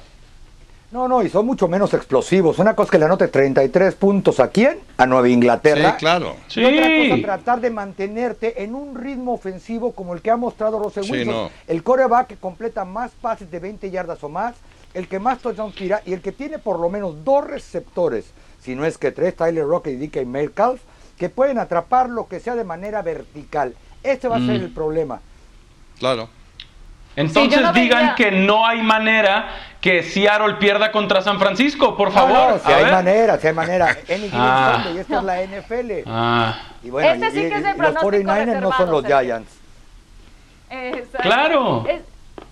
No, 0.92 1.08
no, 1.08 1.22
y 1.22 1.30
son 1.30 1.46
mucho 1.46 1.68
menos 1.68 1.94
explosivos. 1.94 2.58
Una 2.58 2.76
cosa 2.76 2.86
es 2.88 2.92
que 2.92 2.98
le 2.98 3.06
anote 3.06 3.28
33 3.28 3.94
puntos 3.94 4.40
a 4.40 4.48
quién? 4.48 4.80
A 4.98 5.06
Nueva 5.06 5.30
Inglaterra. 5.30 5.92
Sí, 5.92 5.98
claro. 6.00 6.36
Y 6.56 6.64
otra 6.66 6.86
Sí. 6.88 7.10
cosa, 7.12 7.22
tratar 7.22 7.62
de 7.62 7.70
mantenerte 7.70 8.64
en 8.64 8.74
un 8.74 8.96
ritmo 8.96 9.34
ofensivo 9.34 9.92
como 9.92 10.16
el 10.16 10.22
que 10.24 10.32
ha 10.32 10.36
mostrado 10.38 10.80
Russell 10.80 11.04
Sí, 11.04 11.12
Wilson. 11.12 11.34
no. 11.36 11.52
El 11.68 11.84
coreback 11.84 12.28
que 12.30 12.38
completa 12.38 12.86
más 12.86 13.12
pases 13.22 13.52
de 13.52 13.60
20 13.60 13.92
yardas 13.92 14.24
o 14.24 14.30
más, 14.30 14.56
el 14.96 15.08
que 15.08 15.20
más 15.20 15.38
touchdowns 15.38 15.76
tira 15.76 16.02
y 16.08 16.14
el 16.14 16.22
que 16.22 16.32
tiene 16.32 16.58
por 16.58 16.80
lo 16.80 16.90
menos 16.90 17.24
dos 17.24 17.46
receptores, 17.46 18.26
si 18.60 18.74
no 18.74 18.84
es 18.84 18.98
que 18.98 19.12
tres, 19.12 19.36
Tyler 19.36 19.68
Rocket 19.68 19.94
y 19.94 20.08
DK 20.08 20.26
Metcalf, 20.26 20.82
que 21.20 21.30
pueden 21.30 21.60
atrapar 21.60 22.10
lo 22.10 22.28
que 22.28 22.40
sea 22.40 22.56
de 22.56 22.64
manera 22.64 23.02
vertical. 23.02 23.76
Este 24.02 24.28
va 24.30 24.38
a 24.38 24.40
ser 24.40 24.60
Mm. 24.60 24.64
el 24.64 24.70
problema. 24.70 25.20
Claro. 26.00 26.30
Entonces 27.16 27.60
Sí, 27.60 27.64
no 27.64 27.74
digan 27.74 28.00
veía- 28.04 28.16
que 28.16 28.32
no 28.32 28.66
hay 28.66 28.82
manera 28.82 29.50
que 29.82 30.04
Seattle 30.04 30.54
pierda 30.56 30.92
contra 30.92 31.22
San 31.22 31.38
Francisco, 31.38 31.98
por 31.98 32.08
No, 32.10 32.14
favor. 32.14 32.52
no, 32.52 32.60
si 32.60 32.72
A 32.72 32.78
hay 32.78 32.84
ver. 32.86 32.94
manera, 32.94 33.38
si 33.40 33.48
hay 33.48 33.54
manera. 33.54 33.86
Any 34.10 34.30
Ah. 34.32 34.82
Sunday, 34.84 35.02
esta 35.02 35.18
es 35.18 35.24
la 35.24 35.42
NFL. 35.44 36.04
Ah, 36.08 36.58
Y 36.82 36.90
bueno, 36.90 37.10
Este 37.26 37.28
y- 37.28 37.32
sí 37.32 37.50
que 37.50 37.50
y- 37.50 37.52
es 37.52 37.52
de 37.52 37.60
y 37.60 37.64
los 37.64 37.76
pronóstico 37.76 38.02
49ers 38.02 38.62
no 38.62 38.72
son 38.72 38.92
los. 38.92 39.06
Giants. 39.06 39.52
Exacto. 40.70 41.18
Claro. 41.22 41.86
Es- 41.90 42.02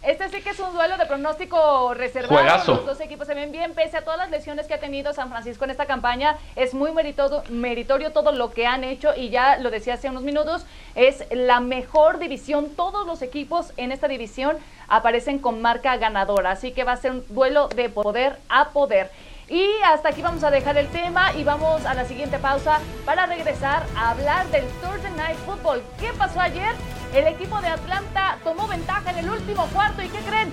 este 0.08 0.30
sí 0.30 0.42
que 0.42 0.52
es 0.52 0.60
un 0.60 0.72
duelo 0.74 0.98
de 0.98 1.06
pronóstico 1.06 1.94
reservado. 1.94 2.34
Juegazo. 2.34 2.76
Los 2.76 2.86
dos 2.86 3.02
equipos 3.02 3.28
se 3.28 3.34
ven 3.36 3.52
bien, 3.52 3.74
pese 3.74 3.98
a 3.98 4.04
todas 4.04 4.18
las 4.18 4.30
lesiones 4.32 4.66
que 4.66 4.74
ha 4.74 4.80
tenido 4.80 5.14
San 5.14 5.30
Francisco 5.30 5.66
en 5.66 5.72
esta 5.72 5.86
campaña. 5.86 6.38
Es 6.56 6.74
muy 6.74 6.94
meritorio, 6.94 7.44
meritorio 7.50 8.14
todo 8.14 8.32
lo 8.32 8.52
que 8.52 8.66
han 8.66 8.86
hecho 8.86 9.14
y 9.14 9.30
ya 9.30 9.58
lo 9.58 9.70
decía 9.70 9.96
hace 9.96 10.10
unos 10.10 10.24
minutos, 10.24 10.66
es 10.96 11.26
la 11.32 11.60
mejor 11.60 12.20
división. 12.20 12.70
Todos 12.76 13.06
los 13.06 13.22
equipos 13.22 13.74
en 13.76 13.92
esta 13.92 14.08
división 14.08 14.58
aparecen 14.88 15.40
con 15.40 15.62
marca 15.62 15.98
ganadora, 15.98 16.52
así 16.52 16.72
que 16.72 16.86
va 16.86 16.94
a 16.94 16.98
ser 16.98 17.12
un 17.12 17.26
duelo 17.28 17.68
de 17.68 17.90
poder 17.90 18.38
a 18.48 18.70
poder. 18.70 19.12
Y 19.50 19.66
hasta 19.86 20.10
aquí 20.10 20.22
vamos 20.22 20.44
a 20.44 20.52
dejar 20.52 20.78
el 20.78 20.88
tema 20.88 21.34
y 21.34 21.44
vamos 21.44 21.86
a 21.86 21.94
la 21.94 22.06
siguiente 22.06 22.38
pausa 22.38 22.80
para 23.06 23.26
regresar 23.26 23.86
a 23.98 24.12
hablar 24.12 24.48
del 24.48 24.66
Thursday 24.82 25.12
Night 25.18 25.38
Football. 25.46 25.82
¿Qué 26.00 26.12
pasó 26.18 26.40
ayer? 26.40 26.74
El 27.14 27.26
equipo 27.28 27.60
de 27.62 27.68
Atlanta 27.68 28.38
tomó 28.44 28.68
ventaja 28.68 29.12
en 29.12 29.20
el 29.20 29.30
último 29.30 29.66
cuarto 29.68 30.02
y 30.02 30.10
¿qué 30.10 30.20
creen? 30.20 30.52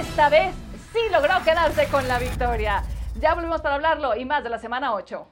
Esta 0.00 0.28
vez 0.28 0.54
sí 0.92 0.98
logró 1.10 1.34
quedarse 1.44 1.86
con 1.88 2.08
la 2.08 2.18
victoria. 2.18 2.82
Ya 3.16 3.34
volvimos 3.34 3.60
para 3.60 3.74
hablarlo 3.74 4.16
y 4.16 4.24
más 4.24 4.42
de 4.42 4.50
la 4.50 4.58
semana 4.58 4.94
8. 4.94 5.26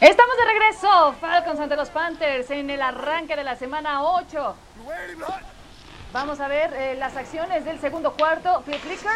Estamos 0.00 0.36
de 0.36 0.44
regreso, 0.44 1.14
Falcons 1.20 1.58
ante 1.58 1.74
los 1.74 1.90
Panthers 1.90 2.50
en 2.50 2.70
el 2.70 2.80
arranque 2.80 3.34
de 3.34 3.44
la 3.44 3.56
semana 3.56 4.02
8. 4.04 4.56
Vamos 6.12 6.40
a 6.40 6.48
ver 6.48 6.72
eh, 6.72 6.94
las 6.96 7.16
acciones 7.16 7.64
del 7.64 7.80
segundo 7.80 8.12
cuarto. 8.12 8.62
Flip 8.62 8.80
Flicker. 8.80 9.10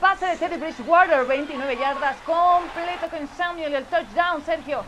Pase 0.00 0.24
de 0.24 0.36
Teddy 0.36 0.56
Bridgewater, 0.56 1.26
29 1.26 1.76
yardas, 1.76 2.16
completo 2.24 3.10
con 3.10 3.28
Samuel, 3.36 3.74
el 3.74 3.84
touchdown, 3.84 4.42
Sergio. 4.42 4.82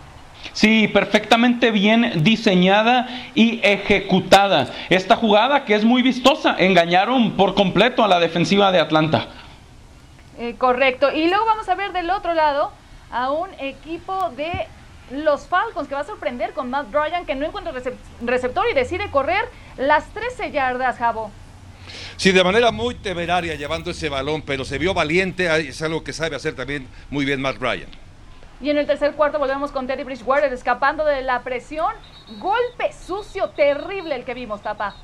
Sí, 0.52 0.88
perfectamente 0.88 1.70
bien 1.70 2.22
diseñada 2.24 3.08
y 3.34 3.60
ejecutada. 3.62 4.68
Esta 4.90 5.16
jugada 5.16 5.64
que 5.64 5.74
es 5.74 5.84
muy 5.84 6.02
vistosa, 6.02 6.56
engañaron 6.58 7.32
por 7.32 7.54
completo 7.54 8.04
a 8.04 8.08
la 8.08 8.20
defensiva 8.20 8.70
de 8.72 8.80
Atlanta. 8.80 9.28
Eh, 10.38 10.54
correcto. 10.58 11.12
Y 11.12 11.28
luego 11.28 11.44
vamos 11.46 11.68
a 11.68 11.74
ver 11.74 11.92
del 11.92 12.10
otro 12.10 12.34
lado 12.34 12.72
a 13.10 13.30
un 13.30 13.48
equipo 13.60 14.30
de 14.36 14.50
los 15.10 15.46
Falcons 15.46 15.88
que 15.88 15.94
va 15.94 16.00
a 16.00 16.04
sorprender 16.04 16.52
con 16.52 16.70
Matt 16.70 16.86
Ryan 16.92 17.26
que 17.26 17.34
no 17.34 17.46
encuentra 17.46 17.72
recep- 17.72 17.94
receptor 18.22 18.64
y 18.70 18.74
decide 18.74 19.10
correr 19.10 19.44
las 19.76 20.04
13 20.14 20.50
yardas, 20.50 20.96
Jabo. 20.98 21.30
Sí, 22.16 22.32
de 22.32 22.42
manera 22.44 22.70
muy 22.70 22.94
temeraria 22.94 23.54
llevando 23.54 23.90
ese 23.90 24.08
balón, 24.08 24.42
pero 24.42 24.64
se 24.64 24.78
vio 24.78 24.94
valiente, 24.94 25.48
ah, 25.50 25.58
es 25.58 25.82
algo 25.82 26.02
que 26.04 26.12
sabe 26.12 26.36
hacer 26.36 26.54
también 26.54 26.86
muy 27.10 27.24
bien 27.24 27.40
Matt 27.40 27.56
Ryan. 27.60 27.88
Y 28.62 28.70
en 28.70 28.78
el 28.78 28.86
tercer 28.86 29.14
cuarto 29.14 29.40
volvemos 29.40 29.72
con 29.72 29.88
Teddy 29.88 30.04
Bridgewater 30.04 30.52
escapando 30.52 31.04
de 31.04 31.22
la 31.22 31.42
presión. 31.42 31.92
Golpe 32.38 32.92
sucio, 32.92 33.50
terrible 33.50 34.14
el 34.14 34.24
que 34.24 34.34
vimos, 34.34 34.62
Tapa. 34.62 34.94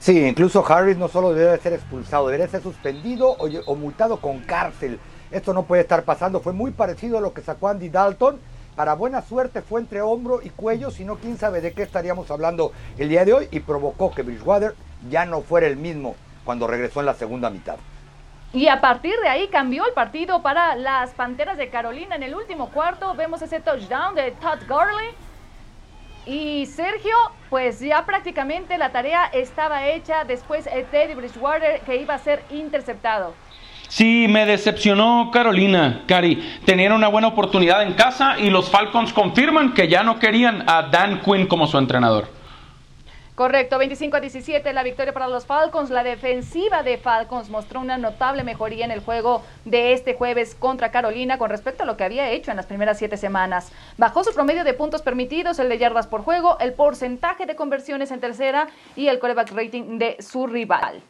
Sí, 0.00 0.26
incluso 0.26 0.66
Harris 0.66 0.96
no 0.96 1.06
solo 1.06 1.32
debe 1.32 1.56
ser 1.58 1.74
expulsado, 1.74 2.26
debería 2.26 2.48
ser 2.48 2.60
suspendido 2.60 3.30
o, 3.30 3.48
o 3.66 3.76
multado 3.76 4.16
con 4.16 4.40
cárcel. 4.40 4.98
Esto 5.30 5.54
no 5.54 5.62
puede 5.62 5.82
estar 5.82 6.02
pasando. 6.02 6.40
Fue 6.40 6.52
muy 6.52 6.72
parecido 6.72 7.18
a 7.18 7.20
lo 7.20 7.32
que 7.32 7.40
sacó 7.40 7.68
Andy 7.68 7.88
Dalton. 7.88 8.40
Para 8.74 8.94
buena 8.94 9.22
suerte 9.22 9.62
fue 9.62 9.80
entre 9.80 10.02
hombro 10.02 10.40
y 10.42 10.50
cuello, 10.50 10.90
si 10.90 11.04
no, 11.04 11.16
quién 11.16 11.38
sabe 11.38 11.60
de 11.60 11.74
qué 11.74 11.84
estaríamos 11.84 12.32
hablando 12.32 12.72
el 12.98 13.08
día 13.08 13.24
de 13.24 13.32
hoy 13.32 13.48
y 13.52 13.60
provocó 13.60 14.10
que 14.10 14.22
Bridgewater 14.22 14.74
ya 15.08 15.24
no 15.24 15.42
fuera 15.42 15.68
el 15.68 15.76
mismo 15.76 16.16
cuando 16.44 16.66
regresó 16.66 16.98
en 16.98 17.06
la 17.06 17.14
segunda 17.14 17.48
mitad. 17.48 17.76
Y 18.54 18.68
a 18.68 18.82
partir 18.82 19.14
de 19.22 19.28
ahí 19.28 19.48
cambió 19.48 19.86
el 19.86 19.94
partido 19.94 20.42
para 20.42 20.76
las 20.76 21.12
Panteras 21.12 21.56
de 21.56 21.70
Carolina. 21.70 22.16
En 22.16 22.22
el 22.22 22.34
último 22.34 22.68
cuarto 22.68 23.14
vemos 23.14 23.40
ese 23.40 23.60
touchdown 23.60 24.14
de 24.14 24.32
Todd 24.32 24.58
Gurley. 24.68 25.08
Y 26.26 26.66
Sergio, 26.66 27.16
pues 27.48 27.80
ya 27.80 28.04
prácticamente 28.04 28.76
la 28.76 28.92
tarea 28.92 29.24
estaba 29.32 29.88
hecha 29.88 30.24
después 30.24 30.66
de 30.66 30.84
Teddy 30.84 31.14
Bridgewater 31.14 31.80
que 31.80 31.96
iba 31.96 32.14
a 32.14 32.18
ser 32.18 32.44
interceptado. 32.50 33.34
Sí, 33.88 34.26
me 34.28 34.46
decepcionó 34.46 35.30
Carolina, 35.32 36.02
Cari. 36.06 36.60
Tenían 36.64 36.92
una 36.92 37.08
buena 37.08 37.28
oportunidad 37.28 37.82
en 37.82 37.94
casa 37.94 38.38
y 38.38 38.50
los 38.50 38.70
Falcons 38.70 39.12
confirman 39.12 39.74
que 39.74 39.88
ya 39.88 40.02
no 40.02 40.18
querían 40.18 40.68
a 40.68 40.82
Dan 40.82 41.20
Quinn 41.20 41.46
como 41.46 41.66
su 41.66 41.78
entrenador. 41.78 42.41
Correcto, 43.34 43.78
25 43.78 44.18
a 44.18 44.20
17 44.20 44.74
la 44.74 44.82
victoria 44.82 45.14
para 45.14 45.26
los 45.26 45.46
Falcons. 45.46 45.88
La 45.88 46.04
defensiva 46.04 46.82
de 46.82 46.98
Falcons 46.98 47.48
mostró 47.48 47.80
una 47.80 47.96
notable 47.96 48.44
mejoría 48.44 48.84
en 48.84 48.90
el 48.90 49.00
juego 49.00 49.42
de 49.64 49.94
este 49.94 50.12
jueves 50.12 50.54
contra 50.54 50.90
Carolina 50.90 51.38
con 51.38 51.48
respecto 51.48 51.82
a 51.82 51.86
lo 51.86 51.96
que 51.96 52.04
había 52.04 52.28
hecho 52.30 52.50
en 52.50 52.58
las 52.58 52.66
primeras 52.66 52.98
siete 52.98 53.16
semanas. 53.16 53.72
Bajó 53.96 54.22
su 54.22 54.34
promedio 54.34 54.64
de 54.64 54.74
puntos 54.74 55.00
permitidos, 55.00 55.58
el 55.60 55.70
de 55.70 55.78
yardas 55.78 56.08
por 56.08 56.22
juego, 56.22 56.58
el 56.60 56.74
porcentaje 56.74 57.46
de 57.46 57.56
conversiones 57.56 58.10
en 58.10 58.20
tercera 58.20 58.68
y 58.96 59.08
el 59.08 59.18
coreback 59.18 59.50
rating 59.52 59.98
de 59.98 60.18
su 60.20 60.46
rival. 60.46 61.02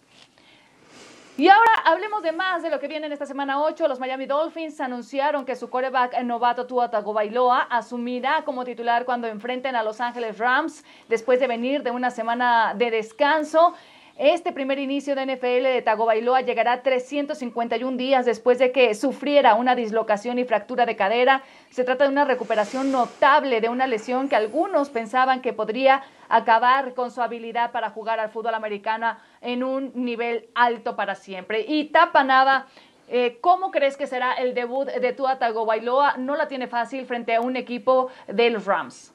Y 1.38 1.48
ahora 1.48 1.72
hablemos 1.86 2.22
de 2.22 2.30
más 2.30 2.62
de 2.62 2.68
lo 2.68 2.78
que 2.78 2.88
viene 2.88 3.06
en 3.06 3.12
esta 3.12 3.24
semana 3.24 3.62
8. 3.62 3.88
Los 3.88 3.98
Miami 3.98 4.26
Dolphins 4.26 4.78
anunciaron 4.82 5.46
que 5.46 5.56
su 5.56 5.70
coreback 5.70 6.20
novato 6.24 6.66
Tua 6.66 6.90
Tagovailoa 6.90 7.68
asumirá 7.70 8.44
como 8.44 8.64
titular 8.64 9.06
cuando 9.06 9.28
enfrenten 9.28 9.74
a 9.74 9.82
Los 9.82 10.02
Ángeles 10.02 10.36
Rams 10.36 10.84
después 11.08 11.40
de 11.40 11.46
venir 11.46 11.82
de 11.82 11.90
una 11.90 12.10
semana 12.10 12.74
de 12.76 12.90
descanso. 12.90 13.72
Este 14.18 14.52
primer 14.52 14.78
inicio 14.78 15.14
de 15.14 15.24
NFL 15.24 15.62
de 15.62 15.82
Tagovailoa 15.82 16.42
llegará 16.42 16.82
351 16.82 17.96
días 17.96 18.26
después 18.26 18.58
de 18.58 18.70
que 18.70 18.94
sufriera 18.94 19.54
una 19.54 19.74
dislocación 19.74 20.38
y 20.38 20.44
fractura 20.44 20.84
de 20.84 20.96
cadera. 20.96 21.42
Se 21.70 21.82
trata 21.82 22.04
de 22.04 22.10
una 22.10 22.26
recuperación 22.26 22.92
notable 22.92 23.62
de 23.62 23.70
una 23.70 23.86
lesión 23.86 24.28
que 24.28 24.36
algunos 24.36 24.90
pensaban 24.90 25.40
que 25.40 25.54
podría 25.54 26.02
acabar 26.28 26.92
con 26.92 27.10
su 27.10 27.22
habilidad 27.22 27.72
para 27.72 27.88
jugar 27.88 28.20
al 28.20 28.28
fútbol 28.28 28.54
americano 28.54 29.16
en 29.40 29.64
un 29.64 29.92
nivel 29.94 30.50
alto 30.54 30.94
para 30.94 31.14
siempre. 31.14 31.64
Y 31.66 31.84
Tapanaba 31.84 32.66
eh, 33.08 33.38
¿Cómo 33.42 33.70
crees 33.70 33.98
que 33.98 34.06
será 34.06 34.32
el 34.32 34.54
debut 34.54 34.88
de 34.88 35.12
Tua 35.12 35.38
Tagovailoa? 35.38 36.16
No 36.16 36.34
la 36.34 36.48
tiene 36.48 36.66
fácil 36.66 37.04
frente 37.04 37.34
a 37.34 37.42
un 37.42 37.56
equipo 37.56 38.08
de 38.26 38.48
los 38.48 38.64
Rams. 38.64 39.12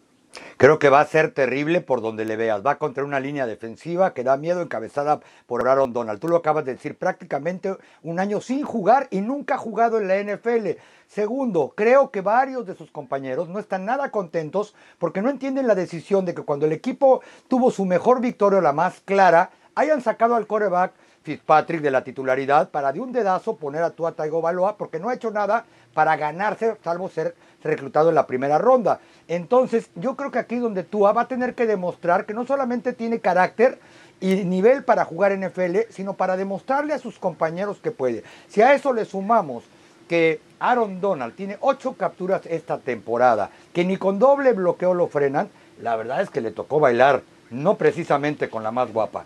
Creo 0.57 0.80
que 0.80 0.89
va 0.89 1.01
a 1.01 1.05
ser 1.05 1.32
terrible 1.32 1.82
por 1.82 2.01
donde 2.01 2.25
le 2.25 2.36
veas. 2.36 2.65
Va 2.65 2.78
contra 2.78 3.03
una 3.03 3.19
línea 3.19 3.45
defensiva 3.45 4.13
que 4.13 4.23
da 4.23 4.38
miedo, 4.38 4.61
encabezada 4.61 5.19
por 5.45 5.67
Aaron 5.67 5.93
Donald. 5.93 6.19
Tú 6.19 6.28
lo 6.28 6.38
acabas 6.38 6.65
de 6.65 6.73
decir, 6.73 6.97
prácticamente 6.97 7.75
un 8.03 8.19
año 8.19 8.41
sin 8.41 8.63
jugar 8.63 9.07
y 9.11 9.21
nunca 9.21 9.55
ha 9.55 9.59
jugado 9.59 9.99
en 9.99 10.07
la 10.07 10.19
NFL. 10.19 10.80
Segundo, 11.07 11.73
creo 11.75 12.11
que 12.11 12.21
varios 12.21 12.65
de 12.65 12.75
sus 12.75 12.91
compañeros 12.91 13.49
no 13.49 13.59
están 13.59 13.86
nada 13.86 14.11
contentos 14.11 14.75
porque 14.97 15.21
no 15.21 15.30
entienden 15.30 15.67
la 15.67 15.75
decisión 15.75 16.25
de 16.25 16.34
que 16.34 16.43
cuando 16.43 16.65
el 16.65 16.73
equipo 16.73 17.21
tuvo 17.47 17.71
su 17.71 17.86
mejor 17.86 18.19
victoria, 18.19 18.59
la 18.61 18.73
más 18.73 18.99
clara, 19.01 19.51
hayan 19.75 20.01
sacado 20.01 20.36
al 20.36 20.47
coreback 20.47 20.93
Fitzpatrick 21.28 21.82
de 21.82 21.91
la 21.91 22.05
titularidad 22.05 22.69
para 22.69 22.93
de 22.93 23.01
un 23.01 23.11
dedazo 23.11 23.57
poner 23.57 23.84
a 23.84 23.89
Tua 23.89 24.13
Tagovailoa 24.13 24.78
porque 24.78 24.97
no 24.97 25.09
ha 25.09 25.13
hecho 25.13 25.30
nada 25.30 25.65
para 25.93 26.15
ganarse, 26.15 26.78
salvo 26.86 27.09
ser 27.09 27.36
reclutado 27.61 28.07
en 28.07 28.15
la 28.15 28.28
primera 28.28 28.57
ronda. 28.57 29.01
Entonces, 29.28 29.89
yo 29.95 30.15
creo 30.15 30.32
que 30.32 30.39
aquí 30.39 30.55
donde 30.55 30.84
Tua 30.84 31.11
va 31.11 31.23
a 31.23 31.28
tener 31.28 31.53
que 31.53 31.65
demostrar 31.65 32.25
que 32.25 32.34
no 32.34 32.47
solamente 32.47 32.93
tiene 32.93 33.19
carácter 33.19 33.78
y 34.21 34.45
nivel 34.45 34.86
para 34.86 35.03
jugar 35.03 35.38
NFL, 35.38 35.89
sino 35.89 36.13
para 36.13 36.38
demostrarle 36.38 36.93
a 36.93 36.99
sus 36.99 37.19
compañeros 37.19 37.80
que 37.84 37.91
puede. 37.91 38.23
Si 38.47 38.61
a 38.61 38.73
eso 38.73 38.93
le 38.93 39.03
sumamos 39.03 39.65
que 40.07 40.39
Aaron 40.59 41.01
Donald 41.01 41.36
tiene 41.36 41.57
ocho 41.59 41.95
capturas 41.97 42.45
esta 42.45 42.78
temporada, 42.78 43.49
que 43.73 43.84
ni 43.84 43.97
con 43.97 44.17
doble 44.17 44.53
bloqueo 44.53 44.93
lo 44.93 45.07
frenan, 45.07 45.49
la 45.82 45.97
verdad 45.97 46.21
es 46.21 46.30
que 46.30 46.39
le 46.39 46.51
tocó 46.51 46.80
bailar, 46.80 47.21
no 47.51 47.75
precisamente 47.75 48.49
con 48.49 48.63
la 48.63 48.71
más 48.71 48.93
guapa. 48.93 49.25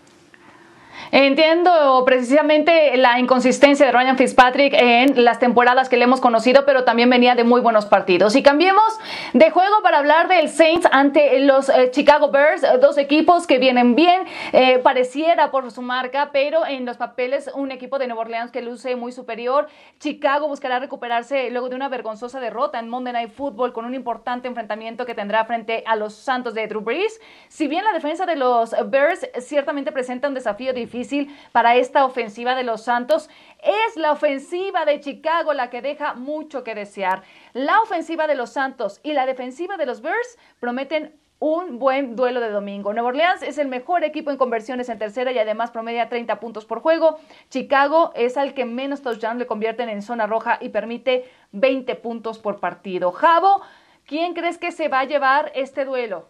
Entiendo 1.10 2.02
precisamente 2.06 2.96
la 2.96 3.18
inconsistencia 3.18 3.86
de 3.86 3.92
Ryan 3.92 4.16
Fitzpatrick 4.16 4.74
en 4.74 5.24
las 5.24 5.38
temporadas 5.38 5.88
que 5.88 5.96
le 5.96 6.04
hemos 6.04 6.20
conocido, 6.20 6.64
pero 6.64 6.84
también 6.84 7.10
venía 7.10 7.34
de 7.34 7.44
muy 7.44 7.60
buenos 7.60 7.86
partidos. 7.86 8.34
Y 8.36 8.42
cambiemos 8.42 8.98
de 9.32 9.50
juego 9.50 9.82
para 9.82 9.98
hablar 9.98 10.28
del 10.28 10.48
Saints 10.48 10.88
ante 10.90 11.40
los 11.40 11.68
eh, 11.68 11.90
Chicago 11.90 12.30
Bears, 12.30 12.62
dos 12.80 12.98
equipos 12.98 13.46
que 13.46 13.58
vienen 13.58 13.94
bien, 13.94 14.22
eh, 14.52 14.78
pareciera 14.78 15.50
por 15.50 15.70
su 15.70 15.82
marca, 15.82 16.30
pero 16.32 16.66
en 16.66 16.84
los 16.86 16.96
papeles 16.96 17.50
un 17.54 17.70
equipo 17.72 17.98
de 17.98 18.06
Nueva 18.06 18.22
Orleans 18.22 18.50
que 18.50 18.62
luce 18.62 18.96
muy 18.96 19.12
superior. 19.12 19.68
Chicago 19.98 20.48
buscará 20.48 20.78
recuperarse 20.78 21.50
luego 21.50 21.68
de 21.68 21.76
una 21.76 21.88
vergonzosa 21.88 22.40
derrota 22.40 22.78
en 22.78 22.88
Monday 22.88 23.12
Night 23.12 23.32
Football 23.32 23.72
con 23.72 23.84
un 23.84 23.94
importante 23.94 24.48
enfrentamiento 24.48 25.04
que 25.06 25.14
tendrá 25.14 25.44
frente 25.44 25.82
a 25.86 25.96
los 25.96 26.14
Santos 26.14 26.54
de 26.54 26.66
Drew 26.66 26.80
Brees. 26.80 27.20
Si 27.48 27.68
bien 27.68 27.84
la 27.84 27.92
defensa 27.92 28.26
de 28.26 28.36
los 28.36 28.74
Bears 28.86 29.28
ciertamente 29.40 29.92
presenta 29.92 30.28
un 30.28 30.34
desafío 30.34 30.72
difícil, 30.84 31.34
para 31.52 31.76
esta 31.76 32.04
ofensiva 32.04 32.54
de 32.54 32.64
los 32.64 32.82
Santos. 32.82 33.28
Es 33.62 33.96
la 33.96 34.12
ofensiva 34.12 34.84
de 34.84 35.00
Chicago 35.00 35.52
la 35.52 35.70
que 35.70 35.82
deja 35.82 36.14
mucho 36.14 36.64
que 36.64 36.74
desear. 36.74 37.22
La 37.52 37.80
ofensiva 37.80 38.26
de 38.26 38.34
los 38.34 38.50
Santos 38.50 39.00
y 39.02 39.12
la 39.12 39.26
defensiva 39.26 39.76
de 39.76 39.86
los 39.86 40.00
Bears 40.00 40.38
prometen 40.60 41.14
un 41.42 41.80
buen 41.80 42.14
duelo 42.14 42.38
de 42.38 42.50
domingo. 42.50 42.92
Nueva 42.92 43.08
Orleans 43.08 43.42
es 43.42 43.58
el 43.58 43.66
mejor 43.66 44.04
equipo 44.04 44.30
en 44.30 44.36
conversiones 44.36 44.88
en 44.88 45.00
tercera 45.00 45.32
y 45.32 45.38
además 45.40 45.72
promedia 45.72 46.08
30 46.08 46.38
puntos 46.38 46.66
por 46.66 46.80
juego. 46.80 47.18
Chicago 47.50 48.12
es 48.14 48.36
al 48.36 48.54
que 48.54 48.64
menos 48.64 49.02
touchdowns 49.02 49.40
le 49.40 49.46
convierten 49.48 49.88
en 49.88 50.02
zona 50.02 50.28
roja 50.28 50.58
y 50.60 50.68
permite 50.68 51.28
20 51.50 51.96
puntos 51.96 52.38
por 52.38 52.60
partido. 52.60 53.10
Javo, 53.10 53.60
¿quién 54.06 54.34
crees 54.34 54.56
que 54.56 54.70
se 54.70 54.86
va 54.86 55.00
a 55.00 55.04
llevar 55.04 55.50
este 55.56 55.84
duelo? 55.84 56.28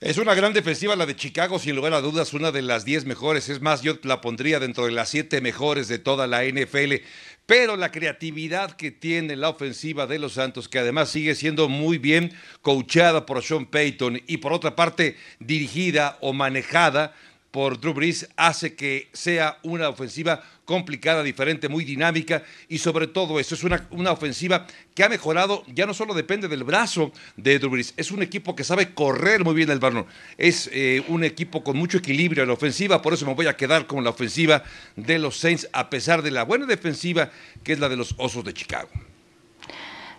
Es 0.00 0.16
una 0.16 0.32
gran 0.32 0.54
defensiva 0.54 0.96
la 0.96 1.04
de 1.04 1.14
Chicago, 1.14 1.58
sin 1.58 1.76
lugar 1.76 1.92
a 1.92 2.00
dudas, 2.00 2.32
una 2.32 2.50
de 2.50 2.62
las 2.62 2.86
10 2.86 3.04
mejores. 3.04 3.50
Es 3.50 3.60
más, 3.60 3.82
yo 3.82 3.98
la 4.02 4.22
pondría 4.22 4.58
dentro 4.58 4.86
de 4.86 4.92
las 4.92 5.10
7 5.10 5.42
mejores 5.42 5.88
de 5.88 5.98
toda 5.98 6.26
la 6.26 6.42
NFL. 6.42 7.04
Pero 7.44 7.76
la 7.76 7.92
creatividad 7.92 8.72
que 8.78 8.92
tiene 8.92 9.36
la 9.36 9.50
ofensiva 9.50 10.06
de 10.06 10.18
los 10.18 10.32
Santos, 10.32 10.70
que 10.70 10.78
además 10.78 11.10
sigue 11.10 11.34
siendo 11.34 11.68
muy 11.68 11.98
bien 11.98 12.32
coachada 12.62 13.26
por 13.26 13.42
Sean 13.42 13.66
Payton 13.66 14.22
y 14.26 14.38
por 14.38 14.54
otra 14.54 14.74
parte 14.74 15.18
dirigida 15.38 16.16
o 16.22 16.32
manejada 16.32 17.14
por 17.50 17.78
Drew 17.78 17.92
Brees 17.92 18.26
hace 18.36 18.74
que 18.74 19.10
sea 19.12 19.58
una 19.62 19.90
ofensiva 19.90 20.42
complicada, 20.70 21.24
diferente, 21.24 21.68
muy 21.68 21.84
dinámica 21.84 22.44
y 22.68 22.78
sobre 22.78 23.08
todo 23.08 23.40
eso 23.40 23.56
es 23.56 23.64
una, 23.64 23.88
una 23.90 24.12
ofensiva 24.12 24.68
que 24.94 25.02
ha 25.02 25.08
mejorado, 25.08 25.64
ya 25.66 25.84
no 25.84 25.92
solo 25.94 26.14
depende 26.14 26.46
del 26.46 26.62
brazo 26.62 27.10
de 27.36 27.58
Drew 27.58 27.72
Brees, 27.72 27.92
es 27.96 28.12
un 28.12 28.22
equipo 28.22 28.54
que 28.54 28.62
sabe 28.62 28.94
correr 28.94 29.42
muy 29.42 29.54
bien 29.54 29.68
el 29.70 29.80
balón, 29.80 30.06
es 30.38 30.70
eh, 30.72 31.02
un 31.08 31.24
equipo 31.24 31.64
con 31.64 31.76
mucho 31.76 31.98
equilibrio 31.98 32.44
en 32.44 32.50
la 32.50 32.54
ofensiva, 32.54 33.02
por 33.02 33.14
eso 33.14 33.26
me 33.26 33.34
voy 33.34 33.48
a 33.48 33.56
quedar 33.56 33.88
con 33.88 34.04
la 34.04 34.10
ofensiva 34.10 34.62
de 34.94 35.18
los 35.18 35.38
Saints 35.38 35.68
a 35.72 35.90
pesar 35.90 36.22
de 36.22 36.30
la 36.30 36.44
buena 36.44 36.66
defensiva 36.66 37.32
que 37.64 37.72
es 37.72 37.80
la 37.80 37.88
de 37.88 37.96
los 37.96 38.14
Osos 38.16 38.44
de 38.44 38.54
Chicago. 38.54 38.90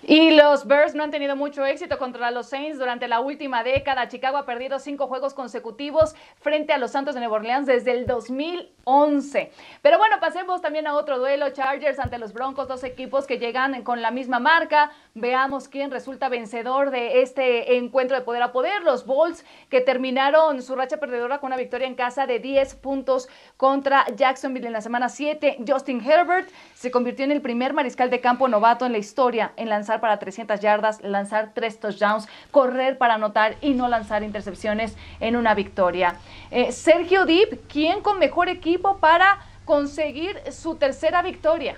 Y 0.03 0.31
los 0.31 0.65
Bears 0.65 0.95
no 0.95 1.03
han 1.03 1.11
tenido 1.11 1.35
mucho 1.35 1.63
éxito 1.63 1.99
contra 1.99 2.31
los 2.31 2.47
Saints 2.49 2.79
durante 2.79 3.07
la 3.07 3.19
última 3.19 3.63
década. 3.63 4.07
Chicago 4.07 4.37
ha 4.37 4.47
perdido 4.47 4.79
cinco 4.79 5.05
juegos 5.05 5.35
consecutivos 5.35 6.15
frente 6.39 6.73
a 6.73 6.79
los 6.79 6.89
Santos 6.89 7.13
de 7.13 7.19
Nueva 7.19 7.35
Orleans 7.35 7.67
desde 7.67 7.91
el 7.91 8.07
2011. 8.07 9.51
Pero 9.83 9.99
bueno, 9.99 10.15
pasemos 10.19 10.59
también 10.59 10.87
a 10.87 10.95
otro 10.95 11.19
duelo. 11.19 11.51
Chargers 11.51 11.99
ante 11.99 12.17
los 12.17 12.33
Broncos, 12.33 12.67
dos 12.67 12.83
equipos 12.83 13.27
que 13.27 13.37
llegan 13.37 13.83
con 13.83 14.01
la 14.01 14.09
misma 14.09 14.39
marca. 14.39 14.91
Veamos 15.13 15.67
quién 15.67 15.91
resulta 15.91 16.29
vencedor 16.29 16.89
de 16.89 17.21
este 17.21 17.77
encuentro 17.77 18.17
de 18.17 18.23
poder 18.23 18.41
a 18.41 18.51
poder. 18.51 18.81
Los 18.81 19.05
Bulls 19.05 19.45
que 19.69 19.81
terminaron 19.81 20.63
su 20.63 20.75
racha 20.75 20.97
perdedora 20.97 21.39
con 21.39 21.47
una 21.49 21.57
victoria 21.57 21.85
en 21.85 21.93
casa 21.93 22.25
de 22.25 22.39
10 22.39 22.73
puntos 22.75 23.29
contra 23.55 24.07
Jacksonville 24.15 24.65
en 24.65 24.73
la 24.73 24.81
semana 24.81 25.09
7. 25.09 25.57
Justin 25.67 26.01
Herbert 26.01 26.49
se 26.73 26.89
convirtió 26.89 27.23
en 27.23 27.31
el 27.31 27.41
primer 27.41 27.73
mariscal 27.73 28.09
de 28.09 28.19
campo 28.19 28.47
novato 28.47 28.87
en 28.87 28.93
la 28.93 28.97
historia 28.97 29.53
en 29.57 29.69
para 29.99 30.19
300 30.19 30.59
yardas, 30.59 31.01
lanzar 31.01 31.51
tres 31.53 31.79
touchdowns, 31.79 32.27
correr 32.51 32.97
para 32.97 33.15
anotar 33.15 33.55
y 33.61 33.73
no 33.73 33.87
lanzar 33.87 34.23
intercepciones 34.23 34.95
en 35.19 35.35
una 35.35 35.53
victoria. 35.53 36.15
Eh, 36.51 36.71
Sergio 36.71 37.25
Deep, 37.25 37.67
¿quién 37.67 38.01
con 38.01 38.19
mejor 38.19 38.49
equipo 38.49 38.97
para 38.97 39.39
conseguir 39.65 40.37
su 40.51 40.75
tercera 40.75 41.21
victoria? 41.21 41.75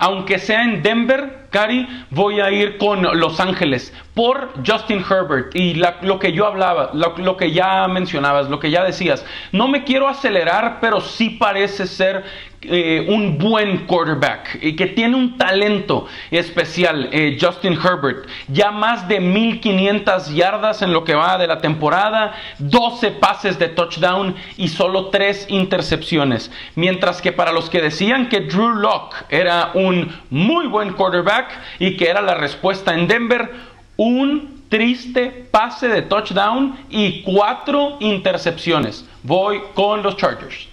Aunque 0.00 0.38
sea 0.38 0.62
en 0.62 0.82
Denver, 0.82 1.48
Cari, 1.50 1.88
voy 2.10 2.40
a 2.40 2.52
ir 2.52 2.78
con 2.78 3.02
Los 3.18 3.40
Ángeles 3.40 3.92
por 4.14 4.50
Justin 4.64 5.04
Herbert 5.08 5.54
y 5.56 5.74
lo 5.74 6.18
que 6.20 6.32
yo 6.32 6.46
hablaba, 6.46 6.90
lo, 6.92 7.36
que 7.36 7.50
ya 7.50 7.88
mencionabas, 7.88 8.48
lo 8.48 8.60
que 8.60 8.70
ya 8.70 8.84
decías. 8.84 9.26
No 9.50 9.66
me 9.66 9.82
quiero 9.82 10.06
acelerar, 10.06 10.78
pero 10.80 11.00
sí 11.00 11.30
parece 11.30 11.88
ser 11.88 12.24
eh, 12.62 13.06
un 13.08 13.38
buen 13.38 13.86
quarterback 13.86 14.58
y 14.60 14.74
que 14.74 14.86
tiene 14.86 15.14
un 15.14 15.38
talento 15.38 16.08
especial, 16.32 17.08
eh, 17.12 17.38
Justin 17.40 17.74
Herbert. 17.74 18.26
Ya 18.48 18.72
más 18.72 19.06
de 19.06 19.20
1500 19.20 20.34
yardas 20.34 20.82
en 20.82 20.92
lo 20.92 21.04
que 21.04 21.14
va 21.14 21.38
de 21.38 21.46
la 21.46 21.58
temporada, 21.58 22.34
12 22.58 23.12
pases 23.12 23.60
de 23.60 23.68
touchdown 23.68 24.34
y 24.56 24.66
solo 24.68 25.06
3 25.06 25.46
intercepciones. 25.50 26.50
Mientras 26.74 27.22
que 27.22 27.30
para 27.30 27.52
los 27.52 27.70
que 27.70 27.80
decían 27.80 28.28
que 28.28 28.40
Drew 28.40 28.70
Locke 28.70 29.14
era 29.28 29.70
un 29.74 30.12
muy 30.30 30.66
buen 30.66 30.94
quarterback 30.94 31.56
y 31.78 31.96
que 31.96 32.08
era 32.08 32.20
la 32.20 32.34
respuesta 32.34 32.92
en 32.92 33.06
Denver, 33.06 33.52
un 33.96 34.64
triste 34.68 35.46
pase 35.50 35.86
de 35.86 36.02
touchdown 36.02 36.76
y 36.90 37.22
4 37.22 37.98
intercepciones. 38.00 39.04
Voy 39.22 39.60
con 39.74 40.02
los 40.02 40.16
Chargers. 40.16 40.66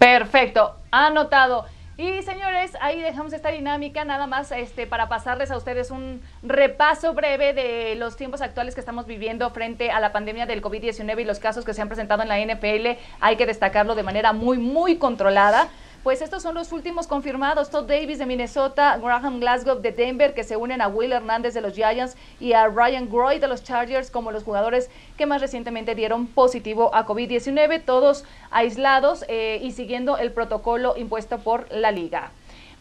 Perfecto, 0.00 0.76
anotado. 0.90 1.66
Y 1.96 2.22
señores, 2.22 2.72
ahí 2.80 2.98
dejamos 3.02 3.34
esta 3.34 3.50
dinámica 3.50 4.06
nada 4.06 4.26
más 4.26 4.52
este, 4.52 4.86
para 4.86 5.10
pasarles 5.10 5.50
a 5.50 5.58
ustedes 5.58 5.90
un 5.90 6.22
repaso 6.42 7.12
breve 7.12 7.52
de 7.52 7.94
los 7.94 8.16
tiempos 8.16 8.40
actuales 8.40 8.74
que 8.74 8.80
estamos 8.80 9.04
viviendo 9.04 9.50
frente 9.50 9.90
a 9.90 10.00
la 10.00 10.10
pandemia 10.10 10.46
del 10.46 10.62
COVID-19 10.62 11.20
y 11.20 11.24
los 11.24 11.40
casos 11.40 11.66
que 11.66 11.74
se 11.74 11.82
han 11.82 11.88
presentado 11.88 12.22
en 12.22 12.28
la 12.28 12.38
NFL. 12.38 12.98
Hay 13.20 13.36
que 13.36 13.44
destacarlo 13.44 13.94
de 13.94 14.02
manera 14.02 14.32
muy, 14.32 14.56
muy 14.56 14.96
controlada. 14.96 15.68
Pues 16.02 16.22
estos 16.22 16.42
son 16.42 16.54
los 16.54 16.72
últimos 16.72 17.06
confirmados. 17.06 17.70
Todd 17.70 17.86
Davis 17.86 18.18
de 18.18 18.26
Minnesota, 18.26 18.96
Graham 18.96 19.40
Glasgow 19.40 19.80
de 19.80 19.92
Denver, 19.92 20.34
que 20.34 20.44
se 20.44 20.56
unen 20.56 20.80
a 20.80 20.88
Will 20.88 21.12
Hernández 21.12 21.54
de 21.54 21.60
los 21.60 21.74
Giants 21.74 22.16
y 22.38 22.54
a 22.54 22.68
Ryan 22.68 23.10
Groy 23.10 23.38
de 23.38 23.48
los 23.48 23.62
Chargers 23.62 24.10
como 24.10 24.32
los 24.32 24.44
jugadores 24.44 24.90
que 25.18 25.26
más 25.26 25.40
recientemente 25.40 25.94
dieron 25.94 26.26
positivo 26.26 26.94
a 26.94 27.06
COVID-19, 27.06 27.84
todos 27.84 28.24
aislados 28.50 29.24
eh, 29.28 29.58
y 29.62 29.72
siguiendo 29.72 30.16
el 30.16 30.32
protocolo 30.32 30.96
impuesto 30.96 31.38
por 31.38 31.70
la 31.70 31.90
liga. 31.90 32.30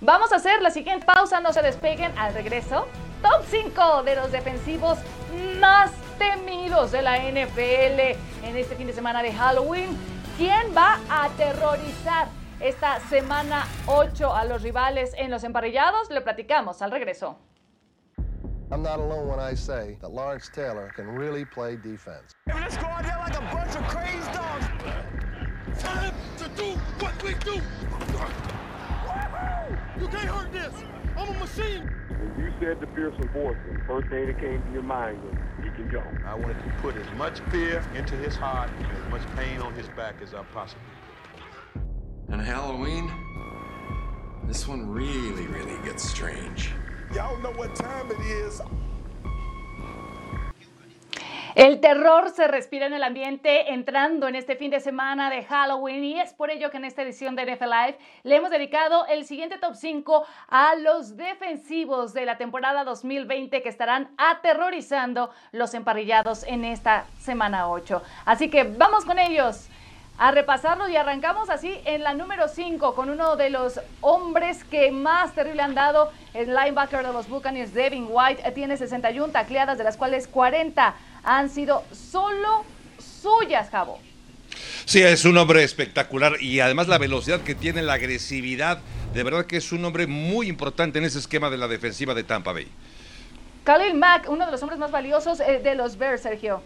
Vamos 0.02 0.32
a 0.32 0.38
hacer 0.38 0.62
la 0.62 0.72
siguiente 0.72 1.06
pausa, 1.06 1.42
no 1.42 1.52
se 1.52 1.62
despeguen 1.62 2.18
al 2.18 2.34
regreso. 2.34 2.88
Top 3.22 3.44
5 3.50 4.04
de 4.04 4.16
los 4.16 4.32
defensivos 4.32 4.98
más 5.60 5.92
temidos 6.18 6.92
de 6.92 7.02
la 7.02 7.18
NFL 7.18 8.46
en 8.46 8.56
este 8.56 8.76
fin 8.76 8.88
de 8.88 8.94
semana 8.94 9.22
de 9.22 9.34
Halloween. 9.34 9.90
¿Quién 10.38 10.74
va 10.76 11.00
a 11.10 11.26
aterrorizar 11.26 12.30
esta 12.60 13.00
semana 13.02 13.66
8 13.88 14.36
a 14.36 14.46
los 14.46 14.62
rivales 14.62 15.14
en 15.18 15.32
los 15.32 15.44
emparrillados? 15.44 16.10
Le 16.10 16.22
platicamos 16.22 16.82
al 16.82 16.92
regreso. 16.92 17.38
I'm 18.72 18.84
not 18.84 19.00
alone 19.00 19.28
when 19.28 19.40
I 19.40 19.56
say 19.56 19.98
that 20.02 20.12
Lawrence 20.12 20.50
Taylor 20.54 20.92
can 20.96 21.08
really 21.08 21.44
play 21.44 21.76
defense. 21.76 22.36
Let's 22.48 22.78
go 22.78 22.86
out 22.86 23.04
there 23.04 23.18
like 23.18 23.36
a 23.36 23.42
bunch 23.52 23.76
of 23.76 23.84
crazy 23.88 24.32
dogs. 24.32 24.66
Time 25.82 26.14
to 26.38 26.48
do 26.50 26.78
what 27.00 27.24
we 27.24 27.34
do. 27.36 27.62
You 30.00 30.08
can't 30.08 30.30
hurt 30.30 30.52
this. 30.54 30.74
I'm 31.18 31.30
a 31.30 31.40
machine. 31.40 31.90
When 32.10 32.46
you 32.46 32.54
said 32.60 32.80
the 32.80 32.88
fearsome 32.96 33.30
voice, 33.30 33.58
the 33.72 33.80
first 33.88 34.08
thing 34.10 34.28
that 34.28 34.40
came 34.40 34.62
to 34.62 34.72
your 34.72 34.84
mind 34.84 35.20
was, 35.24 35.34
he 35.64 35.70
can 35.72 35.90
go. 35.90 36.04
I 36.26 36.36
wanted 36.36 36.62
to 36.64 36.70
put 36.82 36.96
as 36.96 37.12
much 37.18 37.40
fear 37.50 37.84
into 37.96 38.16
his 38.18 38.36
heart 38.36 38.70
and 38.78 38.86
as 38.86 39.12
much 39.12 39.22
pain 39.36 39.62
on 39.62 39.74
his 39.74 39.88
back 39.90 40.16
as 40.22 40.34
I 40.34 40.44
possibly 40.54 40.84
On 42.32 42.40
Halloween, 42.40 43.12
this 44.48 44.68
one 44.68 44.88
really, 44.88 45.48
really 45.48 45.76
gets 45.84 46.04
strange. 46.04 46.72
Y'all 47.12 47.36
know 47.40 47.52
what 47.54 47.74
time 47.76 48.12
it 48.12 48.20
is. 48.20 48.62
El 51.56 51.80
terror 51.82 52.30
se 52.30 52.48
respira 52.48 52.86
en 52.86 52.94
el 52.94 53.04
ambiente 53.04 53.74
entrando 53.74 54.28
en 54.28 54.36
este 54.36 54.56
fin 54.56 54.70
de 54.70 54.80
semana 54.80 55.32
de 55.32 55.44
Halloween 55.44 56.04
y 56.04 56.20
es 56.20 56.32
por 56.34 56.52
ello 56.52 56.70
que 56.70 56.78
en 56.78 56.86
esta 56.86 57.02
edición 57.02 57.36
de 57.36 57.46
NFL 57.46 57.66
Live 57.66 57.98
le 58.24 58.36
hemos 58.36 58.52
dedicado 58.52 59.08
el 59.08 59.26
siguiente 59.26 59.58
top 59.58 59.74
5 59.74 60.26
a 60.50 60.76
los 60.76 61.18
defensivos 61.18 62.14
de 62.14 62.26
la 62.26 62.38
temporada 62.38 62.84
2020 62.84 63.64
que 63.64 63.70
estarán 63.70 64.12
aterrorizando 64.18 65.32
los 65.52 65.74
emparrillados 65.74 66.44
en 66.44 66.64
esta 66.64 67.06
semana 67.18 67.68
8. 67.70 68.04
Así 68.26 68.52
que 68.52 68.64
vamos 68.64 69.04
con 69.04 69.18
ellos 69.18 69.68
a 70.20 70.32
repasarlo 70.32 70.90
y 70.90 70.98
arrancamos 70.98 71.50
así 71.50 71.80
en 71.86 72.04
la 72.04 72.14
número 72.14 72.50
5 72.50 72.94
con 72.94 73.10
uno 73.10 73.38
de 73.38 73.50
los 73.50 73.80
hombres 74.02 74.66
que 74.66 74.92
más 74.92 75.34
terrible 75.34 75.62
han 75.62 75.74
dado, 75.74 76.12
el 76.34 76.54
linebacker 76.54 77.08
de 77.08 77.14
los 77.14 77.30
Buccaneers, 77.30 77.74
Devin 77.74 78.06
White, 78.10 78.52
tiene 78.52 78.76
61 78.76 79.32
tacleadas, 79.32 79.78
de 79.78 79.86
las 79.86 79.96
cuales 79.96 80.28
40 80.28 80.94
han 81.24 81.50
sido 81.50 81.86
solo 81.94 82.66
suyas, 82.98 83.70
Jabo. 83.70 84.00
Sí, 84.84 85.02
es 85.02 85.24
un 85.24 85.38
hombre 85.38 85.64
espectacular 85.64 86.34
y 86.42 86.60
además 86.60 86.90
la 86.90 86.98
velocidad 86.98 87.40
que 87.40 87.56
tiene, 87.56 87.82
la 87.82 87.94
agresividad, 87.94 88.80
de 89.14 89.24
verdad 89.24 89.46
que 89.46 89.56
es 89.56 89.72
un 89.72 89.86
hombre 89.86 90.06
muy 90.06 90.50
importante 90.50 91.00
en 91.00 91.06
ese 91.06 91.20
esquema 91.20 91.50
de 91.50 91.58
la 91.58 91.70
defensiva 91.70 92.14
de 92.14 92.24
Tampa 92.26 92.52
Bay. 92.52 92.68
Khalil 93.64 93.94
Mack, 93.94 94.30
uno 94.30 94.46
de 94.46 94.52
los 94.52 94.62
hombres 94.64 94.80
más 94.80 94.92
valiosos 94.92 95.40
eh, 95.40 95.62
de 95.64 95.76
los 95.76 95.98
Bears, 95.98 96.24
Sergio. 96.24 96.62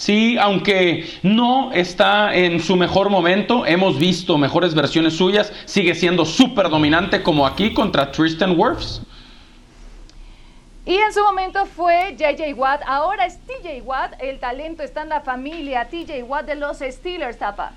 Sí, 0.00 0.38
aunque 0.38 1.04
no 1.22 1.72
está 1.72 2.34
en 2.34 2.60
su 2.60 2.74
mejor 2.74 3.10
momento, 3.10 3.66
hemos 3.66 3.98
visto 3.98 4.38
mejores 4.38 4.74
versiones 4.74 5.12
suyas, 5.12 5.52
sigue 5.66 5.94
siendo 5.94 6.24
súper 6.24 6.70
dominante 6.70 7.22
como 7.22 7.46
aquí 7.46 7.74
contra 7.74 8.10
Tristan 8.10 8.58
Wirfs. 8.58 9.02
Y 10.86 10.94
en 10.94 11.12
su 11.12 11.22
momento 11.22 11.66
fue 11.66 12.16
JJ 12.16 12.54
Watt, 12.56 12.80
ahora 12.86 13.26
es 13.26 13.40
TJ 13.40 13.82
Watt, 13.84 14.14
el 14.20 14.40
talento 14.40 14.82
está 14.82 15.02
en 15.02 15.10
la 15.10 15.20
familia, 15.20 15.86
TJ 15.90 16.22
Watt 16.22 16.46
de 16.46 16.54
los 16.54 16.78
Steelers, 16.78 17.36
Tapa. 17.36 17.72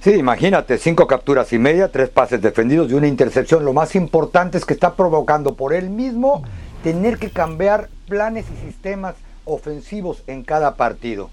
Sí, 0.00 0.14
imagínate, 0.14 0.78
cinco 0.78 1.06
capturas 1.06 1.52
y 1.52 1.60
media, 1.60 1.92
tres 1.92 2.08
pases 2.08 2.42
defendidos 2.42 2.90
y 2.90 2.94
una 2.94 3.06
intercepción. 3.06 3.64
Lo 3.64 3.72
más 3.72 3.94
importante 3.94 4.58
es 4.58 4.64
que 4.64 4.74
está 4.74 4.96
provocando 4.96 5.54
por 5.54 5.74
él 5.74 5.90
mismo 5.90 6.42
tener 6.82 7.18
que 7.18 7.30
cambiar 7.30 7.88
planes 8.08 8.46
y 8.52 8.66
sistemas 8.66 9.14
ofensivos 9.46 10.22
en 10.26 10.44
cada 10.44 10.76
partido. 10.76 11.30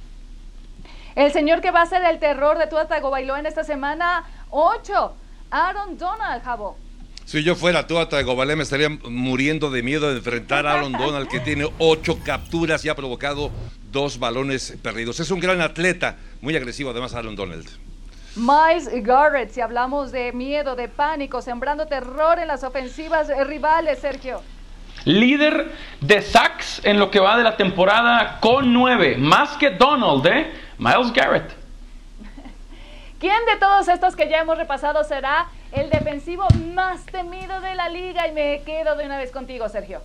El 1.15 1.31
señor 1.31 1.61
que 1.61 1.71
va 1.71 1.81
a 1.81 1.85
ser 1.85 2.03
el 2.05 2.19
terror 2.19 2.57
de 2.57 2.67
Tua 2.67 2.87
Tagovailoa 2.87 3.39
en 3.39 3.45
esta 3.45 3.63
semana 3.63 4.23
8, 4.49 5.13
Aaron 5.51 5.97
Donald, 5.97 6.43
Jabo. 6.43 6.77
Si 7.25 7.43
yo 7.43 7.55
fuera 7.55 7.85
Tua 7.85 8.09
Tagovailoa 8.09 8.55
me 8.55 8.63
estaría 8.63 8.89
muriendo 8.89 9.69
de 9.69 9.83
miedo 9.83 10.09
de 10.09 10.17
enfrentar 10.17 10.65
a 10.65 10.73
Aaron 10.73 10.93
Donald 10.93 11.27
que 11.27 11.39
tiene 11.39 11.67
ocho 11.77 12.19
capturas 12.23 12.83
y 12.85 12.89
ha 12.89 12.95
provocado 12.95 13.51
dos 13.91 14.17
balones 14.19 14.77
perdidos. 14.81 15.19
Es 15.19 15.31
un 15.31 15.39
gran 15.39 15.61
atleta, 15.61 16.17
muy 16.41 16.55
agresivo 16.55 16.91
además 16.91 17.13
Aaron 17.13 17.35
Donald. 17.35 17.67
Miles 18.35 18.89
Garrett, 19.03 19.51
si 19.51 19.61
hablamos 19.61 20.11
de 20.11 20.33
miedo, 20.33 20.75
de 20.75 20.87
pánico, 20.87 21.43
sembrando 21.43 21.85
terror 21.85 22.39
en 22.39 22.47
las 22.47 22.63
ofensivas 22.63 23.27
rivales, 23.45 23.99
Sergio. 23.99 24.41
Líder 25.05 25.71
de 25.99 26.21
sacks 26.21 26.81
en 26.85 26.99
lo 26.99 27.11
que 27.11 27.19
va 27.19 27.37
de 27.37 27.43
la 27.43 27.57
temporada 27.57 28.39
con 28.39 28.71
nueve, 28.71 29.15
más 29.17 29.57
que 29.57 29.69
Donald, 29.69 30.25
¿eh? 30.27 30.53
Miles 30.77 31.11
Garrett. 31.11 31.53
¿Quién 33.19 33.45
de 33.45 33.57
todos 33.59 33.87
estos 33.87 34.15
que 34.15 34.29
ya 34.29 34.39
hemos 34.39 34.57
repasado 34.57 35.03
será 35.03 35.47
el 35.71 35.89
defensivo 35.89 36.47
más 36.73 37.05
temido 37.05 37.59
de 37.61 37.75
la 37.75 37.89
liga? 37.89 38.27
Y 38.27 38.31
me 38.31 38.61
quedo 38.65 38.95
de 38.95 39.05
una 39.05 39.17
vez 39.17 39.31
contigo, 39.31 39.67
Sergio. 39.67 40.01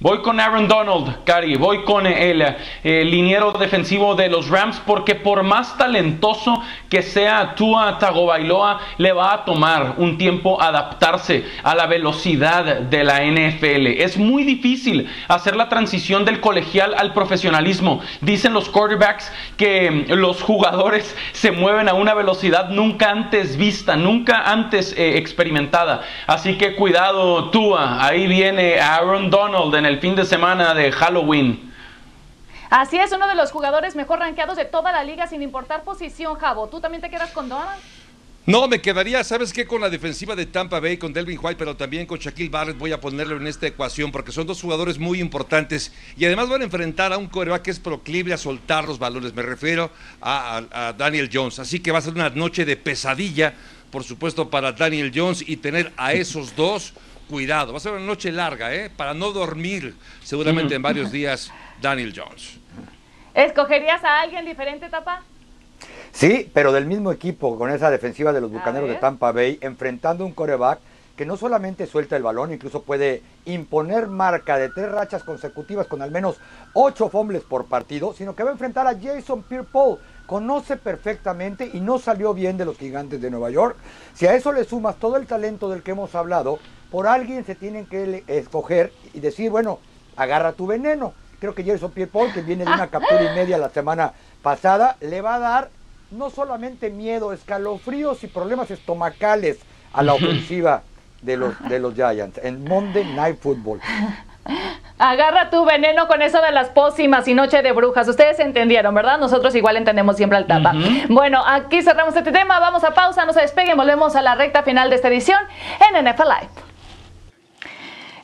Voy 0.00 0.22
con 0.22 0.38
Aaron 0.38 0.68
Donald, 0.68 1.24
Cari, 1.24 1.56
voy 1.56 1.82
con 1.82 2.06
el, 2.06 2.54
el, 2.84 3.10
liniero 3.10 3.50
defensivo 3.50 4.14
de 4.14 4.28
los 4.28 4.48
Rams 4.48 4.80
porque 4.86 5.16
por 5.16 5.42
más 5.42 5.76
talentoso 5.76 6.62
que 6.88 7.02
sea 7.02 7.56
Tua 7.56 7.98
Tagovailoa, 7.98 8.78
le 8.98 9.12
va 9.12 9.32
a 9.32 9.44
tomar 9.44 9.94
un 9.96 10.16
tiempo 10.16 10.62
adaptarse 10.62 11.44
a 11.64 11.74
la 11.74 11.86
velocidad 11.86 12.82
de 12.82 13.02
la 13.02 13.24
NFL. 13.24 13.88
Es 14.00 14.16
muy 14.16 14.44
difícil 14.44 15.08
hacer 15.26 15.56
la 15.56 15.68
transición 15.68 16.24
del 16.24 16.38
colegial 16.38 16.94
al 16.96 17.12
profesionalismo. 17.12 18.00
Dicen 18.20 18.52
los 18.52 18.68
quarterbacks 18.68 19.32
que 19.56 20.06
los 20.10 20.42
jugadores 20.42 21.16
se 21.32 21.50
mueven 21.50 21.88
a 21.88 21.94
una 21.94 22.14
velocidad 22.14 22.68
nunca 22.68 23.10
antes 23.10 23.56
vista, 23.56 23.96
nunca 23.96 24.48
antes 24.48 24.94
eh, 24.96 25.18
experimentada. 25.18 26.02
Así 26.28 26.56
que 26.56 26.76
cuidado 26.76 27.50
Tua, 27.50 28.06
ahí 28.06 28.28
viene 28.28 28.78
Aaron 28.78 29.28
Donald 29.28 29.74
en 29.74 29.87
el 29.88 30.00
fin 30.00 30.14
de 30.14 30.24
semana 30.24 30.74
de 30.74 30.92
Halloween. 30.92 31.72
Así 32.70 32.98
es, 32.98 33.10
uno 33.12 33.26
de 33.26 33.34
los 33.34 33.50
jugadores 33.50 33.96
mejor 33.96 34.18
rankeados 34.18 34.56
de 34.56 34.66
toda 34.66 34.92
la 34.92 35.02
liga 35.02 35.26
sin 35.26 35.42
importar 35.42 35.82
posición, 35.82 36.34
Jabo. 36.34 36.68
¿Tú 36.68 36.80
también 36.80 37.00
te 37.00 37.08
quedas 37.08 37.30
con 37.30 37.48
Donald? 37.48 37.80
No, 38.44 38.66
me 38.66 38.80
quedaría, 38.80 39.22
¿sabes 39.24 39.52
qué? 39.52 39.66
Con 39.66 39.80
la 39.80 39.90
defensiva 39.90 40.34
de 40.34 40.46
Tampa 40.46 40.80
Bay, 40.80 40.96
con 40.96 41.12
Delvin 41.12 41.38
White, 41.40 41.56
pero 41.58 41.76
también 41.76 42.06
con 42.06 42.18
Shaquille 42.18 42.48
Barrett 42.48 42.78
voy 42.78 42.92
a 42.92 43.00
ponerlo 43.00 43.36
en 43.36 43.46
esta 43.46 43.66
ecuación 43.66 44.10
porque 44.10 44.32
son 44.32 44.46
dos 44.46 44.60
jugadores 44.60 44.98
muy 44.98 45.20
importantes 45.20 45.92
y 46.16 46.24
además 46.24 46.48
van 46.48 46.62
a 46.62 46.64
enfrentar 46.64 47.12
a 47.12 47.18
un 47.18 47.26
coreback 47.26 47.62
que 47.62 47.70
es 47.70 47.78
proclive 47.78 48.32
a 48.32 48.38
soltar 48.38 48.86
los 48.86 48.98
balones. 48.98 49.34
Me 49.34 49.42
refiero 49.42 49.90
a, 50.20 50.62
a, 50.70 50.88
a 50.88 50.92
Daniel 50.94 51.28
Jones. 51.32 51.58
Así 51.58 51.80
que 51.80 51.92
va 51.92 51.98
a 51.98 52.02
ser 52.02 52.14
una 52.14 52.30
noche 52.30 52.64
de 52.64 52.76
pesadilla, 52.76 53.54
por 53.90 54.04
supuesto, 54.04 54.48
para 54.48 54.72
Daniel 54.72 55.12
Jones 55.14 55.44
y 55.46 55.58
tener 55.58 55.92
a 55.96 56.14
esos 56.14 56.56
dos 56.56 56.94
cuidado. 57.28 57.72
Va 57.72 57.78
a 57.78 57.80
ser 57.80 57.92
una 57.92 58.04
noche 58.04 58.32
larga, 58.32 58.74
¿eh? 58.74 58.90
Para 58.90 59.14
no 59.14 59.32
dormir 59.32 59.94
seguramente 60.22 60.74
en 60.74 60.82
varios 60.82 61.12
días 61.12 61.52
Daniel 61.80 62.12
Jones. 62.16 62.58
¿Escogerías 63.34 64.02
a 64.02 64.20
alguien 64.20 64.44
diferente, 64.44 64.88
Tapa? 64.88 65.22
Sí, 66.10 66.50
pero 66.52 66.72
del 66.72 66.86
mismo 66.86 67.12
equipo, 67.12 67.56
con 67.56 67.70
esa 67.70 67.90
defensiva 67.90 68.32
de 68.32 68.40
los 68.40 68.50
Bucaneros 68.50 68.88
de 68.88 68.96
Tampa 68.96 69.30
Bay, 69.30 69.58
enfrentando 69.60 70.24
un 70.24 70.32
coreback 70.32 70.80
que 71.16 71.26
no 71.26 71.36
solamente 71.36 71.86
suelta 71.86 72.16
el 72.16 72.22
balón, 72.22 72.52
incluso 72.52 72.82
puede 72.82 73.22
imponer 73.44 74.06
marca 74.06 74.56
de 74.56 74.68
tres 74.68 74.90
rachas 74.90 75.24
consecutivas 75.24 75.88
con 75.88 76.00
al 76.00 76.12
menos 76.12 76.36
ocho 76.74 77.08
fumbles 77.08 77.42
por 77.42 77.66
partido, 77.66 78.14
sino 78.14 78.34
que 78.34 78.44
va 78.44 78.50
a 78.50 78.52
enfrentar 78.52 78.86
a 78.86 78.96
Jason 78.98 79.42
Pierre-Paul. 79.42 79.98
Conoce 80.26 80.76
perfectamente 80.76 81.70
y 81.72 81.80
no 81.80 81.98
salió 81.98 82.34
bien 82.34 82.56
de 82.56 82.64
los 82.64 82.78
gigantes 82.78 83.20
de 83.20 83.30
Nueva 83.30 83.50
York. 83.50 83.76
Si 84.14 84.26
a 84.26 84.34
eso 84.34 84.52
le 84.52 84.64
sumas 84.64 84.96
todo 84.96 85.16
el 85.16 85.26
talento 85.26 85.68
del 85.70 85.82
que 85.82 85.92
hemos 85.92 86.14
hablado, 86.14 86.58
por 86.90 87.06
alguien 87.06 87.44
se 87.44 87.54
tienen 87.54 87.86
que 87.86 88.24
escoger 88.26 88.92
y 89.14 89.20
decir, 89.20 89.50
bueno, 89.50 89.78
agarra 90.16 90.52
tu 90.52 90.66
veneno. 90.66 91.12
Creo 91.40 91.54
que 91.54 91.64
Jason 91.64 91.92
Pierre-Paul, 91.92 92.32
que 92.32 92.42
viene 92.42 92.64
de 92.64 92.72
una 92.72 92.88
captura 92.88 93.32
y 93.32 93.36
media 93.36 93.58
la 93.58 93.70
semana 93.70 94.12
pasada, 94.42 94.96
le 95.00 95.20
va 95.20 95.36
a 95.36 95.38
dar 95.38 95.70
no 96.10 96.30
solamente 96.30 96.90
miedo, 96.90 97.32
escalofríos 97.32 98.24
y 98.24 98.26
problemas 98.26 98.70
estomacales 98.70 99.58
a 99.92 100.02
la 100.02 100.14
ofensiva 100.14 100.82
de 101.22 101.36
los, 101.36 101.68
de 101.68 101.78
los 101.78 101.94
Giants 101.94 102.40
en 102.42 102.64
Monday 102.64 103.04
Night 103.14 103.38
Football. 103.40 103.80
Agarra 104.98 105.50
tu 105.50 105.64
veneno 105.64 106.08
con 106.08 106.22
eso 106.22 106.40
de 106.40 106.50
las 106.50 106.70
pócimas 106.70 107.28
y 107.28 107.34
noche 107.34 107.62
de 107.62 107.72
brujas. 107.72 108.08
Ustedes 108.08 108.40
entendieron, 108.40 108.94
¿verdad? 108.94 109.18
Nosotros 109.18 109.54
igual 109.54 109.76
entendemos 109.76 110.16
siempre 110.16 110.38
al 110.38 110.46
tapa. 110.46 110.72
Bueno, 111.08 111.42
aquí 111.46 111.82
cerramos 111.82 112.16
este 112.16 112.32
tema. 112.32 112.58
Vamos 112.58 112.82
a 112.82 112.94
pausa, 112.94 113.24
no 113.24 113.32
se 113.32 113.42
despeguen. 113.42 113.76
Volvemos 113.76 114.16
a 114.16 114.22
la 114.22 114.34
recta 114.34 114.62
final 114.62 114.90
de 114.90 114.96
esta 114.96 115.08
edición 115.08 115.38
en 115.88 116.04
NFL 116.04 116.22
Live. 116.22 116.67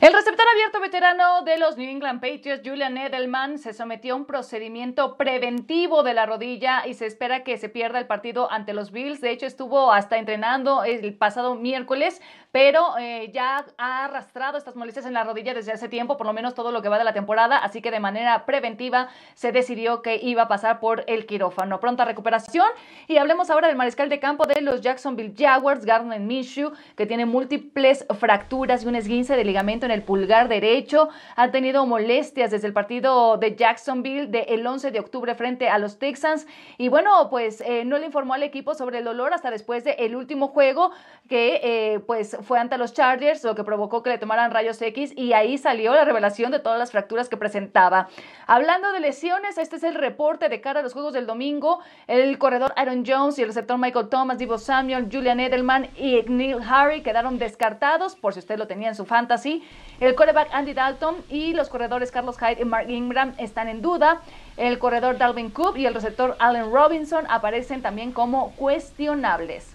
El 0.05 0.13
receptor 0.13 0.45
abierto 0.47 0.79
veterano 0.79 1.41
de 1.41 1.57
los 1.57 1.77
New 1.77 1.89
England 1.89 2.21
Patriots, 2.21 2.61
Julian 2.63 2.95
Edelman, 2.95 3.57
se 3.57 3.73
sometió 3.73 4.13
a 4.13 4.17
un 4.17 4.25
procedimiento 4.25 5.17
preventivo 5.17 6.03
de 6.03 6.13
la 6.13 6.27
rodilla 6.27 6.85
y 6.85 6.93
se 6.93 7.07
espera 7.07 7.43
que 7.43 7.57
se 7.57 7.69
pierda 7.69 7.97
el 7.97 8.05
partido 8.05 8.51
ante 8.51 8.73
los 8.73 8.91
Bills. 8.91 9.19
De 9.19 9.31
hecho, 9.31 9.47
estuvo 9.47 9.91
hasta 9.91 10.19
entrenando 10.19 10.83
el 10.83 11.15
pasado 11.15 11.55
miércoles, 11.55 12.21
pero 12.55 12.97
eh, 12.97 13.31
ya 13.33 13.65
ha 13.77 14.05
arrastrado 14.05 14.57
estas 14.57 14.77
molestias 14.77 15.05
en 15.05 15.11
la 15.11 15.25
rodilla 15.25 15.53
desde 15.53 15.73
hace 15.73 15.89
tiempo, 15.89 16.15
por 16.15 16.25
lo 16.25 16.31
menos 16.31 16.55
todo 16.55 16.71
lo 16.71 16.81
que 16.81 16.87
va 16.87 16.97
de 16.97 17.03
la 17.03 17.11
temporada, 17.11 17.57
así 17.57 17.81
que 17.81 17.91
de 17.91 17.99
manera 17.99 18.45
preventiva 18.45 19.09
se 19.33 19.51
decidió 19.51 20.01
que 20.01 20.15
iba 20.15 20.43
a 20.43 20.47
pasar 20.47 20.79
por 20.79 21.03
el 21.07 21.25
quirófano. 21.25 21.81
Pronta 21.81 22.05
recuperación 22.05 22.65
y 23.09 23.17
hablemos 23.17 23.49
ahora 23.49 23.67
del 23.67 23.75
mariscal 23.75 24.07
de 24.07 24.21
campo 24.21 24.45
de 24.45 24.61
los 24.61 24.79
Jacksonville 24.79 25.33
Jaguars, 25.37 25.83
Gardner 25.83 26.21
Minshew, 26.21 26.71
que 26.95 27.05
tiene 27.05 27.25
múltiples 27.25 28.05
fracturas 28.17 28.85
y 28.85 28.87
un 28.87 28.95
esguince 28.95 29.35
de 29.35 29.43
ligamento 29.43 29.85
en 29.85 29.91
el 29.91 30.03
pulgar 30.03 30.47
derecho. 30.47 31.09
Ha 31.35 31.51
tenido 31.51 31.85
molestias 31.85 32.51
desde 32.51 32.67
el 32.67 32.73
partido 32.73 33.35
de 33.35 33.57
Jacksonville 33.57 34.27
del 34.27 34.65
11 34.65 34.91
de 34.91 35.01
octubre 35.01 35.35
frente 35.35 35.67
a 35.67 35.77
los 35.77 35.99
Texans 35.99 36.47
y 36.77 36.87
bueno, 36.87 37.29
pues 37.29 37.59
eh, 37.59 37.83
no 37.83 37.97
le 37.97 38.05
informó 38.05 38.33
al 38.33 38.43
equipo 38.43 38.75
sobre 38.75 38.99
el 38.99 39.03
dolor 39.03 39.33
hasta 39.33 39.51
después 39.51 39.83
del 39.83 40.15
último 40.15 40.47
juego 40.47 40.91
que 41.27 41.59
eh, 41.63 41.99
pues 41.99 42.37
fue 42.43 42.59
ante 42.59 42.77
los 42.77 42.93
Chargers, 42.93 43.43
lo 43.43 43.55
que 43.55 43.63
provocó 43.63 44.03
que 44.03 44.11
le 44.11 44.17
tomaran 44.17 44.51
rayos 44.51 44.81
X 44.81 45.13
y 45.15 45.33
ahí 45.33 45.57
salió 45.57 45.93
la 45.95 46.05
revelación 46.05 46.51
de 46.51 46.59
todas 46.59 46.77
las 46.77 46.91
fracturas 46.91 47.29
que 47.29 47.37
presentaba. 47.37 48.09
Hablando 48.45 48.91
de 48.91 48.99
lesiones, 48.99 49.57
este 49.57 49.77
es 49.77 49.83
el 49.83 49.95
reporte 49.95 50.49
de 50.49 50.61
cara 50.61 50.81
a 50.81 50.83
los 50.83 50.93
juegos 50.93 51.13
del 51.13 51.25
domingo. 51.25 51.79
El 52.07 52.37
corredor 52.37 52.73
Aaron 52.75 53.03
Jones 53.05 53.39
y 53.39 53.41
el 53.41 53.47
receptor 53.47 53.77
Michael 53.77 54.09
Thomas, 54.09 54.37
Divo 54.37 54.57
Samuel, 54.57 55.09
Julian 55.11 55.39
Edelman 55.39 55.89
y 55.97 56.21
Neil 56.27 56.59
Harry 56.67 57.01
quedaron 57.01 57.39
descartados, 57.39 58.15
por 58.15 58.33
si 58.33 58.39
usted 58.39 58.57
lo 58.59 58.67
tenía 58.67 58.89
en 58.89 58.95
su 58.95 59.05
fantasy. 59.05 59.63
El 59.99 60.15
quarterback 60.15 60.49
Andy 60.51 60.73
Dalton 60.73 61.15
y 61.29 61.53
los 61.53 61.69
corredores 61.69 62.11
Carlos 62.11 62.37
Hyde 62.37 62.61
y 62.61 62.65
Mark 62.65 62.89
Ingram 62.89 63.33
están 63.37 63.67
en 63.67 63.81
duda. 63.81 64.21
El 64.57 64.77
corredor 64.77 65.17
Dalvin 65.17 65.49
Cook 65.49 65.77
y 65.77 65.85
el 65.85 65.93
receptor 65.93 66.35
Allen 66.39 66.71
Robinson 66.71 67.25
aparecen 67.29 67.81
también 67.81 68.11
como 68.11 68.51
cuestionables. 68.55 69.74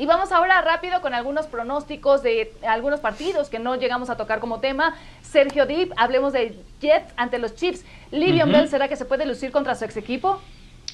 Y 0.00 0.06
vamos 0.06 0.32
ahora 0.32 0.62
rápido 0.62 1.02
con 1.02 1.12
algunos 1.12 1.46
pronósticos 1.46 2.22
de 2.22 2.54
algunos 2.66 3.00
partidos 3.00 3.50
que 3.50 3.58
no 3.58 3.76
llegamos 3.76 4.08
a 4.08 4.16
tocar 4.16 4.40
como 4.40 4.58
tema. 4.58 4.94
Sergio 5.20 5.66
Deep, 5.66 5.92
hablemos 5.94 6.32
de 6.32 6.58
Jets 6.80 7.12
ante 7.18 7.38
los 7.38 7.54
Chiefs. 7.54 7.84
Livion 8.10 8.50
Bell, 8.50 8.66
¿será 8.70 8.88
que 8.88 8.96
se 8.96 9.04
puede 9.04 9.26
lucir 9.26 9.50
contra 9.50 9.74
su 9.74 9.84
ex 9.84 9.98
equipo? 9.98 10.40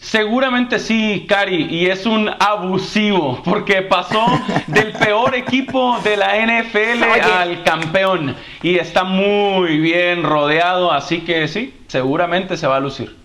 Seguramente 0.00 0.80
sí, 0.80 1.24
Cari, 1.28 1.68
y 1.70 1.86
es 1.86 2.04
un 2.04 2.28
abusivo, 2.40 3.40
porque 3.44 3.82
pasó 3.82 4.26
del 4.66 4.90
peor 4.94 5.36
equipo 5.36 6.00
de 6.00 6.16
la 6.16 6.44
NFL 6.44 7.04
al 7.04 7.62
campeón 7.62 8.34
y 8.60 8.76
está 8.76 9.04
muy 9.04 9.78
bien 9.78 10.24
rodeado, 10.24 10.90
así 10.90 11.20
que 11.20 11.46
sí, 11.46 11.72
seguramente 11.86 12.56
se 12.56 12.66
va 12.66 12.78
a 12.78 12.80
lucir. 12.80 13.16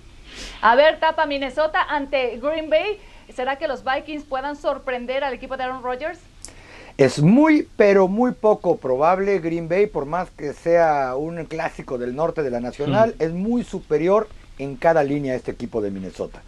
A 0.61 0.75
ver, 0.75 0.99
tapa 0.99 1.25
Minnesota 1.25 1.81
ante 1.89 2.37
Green 2.37 2.69
Bay. 2.69 2.99
¿Será 3.35 3.57
que 3.57 3.67
los 3.67 3.83
Vikings 3.83 4.23
puedan 4.23 4.55
sorprender 4.55 5.23
al 5.23 5.33
equipo 5.33 5.57
de 5.57 5.63
Aaron 5.63 5.83
Rodgers? 5.83 6.19
Es 6.97 7.21
muy, 7.21 7.67
pero 7.77 8.07
muy 8.07 8.33
poco 8.33 8.77
probable. 8.77 9.39
Green 9.39 9.69
Bay, 9.69 9.87
por 9.87 10.05
más 10.05 10.29
que 10.31 10.53
sea 10.53 11.15
un 11.15 11.45
clásico 11.45 11.97
del 11.97 12.15
norte 12.15 12.43
de 12.43 12.51
la 12.51 12.59
Nacional, 12.59 13.15
es 13.19 13.31
muy 13.31 13.63
superior 13.63 14.27
en 14.59 14.75
cada 14.75 15.03
línea 15.03 15.33
a 15.33 15.35
este 15.37 15.51
equipo 15.51 15.81
de 15.81 15.89
Minnesota. 15.89 16.41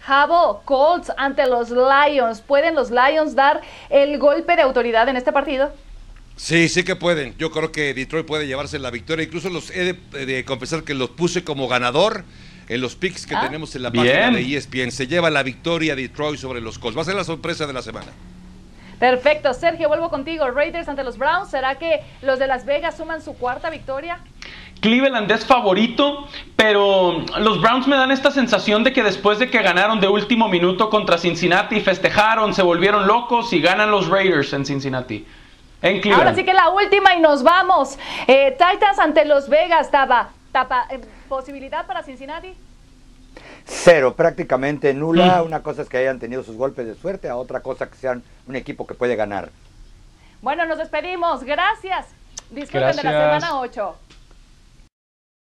Javo, 0.00 0.62
Colts 0.64 1.12
ante 1.16 1.46
los 1.46 1.70
Lions. 1.70 2.40
¿Pueden 2.40 2.74
los 2.74 2.90
Lions 2.90 3.34
dar 3.34 3.60
el 3.88 4.18
golpe 4.18 4.56
de 4.56 4.62
autoridad 4.62 5.08
en 5.08 5.16
este 5.16 5.32
partido? 5.32 5.70
Sí, 6.34 6.68
sí 6.68 6.82
que 6.82 6.96
pueden. 6.96 7.36
Yo 7.38 7.52
creo 7.52 7.70
que 7.70 7.94
Detroit 7.94 8.26
puede 8.26 8.46
llevarse 8.46 8.78
la 8.78 8.90
victoria. 8.90 9.24
Incluso 9.24 9.48
los 9.48 9.70
he 9.70 9.92
de, 9.92 10.26
de 10.26 10.44
confesar 10.44 10.82
que 10.82 10.94
los 10.94 11.10
puse 11.10 11.44
como 11.44 11.68
ganador 11.68 12.24
en 12.68 12.80
los 12.80 12.94
picks 12.96 13.26
que 13.26 13.34
Ah. 13.34 13.40
tenemos 13.42 13.74
en 13.76 13.82
la 13.82 13.90
Bien. 13.90 14.06
página 14.06 14.36
de 14.38 14.42
ESPN. 14.56 14.90
Se 14.90 15.06
lleva 15.06 15.30
la 15.30 15.42
victoria 15.42 15.94
Detroit 15.96 16.38
sobre 16.38 16.60
los 16.60 16.78
Colts. 16.78 16.96
Va 16.96 17.02
a 17.02 17.04
ser 17.04 17.14
la 17.14 17.24
sorpresa 17.24 17.66
de 17.66 17.72
la 17.72 17.82
semana. 17.82 18.08
Perfecto. 18.98 19.52
Sergio, 19.52 19.88
vuelvo 19.88 20.10
contigo. 20.10 20.48
Raiders 20.50 20.88
ante 20.88 21.02
los 21.02 21.18
Browns. 21.18 21.50
¿Será 21.50 21.74
que 21.76 22.00
los 22.22 22.38
de 22.38 22.46
Las 22.46 22.64
Vegas 22.64 22.96
suman 22.96 23.20
su 23.20 23.34
cuarta 23.34 23.68
victoria? 23.68 24.18
Cleveland 24.80 25.30
es 25.30 25.44
favorito, 25.44 26.26
pero 26.56 27.24
los 27.38 27.60
Browns 27.60 27.86
me 27.86 27.96
dan 27.96 28.10
esta 28.10 28.30
sensación 28.32 28.82
de 28.84 28.92
que 28.92 29.02
después 29.02 29.38
de 29.38 29.48
que 29.48 29.62
ganaron 29.62 30.00
de 30.00 30.08
último 30.08 30.48
minuto 30.48 30.90
contra 30.90 31.18
Cincinnati, 31.18 31.80
festejaron, 31.80 32.52
se 32.52 32.62
volvieron 32.62 33.06
locos 33.06 33.52
y 33.52 33.60
ganan 33.60 33.90
los 33.92 34.08
Raiders 34.08 34.52
en 34.52 34.66
Cincinnati. 34.66 35.24
En 35.82 36.00
Cleveland. 36.00 36.22
Ahora 36.28 36.34
sí 36.36 36.44
que 36.44 36.52
la 36.54 36.68
última 36.70 37.14
y 37.16 37.20
nos 37.20 37.42
vamos. 37.42 37.96
Eh, 38.28 38.52
Titans 38.52 38.98
ante 39.00 39.24
los 39.24 39.48
Vegas. 39.48 39.90
Tapa, 39.90 40.30
tapa, 40.52 40.86
eh, 40.90 41.00
¿Posibilidad 41.32 41.86
para 41.86 42.02
Cincinnati? 42.02 42.54
Cero, 43.64 44.12
prácticamente 44.14 44.92
nula. 44.92 45.42
Una 45.42 45.62
cosa 45.62 45.80
es 45.80 45.88
que 45.88 45.96
hayan 45.96 46.18
tenido 46.18 46.42
sus 46.42 46.58
golpes 46.58 46.86
de 46.86 46.94
suerte, 46.94 47.30
a 47.30 47.36
otra 47.36 47.60
cosa 47.60 47.88
que 47.88 47.96
sean 47.96 48.22
un 48.46 48.54
equipo 48.54 48.86
que 48.86 48.92
puede 48.92 49.16
ganar. 49.16 49.48
Bueno, 50.42 50.66
nos 50.66 50.76
despedimos. 50.76 51.42
Gracias. 51.42 52.08
Disfruten 52.50 52.96
de 52.96 53.02
la 53.02 53.12
Gracias. 53.12 53.44
semana 53.44 53.60
8. 53.60 53.96